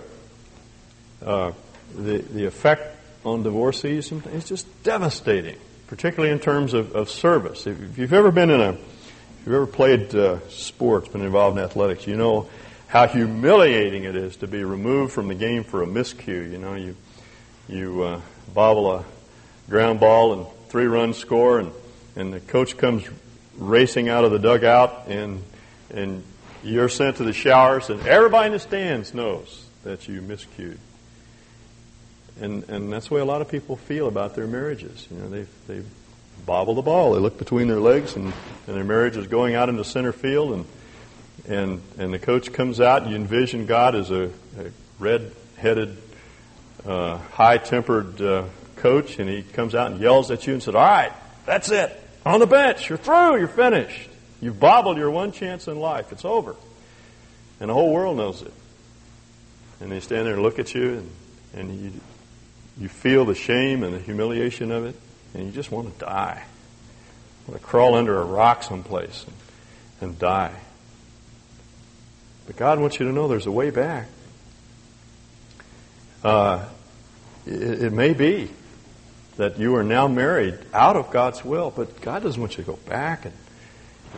Uh, 1.23 1.51
the, 1.95 2.19
the 2.19 2.45
effect 2.45 2.95
on 3.25 3.43
divorcees 3.43 4.11
is 4.11 4.47
just 4.47 4.83
devastating, 4.83 5.57
particularly 5.87 6.31
in 6.31 6.39
terms 6.39 6.73
of, 6.73 6.95
of 6.95 7.09
service. 7.09 7.67
If, 7.67 7.97
you've 7.97 8.13
ever 8.13 8.31
been 8.31 8.49
in 8.49 8.61
a, 8.61 8.71
if 8.71 9.45
you've 9.45 9.55
ever 9.55 9.67
played 9.67 10.13
uh, 10.15 10.39
sports, 10.49 11.07
been 11.09 11.21
involved 11.21 11.57
in 11.57 11.63
athletics, 11.63 12.07
you 12.07 12.15
know 12.15 12.49
how 12.89 13.07
humiliating 13.07 14.03
it 14.03 14.15
is 14.15 14.35
to 14.37 14.47
be 14.47 14.63
removed 14.63 15.13
from 15.13 15.29
the 15.29 15.35
game 15.35 15.63
for 15.63 15.81
a 15.81 15.87
miscue. 15.87 16.51
You 16.51 16.57
know, 16.57 16.75
you 16.75 16.95
you 17.67 18.01
uh, 18.03 18.21
bobble 18.53 18.91
a 18.91 19.05
ground 19.69 20.01
ball 20.01 20.33
and 20.33 20.45
three 20.67 20.85
run 20.85 21.13
score, 21.13 21.59
and 21.59 21.71
and 22.17 22.33
the 22.33 22.41
coach 22.41 22.77
comes 22.77 23.03
racing 23.57 24.09
out 24.09 24.25
of 24.25 24.31
the 24.31 24.39
dugout, 24.39 25.07
and 25.07 25.41
and 25.89 26.23
you're 26.63 26.89
sent 26.89 27.17
to 27.17 27.23
the 27.23 27.33
showers, 27.33 27.89
and 27.89 28.05
everybody 28.05 28.47
in 28.47 28.51
the 28.51 28.59
stands 28.59 29.13
knows 29.13 29.65
that 29.83 30.09
you 30.09 30.21
miscued 30.21 30.77
and 32.41 32.67
and 32.69 32.91
that's 32.91 33.09
the 33.09 33.15
way 33.15 33.21
a 33.21 33.25
lot 33.25 33.41
of 33.41 33.49
people 33.49 33.75
feel 33.75 34.07
about 34.07 34.35
their 34.35 34.47
marriages. 34.47 35.07
You 35.11 35.17
know, 35.17 35.29
they 35.29 35.45
they 35.67 35.83
bobble 36.45 36.75
the 36.75 36.81
ball. 36.81 37.13
They 37.13 37.19
look 37.19 37.37
between 37.37 37.67
their 37.67 37.79
legs, 37.79 38.15
and, 38.15 38.33
and 38.67 38.75
their 38.75 38.83
marriage 38.83 39.17
is 39.17 39.27
going 39.27 39.55
out 39.55 39.69
into 39.69 39.83
center 39.83 40.11
field, 40.11 40.53
and 40.53 40.65
and 41.47 41.81
and 41.97 42.13
the 42.13 42.19
coach 42.19 42.51
comes 42.51 42.79
out. 42.79 43.03
And 43.03 43.11
you 43.11 43.17
envision 43.17 43.65
God 43.65 43.95
as 43.95 44.11
a, 44.11 44.25
a 44.25 44.71
red-headed, 44.99 45.97
uh, 46.85 47.17
high-tempered 47.17 48.21
uh, 48.21 48.43
coach, 48.77 49.19
and 49.19 49.29
he 49.29 49.43
comes 49.43 49.75
out 49.75 49.91
and 49.91 50.01
yells 50.01 50.31
at 50.31 50.47
you 50.47 50.53
and 50.53 50.63
says, 50.63 50.75
"All 50.75 50.81
right, 50.81 51.13
that's 51.45 51.69
it. 51.71 51.91
On 52.25 52.39
the 52.39 52.47
bench. 52.47 52.89
You're 52.89 52.97
through. 52.97 53.39
You're 53.39 53.47
finished. 53.47 54.09
You've 54.41 54.59
bobbled 54.59 54.97
your 54.97 55.11
one 55.11 55.31
chance 55.31 55.67
in 55.67 55.79
life. 55.79 56.11
It's 56.11 56.25
over." 56.25 56.55
And 57.59 57.69
the 57.69 57.73
whole 57.73 57.91
world 57.91 58.17
knows 58.17 58.41
it. 58.41 58.53
And 59.81 59.91
they 59.91 59.99
stand 59.99 60.27
there 60.27 60.33
and 60.33 60.43
look 60.43 60.59
at 60.59 60.73
you, 60.73 60.97
and, 60.97 61.11
and 61.53 61.79
you, 61.81 61.91
you 62.77 62.87
feel 62.89 63.25
the 63.25 63.35
shame 63.35 63.83
and 63.83 63.93
the 63.93 63.99
humiliation 63.99 64.71
of 64.71 64.85
it, 64.85 64.95
and 65.33 65.45
you 65.45 65.51
just 65.51 65.71
want 65.71 65.93
to 65.93 66.05
die. 66.05 66.43
Want 67.47 67.59
to 67.59 67.65
crawl 67.65 67.95
under 67.95 68.19
a 68.19 68.23
rock 68.23 68.63
someplace 68.63 69.25
and, 69.25 70.09
and 70.09 70.19
die. 70.19 70.53
But 72.49 72.57
God 72.57 72.79
wants 72.79 72.99
you 72.99 73.05
to 73.05 73.11
know 73.11 73.27
there's 73.27 73.45
a 73.45 73.51
way 73.51 73.69
back. 73.69 74.07
Uh, 76.23 76.65
it, 77.45 77.83
it 77.83 77.93
may 77.93 78.13
be 78.13 78.49
that 79.37 79.59
you 79.59 79.75
are 79.75 79.83
now 79.83 80.07
married 80.07 80.57
out 80.73 80.95
of 80.95 81.11
God's 81.11 81.45
will, 81.45 81.69
but 81.69 82.01
God 82.01 82.23
doesn't 82.23 82.41
want 82.41 82.57
you 82.57 82.63
to 82.63 82.71
go 82.71 82.79
back 82.89 83.25
and 83.25 83.35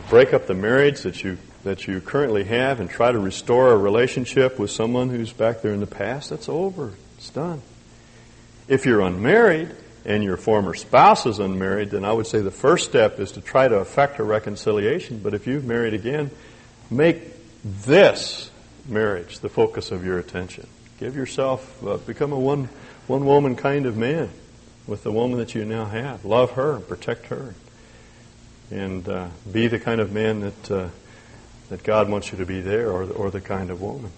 break 0.08 0.32
up 0.32 0.46
the 0.46 0.54
marriage 0.54 1.02
that 1.02 1.22
you 1.22 1.36
that 1.64 1.86
you 1.86 2.00
currently 2.00 2.44
have 2.44 2.80
and 2.80 2.88
try 2.88 3.12
to 3.12 3.18
restore 3.18 3.70
a 3.70 3.76
relationship 3.76 4.58
with 4.58 4.70
someone 4.70 5.10
who's 5.10 5.34
back 5.34 5.60
there 5.60 5.74
in 5.74 5.80
the 5.80 5.86
past. 5.86 6.30
That's 6.30 6.48
over. 6.48 6.94
It's 7.18 7.28
done. 7.28 7.60
If 8.66 8.86
you're 8.86 9.02
unmarried 9.02 9.72
and 10.06 10.24
your 10.24 10.38
former 10.38 10.72
spouse 10.72 11.26
is 11.26 11.38
unmarried, 11.38 11.90
then 11.90 12.06
I 12.06 12.14
would 12.14 12.26
say 12.26 12.40
the 12.40 12.50
first 12.50 12.88
step 12.88 13.20
is 13.20 13.32
to 13.32 13.42
try 13.42 13.68
to 13.68 13.74
effect 13.76 14.18
a 14.20 14.24
reconciliation. 14.24 15.18
But 15.18 15.34
if 15.34 15.46
you've 15.46 15.66
married 15.66 15.92
again, 15.92 16.30
make 16.90 17.41
this 17.64 18.50
marriage 18.86 19.38
the 19.38 19.48
focus 19.48 19.90
of 19.90 20.04
your 20.04 20.18
attention. 20.18 20.66
Give 20.98 21.16
yourself, 21.16 21.84
uh, 21.84 21.96
become 21.98 22.32
a 22.32 22.38
one, 22.38 22.68
one 23.06 23.24
woman 23.24 23.56
kind 23.56 23.86
of 23.86 23.96
man 23.96 24.30
with 24.86 25.02
the 25.02 25.12
woman 25.12 25.38
that 25.38 25.54
you 25.54 25.64
now 25.64 25.84
have. 25.84 26.24
Love 26.24 26.52
her 26.52 26.76
and 26.76 26.86
protect 26.86 27.26
her. 27.26 27.54
And 28.70 29.08
uh, 29.08 29.28
be 29.50 29.66
the 29.66 29.78
kind 29.78 30.00
of 30.00 30.12
man 30.12 30.40
that, 30.40 30.70
uh, 30.70 30.88
that 31.68 31.82
God 31.82 32.08
wants 32.08 32.32
you 32.32 32.38
to 32.38 32.46
be 32.46 32.60
there 32.60 32.90
or, 32.90 33.04
or 33.04 33.30
the 33.30 33.40
kind 33.40 33.70
of 33.70 33.80
woman. 33.80 34.10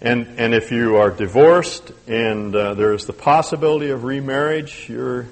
And, 0.00 0.38
and 0.38 0.54
if 0.54 0.70
you 0.70 0.96
are 0.96 1.10
divorced 1.10 1.90
and 2.06 2.54
uh, 2.54 2.74
there 2.74 2.92
is 2.92 3.06
the 3.06 3.12
possibility 3.12 3.90
of 3.90 4.04
remarriage, 4.04 4.86
your, 4.88 5.26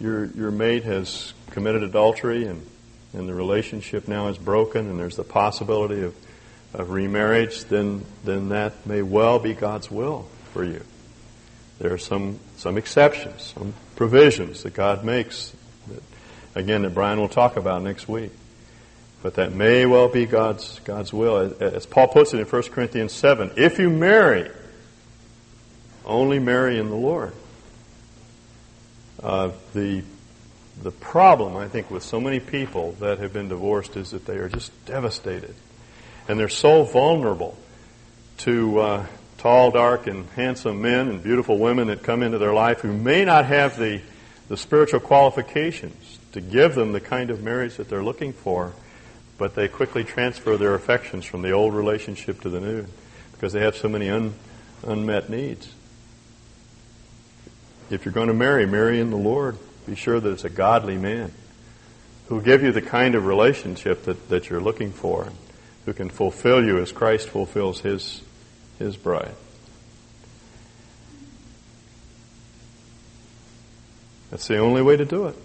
your, 0.00 0.24
your 0.26 0.50
mate 0.50 0.84
has 0.84 1.34
committed 1.50 1.82
adultery 1.82 2.46
and, 2.46 2.66
and 3.12 3.28
the 3.28 3.34
relationship 3.34 4.08
now 4.08 4.28
is 4.28 4.38
broken 4.38 4.88
and 4.88 4.98
there's 4.98 5.16
the 5.16 5.24
possibility 5.24 6.02
of, 6.02 6.14
of 6.74 6.90
remarriage, 6.90 7.64
then, 7.64 8.04
then 8.24 8.48
that 8.50 8.86
may 8.86 9.02
well 9.02 9.38
be 9.38 9.54
God's 9.54 9.90
will 9.90 10.28
for 10.52 10.64
you. 10.64 10.82
There 11.78 11.92
are 11.92 11.98
some, 11.98 12.38
some 12.56 12.78
exceptions, 12.78 13.52
some 13.54 13.74
provisions 13.96 14.62
that 14.62 14.74
God 14.74 15.04
makes, 15.04 15.52
that, 15.88 16.02
again, 16.54 16.82
that 16.82 16.94
Brian 16.94 17.20
will 17.20 17.28
talk 17.28 17.56
about 17.56 17.82
next 17.82 18.08
week. 18.08 18.30
But 19.22 19.34
that 19.34 19.52
may 19.52 19.86
well 19.86 20.08
be 20.08 20.26
God's, 20.26 20.80
God's 20.80 21.12
will. 21.12 21.54
As 21.60 21.86
Paul 21.86 22.08
puts 22.08 22.34
it 22.34 22.40
in 22.40 22.46
1 22.46 22.62
Corinthians 22.64 23.12
7, 23.12 23.52
if 23.56 23.78
you 23.78 23.88
marry, 23.88 24.50
only 26.04 26.38
marry 26.38 26.78
in 26.78 26.88
the 26.88 26.96
Lord. 26.96 27.32
Uh, 29.22 29.52
the, 29.74 30.02
the 30.82 30.90
problem, 30.90 31.56
I 31.56 31.68
think, 31.68 31.90
with 31.90 32.02
so 32.02 32.20
many 32.20 32.40
people 32.40 32.92
that 33.00 33.18
have 33.18 33.32
been 33.32 33.48
divorced 33.48 33.96
is 33.96 34.10
that 34.10 34.26
they 34.26 34.36
are 34.36 34.48
just 34.48 34.72
devastated. 34.84 35.54
And 36.28 36.38
they're 36.38 36.48
so 36.48 36.84
vulnerable 36.84 37.56
to 38.38 38.78
uh, 38.78 39.06
tall, 39.38 39.70
dark, 39.70 40.06
and 40.06 40.28
handsome 40.30 40.82
men 40.82 41.08
and 41.08 41.22
beautiful 41.22 41.58
women 41.58 41.88
that 41.88 42.02
come 42.02 42.22
into 42.22 42.38
their 42.38 42.52
life 42.52 42.80
who 42.80 42.92
may 42.92 43.24
not 43.24 43.46
have 43.46 43.78
the, 43.78 44.00
the 44.48 44.56
spiritual 44.56 45.00
qualifications 45.00 46.18
to 46.32 46.40
give 46.40 46.74
them 46.74 46.92
the 46.92 47.00
kind 47.00 47.30
of 47.30 47.42
marriage 47.42 47.76
that 47.76 47.88
they're 47.88 48.04
looking 48.04 48.32
for 48.32 48.72
but 49.42 49.56
they 49.56 49.66
quickly 49.66 50.04
transfer 50.04 50.56
their 50.56 50.72
affections 50.74 51.24
from 51.24 51.42
the 51.42 51.50
old 51.50 51.74
relationship 51.74 52.40
to 52.42 52.48
the 52.48 52.60
new 52.60 52.86
because 53.32 53.52
they 53.52 53.60
have 53.60 53.76
so 53.76 53.88
many 53.88 54.08
un, 54.08 54.32
unmet 54.86 55.28
needs. 55.28 55.68
If 57.90 58.04
you're 58.04 58.14
going 58.14 58.28
to 58.28 58.34
marry, 58.34 58.66
marry 58.66 59.00
in 59.00 59.10
the 59.10 59.16
Lord. 59.16 59.58
Be 59.86 59.94
sure 59.94 60.20
that 60.20 60.30
it's 60.30 60.44
a 60.44 60.50
godly 60.50 60.96
man 60.96 61.32
who 62.28 62.36
will 62.36 62.42
give 62.42 62.62
you 62.62 62.72
the 62.72 62.82
kind 62.82 63.14
of 63.14 63.26
relationship 63.26 64.04
that, 64.04 64.28
that 64.28 64.48
you're 64.48 64.60
looking 64.60 64.92
for, 64.92 65.28
who 65.84 65.92
can 65.92 66.08
fulfill 66.08 66.64
you 66.64 66.78
as 66.78 66.92
Christ 66.92 67.28
fulfills 67.28 67.80
his, 67.80 68.22
his 68.78 68.96
bride. 68.96 69.34
That's 74.30 74.46
the 74.48 74.58
only 74.58 74.82
way 74.82 74.96
to 74.96 75.04
do 75.04 75.26
it. 75.26 75.36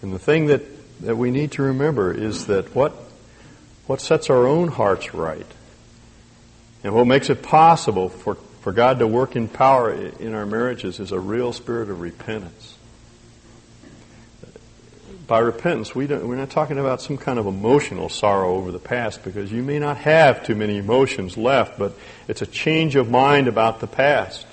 And 0.00 0.12
the 0.12 0.18
thing 0.18 0.46
that 0.46 0.62
that 1.02 1.16
we 1.16 1.30
need 1.30 1.52
to 1.52 1.62
remember 1.62 2.12
is 2.12 2.46
that 2.46 2.74
what, 2.74 2.92
what 3.86 4.00
sets 4.00 4.30
our 4.30 4.46
own 4.46 4.68
hearts 4.68 5.12
right 5.12 5.46
and 6.84 6.94
what 6.94 7.06
makes 7.06 7.28
it 7.28 7.42
possible 7.42 8.08
for, 8.08 8.38
for 8.62 8.72
God 8.72 8.98
to 9.00 9.06
work 9.06 9.36
in 9.36 9.48
power 9.48 9.92
in 9.92 10.34
our 10.34 10.46
marriages 10.46 10.98
is 10.98 11.12
a 11.12 11.20
real 11.20 11.52
spirit 11.52 11.90
of 11.90 12.00
repentance. 12.00 12.76
By 15.26 15.38
repentance, 15.38 15.94
we 15.94 16.06
we're 16.06 16.36
not 16.36 16.50
talking 16.50 16.78
about 16.78 17.00
some 17.00 17.16
kind 17.16 17.38
of 17.38 17.46
emotional 17.46 18.08
sorrow 18.08 18.54
over 18.54 18.72
the 18.72 18.78
past 18.78 19.22
because 19.24 19.52
you 19.52 19.62
may 19.62 19.78
not 19.78 19.98
have 19.98 20.44
too 20.44 20.54
many 20.54 20.78
emotions 20.78 21.36
left, 21.36 21.78
but 21.78 21.96
it's 22.28 22.42
a 22.42 22.46
change 22.46 22.96
of 22.96 23.10
mind 23.10 23.48
about 23.48 23.80
the 23.80 23.86
past 23.86 24.46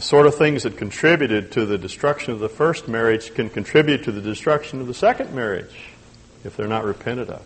the 0.00 0.06
sort 0.06 0.26
of 0.26 0.34
things 0.34 0.62
that 0.62 0.78
contributed 0.78 1.52
to 1.52 1.66
the 1.66 1.76
destruction 1.76 2.32
of 2.32 2.38
the 2.38 2.48
first 2.48 2.88
marriage 2.88 3.34
can 3.34 3.50
contribute 3.50 4.04
to 4.04 4.10
the 4.10 4.22
destruction 4.22 4.80
of 4.80 4.86
the 4.86 4.94
second 4.94 5.34
marriage 5.34 5.90
if 6.42 6.56
they're 6.56 6.66
not 6.66 6.84
repented 6.84 7.28
of. 7.28 7.42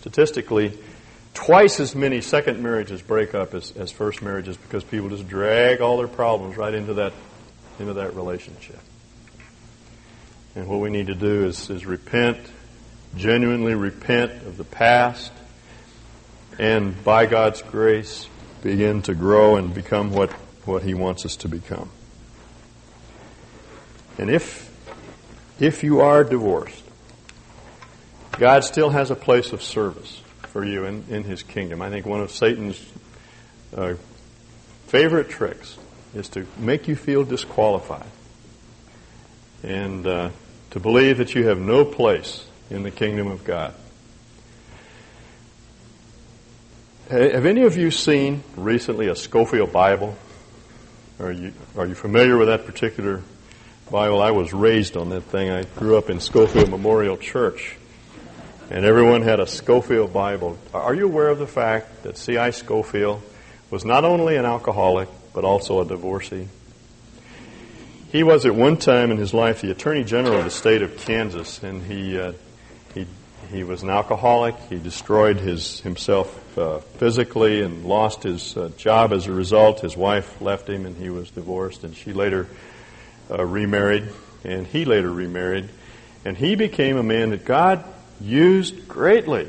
Statistically, 0.00 0.72
twice 1.38 1.78
as 1.78 1.94
many 1.94 2.20
second 2.20 2.60
marriages 2.60 3.00
break 3.00 3.32
up 3.32 3.54
as, 3.54 3.70
as 3.76 3.92
first 3.92 4.22
marriages 4.22 4.56
because 4.56 4.82
people 4.82 5.08
just 5.08 5.28
drag 5.28 5.80
all 5.80 5.96
their 5.96 6.08
problems 6.08 6.56
right 6.56 6.74
into 6.74 6.94
that 6.94 7.12
into 7.78 7.92
that 7.92 8.16
relationship. 8.16 8.80
And 10.56 10.66
what 10.66 10.80
we 10.80 10.90
need 10.90 11.06
to 11.06 11.14
do 11.14 11.46
is, 11.46 11.70
is 11.70 11.86
repent, 11.86 12.38
genuinely 13.14 13.76
repent 13.76 14.32
of 14.48 14.56
the 14.56 14.64
past, 14.64 15.30
and 16.58 17.04
by 17.04 17.26
God's 17.26 17.62
grace 17.62 18.26
begin 18.64 19.02
to 19.02 19.14
grow 19.14 19.54
and 19.54 19.72
become 19.72 20.10
what 20.10 20.32
what 20.64 20.82
He 20.82 20.94
wants 20.94 21.24
us 21.24 21.36
to 21.36 21.48
become. 21.48 21.88
And 24.18 24.28
if, 24.28 24.74
if 25.60 25.84
you 25.84 26.00
are 26.00 26.24
divorced, 26.24 26.82
God 28.32 28.64
still 28.64 28.90
has 28.90 29.12
a 29.12 29.16
place 29.16 29.52
of 29.52 29.62
service 29.62 30.20
for 30.58 30.64
you 30.64 30.86
in, 30.86 31.04
in 31.08 31.22
His 31.22 31.44
kingdom. 31.44 31.80
I 31.80 31.88
think 31.88 32.04
one 32.04 32.20
of 32.20 32.32
Satan's 32.32 32.84
uh, 33.76 33.94
favorite 34.88 35.30
tricks 35.30 35.78
is 36.16 36.28
to 36.30 36.48
make 36.56 36.88
you 36.88 36.96
feel 36.96 37.22
disqualified 37.22 38.10
and 39.62 40.04
uh, 40.04 40.30
to 40.70 40.80
believe 40.80 41.18
that 41.18 41.32
you 41.36 41.46
have 41.46 41.60
no 41.60 41.84
place 41.84 42.44
in 42.70 42.82
the 42.82 42.90
kingdom 42.90 43.28
of 43.28 43.44
God. 43.44 43.72
Have 47.08 47.46
any 47.46 47.62
of 47.62 47.76
you 47.76 47.92
seen 47.92 48.42
recently 48.56 49.06
a 49.06 49.14
Scofield 49.14 49.72
Bible? 49.72 50.16
Are 51.20 51.30
you, 51.30 51.52
are 51.76 51.86
you 51.86 51.94
familiar 51.94 52.36
with 52.36 52.48
that 52.48 52.66
particular 52.66 53.22
Bible? 53.92 54.20
I 54.20 54.32
was 54.32 54.52
raised 54.52 54.96
on 54.96 55.10
that 55.10 55.22
thing. 55.22 55.50
I 55.50 55.62
grew 55.62 55.96
up 55.96 56.10
in 56.10 56.18
Scofield 56.18 56.68
Memorial 56.68 57.16
Church, 57.16 57.76
and 58.70 58.84
everyone 58.84 59.22
had 59.22 59.40
a 59.40 59.46
Scofield 59.46 60.12
Bible. 60.12 60.58
Are 60.74 60.94
you 60.94 61.06
aware 61.06 61.28
of 61.28 61.38
the 61.38 61.46
fact 61.46 62.02
that 62.02 62.18
C.I. 62.18 62.50
Scofield 62.50 63.22
was 63.70 63.84
not 63.84 64.04
only 64.04 64.36
an 64.36 64.44
alcoholic, 64.44 65.08
but 65.32 65.44
also 65.44 65.80
a 65.80 65.84
divorcee? 65.84 66.48
He 68.12 68.22
was 68.22 68.46
at 68.46 68.54
one 68.54 68.76
time 68.76 69.10
in 69.10 69.16
his 69.16 69.34
life 69.34 69.60
the 69.60 69.70
Attorney 69.70 70.04
General 70.04 70.38
of 70.38 70.44
the 70.44 70.50
state 70.50 70.82
of 70.82 70.96
Kansas, 70.98 71.62
and 71.62 71.82
he, 71.82 72.18
uh, 72.18 72.32
he 72.94 73.06
he 73.50 73.64
was 73.64 73.82
an 73.82 73.90
alcoholic. 73.90 74.54
He 74.68 74.78
destroyed 74.78 75.38
his 75.38 75.80
himself 75.80 76.58
uh, 76.58 76.78
physically 76.78 77.62
and 77.62 77.84
lost 77.84 78.22
his 78.22 78.56
uh, 78.56 78.70
job 78.76 79.12
as 79.12 79.26
a 79.26 79.32
result. 79.32 79.80
His 79.80 79.96
wife 79.96 80.40
left 80.40 80.68
him, 80.68 80.86
and 80.86 80.96
he 80.96 81.10
was 81.10 81.30
divorced. 81.30 81.84
And 81.84 81.94
she 81.94 82.12
later 82.12 82.46
uh, 83.30 83.44
remarried, 83.44 84.08
and 84.44 84.66
he 84.66 84.84
later 84.84 85.10
remarried, 85.10 85.68
and 86.24 86.36
he 86.36 86.54
became 86.54 86.96
a 86.96 87.02
man 87.02 87.30
that 87.30 87.44
God 87.44 87.84
used 88.20 88.88
greatly. 88.88 89.48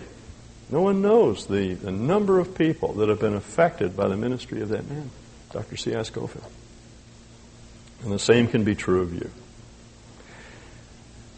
No 0.69 0.81
one 0.81 1.01
knows 1.01 1.47
the, 1.47 1.73
the 1.73 1.91
number 1.91 2.39
of 2.39 2.55
people 2.55 2.93
that 2.93 3.09
have 3.09 3.19
been 3.19 3.33
affected 3.33 3.97
by 3.97 4.07
the 4.07 4.17
ministry 4.17 4.61
of 4.61 4.69
that 4.69 4.87
man, 4.87 5.09
Dr. 5.51 5.77
C.I. 5.77 6.03
Scofield. 6.03 6.45
And 8.03 8.11
the 8.11 8.19
same 8.19 8.47
can 8.47 8.63
be 8.63 8.75
true 8.75 9.01
of 9.01 9.13
you 9.13 9.31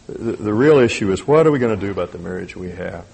the, 0.06 0.32
the 0.32 0.54
real 0.54 0.78
issue 0.78 1.12
is 1.12 1.26
what 1.26 1.46
are 1.46 1.50
we 1.50 1.58
going 1.58 1.78
to 1.78 1.86
do 1.86 1.90
about 1.90 2.12
the 2.12 2.18
marriage 2.18 2.56
we 2.56 2.70
have? 2.70 3.04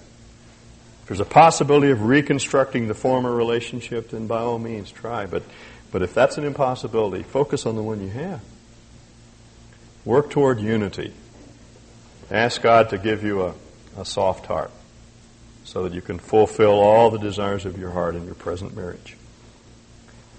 If 1.03 1.09
there's 1.09 1.21
a 1.21 1.25
possibility 1.25 1.91
of 1.91 2.03
reconstructing 2.03 2.89
the 2.89 2.95
former 2.95 3.35
relationship, 3.35 4.11
then 4.11 4.27
by 4.27 4.41
all 4.41 4.59
means 4.59 4.91
try. 4.91 5.27
But, 5.27 5.43
but 5.91 6.03
if 6.03 6.15
that's 6.15 6.39
an 6.39 6.45
impossibility, 6.45 7.23
focus 7.23 7.67
on 7.67 7.77
the 7.77 7.83
one 7.83 8.01
you 8.01 8.11
have. 8.11 8.41
Work 10.05 10.31
toward 10.31 10.61
unity. 10.61 11.13
Ask 12.31 12.63
God 12.63 12.91
to 12.91 12.99
give 12.99 13.25
you 13.25 13.43
a, 13.43 13.55
a 13.99 14.05
soft 14.05 14.47
heart 14.47 14.71
so 15.65 15.83
that 15.83 15.93
you 15.93 16.01
can 16.01 16.19
fulfill 16.19 16.73
all 16.73 17.11
the 17.11 17.19
desires 17.19 17.67
of 17.67 17.77
your 17.79 17.91
heart 17.91 18.15
in 18.15 18.25
your 18.25 18.35
present 18.35 18.75
marriage. 18.75 19.17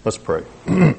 Let's 0.04 0.18
pray. 0.18 0.44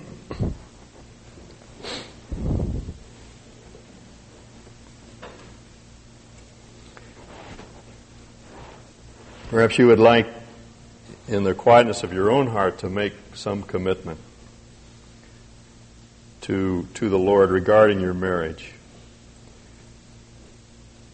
Perhaps 9.50 9.78
you 9.78 9.88
would 9.88 9.98
like, 9.98 10.28
in 11.26 11.42
the 11.42 11.54
quietness 11.54 12.04
of 12.04 12.12
your 12.12 12.30
own 12.30 12.46
heart, 12.46 12.78
to 12.78 12.88
make 12.88 13.14
some 13.34 13.64
commitment 13.64 14.20
to, 16.42 16.86
to 16.94 17.08
the 17.08 17.18
Lord 17.18 17.50
regarding 17.50 18.00
your 18.00 18.14
marriage. 18.14 18.74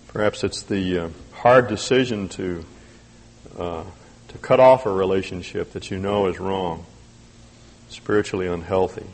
Perhaps 0.09 0.45
it's 0.45 0.63
the 0.63 0.99
uh, 0.99 1.09
hard 1.47 1.69
decision 1.69 2.29
to, 2.29 2.65
uh, 3.57 3.85
to 4.27 4.39
cut 4.39 4.59
off 4.59 4.85
a 4.85 4.91
relationship 4.91 5.75
that 5.75 5.93
you 5.93 5.97
know 5.97 6.27
is 6.27 6.41
wrong, 6.41 6.85
spiritually 7.89 8.49
unhealthy. 8.49 9.07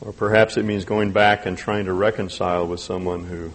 Or 0.00 0.10
perhaps 0.10 0.56
it 0.56 0.62
means 0.64 0.86
going 0.86 1.12
back 1.12 1.44
and 1.44 1.58
trying 1.58 1.84
to 1.84 1.92
reconcile 1.92 2.66
with 2.66 2.80
someone 2.80 3.24
who 3.24 3.52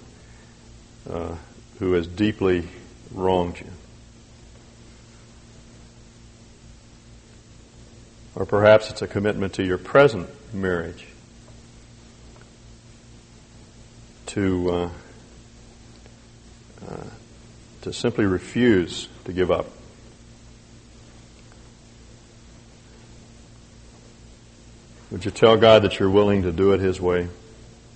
uh, 1.09 1.35
who 1.79 1.93
has 1.93 2.05
deeply 2.05 2.67
wronged 3.11 3.59
you. 3.59 3.71
Or 8.35 8.45
perhaps 8.45 8.91
it's 8.91 9.01
a 9.01 9.07
commitment 9.07 9.53
to 9.53 9.63
your 9.63 9.79
present 9.79 10.29
marriage 10.53 11.07
to 14.27 14.69
uh, 14.69 14.89
uh, 16.87 17.03
to 17.81 17.93
simply 17.93 18.25
refuse 18.25 19.07
to 19.25 19.33
give 19.33 19.51
up. 19.51 19.67
Would 25.09 25.23
you 25.23 25.31
tell 25.31 25.55
God 25.55 25.83
that 25.83 25.99
you're 25.99 26.09
willing 26.09 26.43
to 26.43 26.51
do 26.51 26.73
it 26.73 26.79
His 26.79 26.99
way 26.99 27.29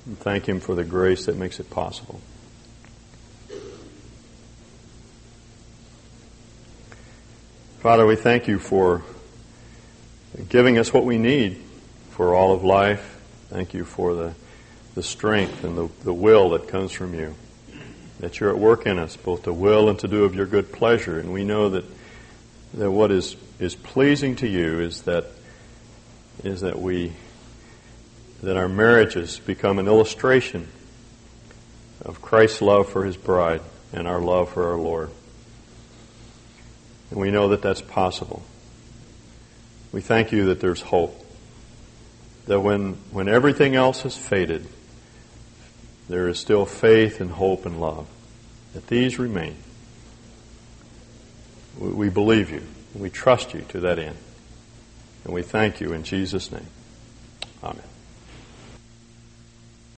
and 0.06 0.20
thank 0.20 0.48
Him 0.48 0.60
for 0.60 0.76
the 0.76 0.84
grace 0.84 1.26
that 1.26 1.36
makes 1.36 1.60
it 1.60 1.70
possible? 1.70 2.22
Father, 7.80 8.06
we 8.06 8.16
thank 8.16 8.48
you 8.48 8.60
for 8.60 9.02
giving 10.50 10.78
us 10.78 10.94
what 10.94 11.04
we 11.04 11.18
need 11.18 11.62
for 12.12 12.36
all 12.36 12.54
of 12.54 12.64
life. 12.64 13.20
Thank 13.50 13.74
you 13.74 13.84
for 13.84 14.14
the, 14.14 14.36
the 14.96 15.04
strength 15.04 15.64
and 15.64 15.78
the, 15.78 15.90
the 16.04 16.14
will 16.14 16.52
that 16.52 16.68
comes 16.68 16.92
from 16.92 17.14
you. 17.14 17.36
That 18.20 18.40
you're 18.40 18.52
at 18.52 18.60
work 18.60 18.86
in 18.86 19.00
us, 19.00 19.18
both 19.18 19.44
to 19.44 19.54
will 19.54 19.90
and 19.90 19.98
to 20.00 20.08
do 20.08 20.26
of 20.26 20.36
your 20.36 20.46
good 20.46 20.72
pleasure. 20.72 21.20
And 21.20 21.34
we 21.34 21.44
know 21.44 21.70
that, 21.70 21.86
that 22.76 22.92
what 22.92 23.12
is, 23.12 23.36
is 23.60 23.76
pleasing 23.76 24.36
to 24.38 24.48
you 24.48 24.80
is 24.80 25.04
that 25.04 25.26
is 26.44 26.62
that 26.62 26.80
we 26.80 27.12
that 28.42 28.58
our 28.58 28.68
marriages 28.68 29.40
become 29.40 29.78
an 29.78 29.88
illustration 29.88 30.68
of 32.04 32.22
Christ's 32.22 32.62
love 32.62 32.90
for 32.90 33.06
his 33.06 33.16
bride 33.16 33.62
and 33.94 34.08
our 34.08 34.20
love 34.20 34.50
for 34.50 34.72
our 34.72 34.78
Lord. 34.78 35.12
And 37.12 37.20
we 37.20 37.30
know 37.30 37.50
that 37.50 37.62
that's 37.62 37.82
possible. 37.82 38.42
We 39.92 40.02
thank 40.02 40.32
you 40.32 40.46
that 40.46 40.60
there's 40.60 40.82
hope. 40.82 41.18
That 42.48 42.62
when, 42.62 42.94
when 43.12 43.28
everything 43.28 43.76
else 43.76 44.02
has 44.02 44.18
faded, 44.18 44.66
there 46.12 46.28
is 46.28 46.40
still 46.40 46.66
faith 46.66 47.22
and 47.22 47.32
hope 47.32 47.66
and 47.66 47.80
love. 47.80 48.08
That 48.74 48.88
these 48.88 49.20
remain. 49.20 49.56
We, 51.78 52.10
believe 52.10 52.52
you. 52.52 52.64
We 52.94 53.10
trust 53.10 53.54
you 53.54 53.62
to 53.70 53.80
that 53.82 54.00
end. 54.00 54.18
And 55.24 55.34
we 55.34 55.42
thank 55.42 55.80
you 55.80 55.94
in 55.94 56.04
Jesus' 56.04 56.52
name. 56.52 56.68
Amen. 57.64 57.91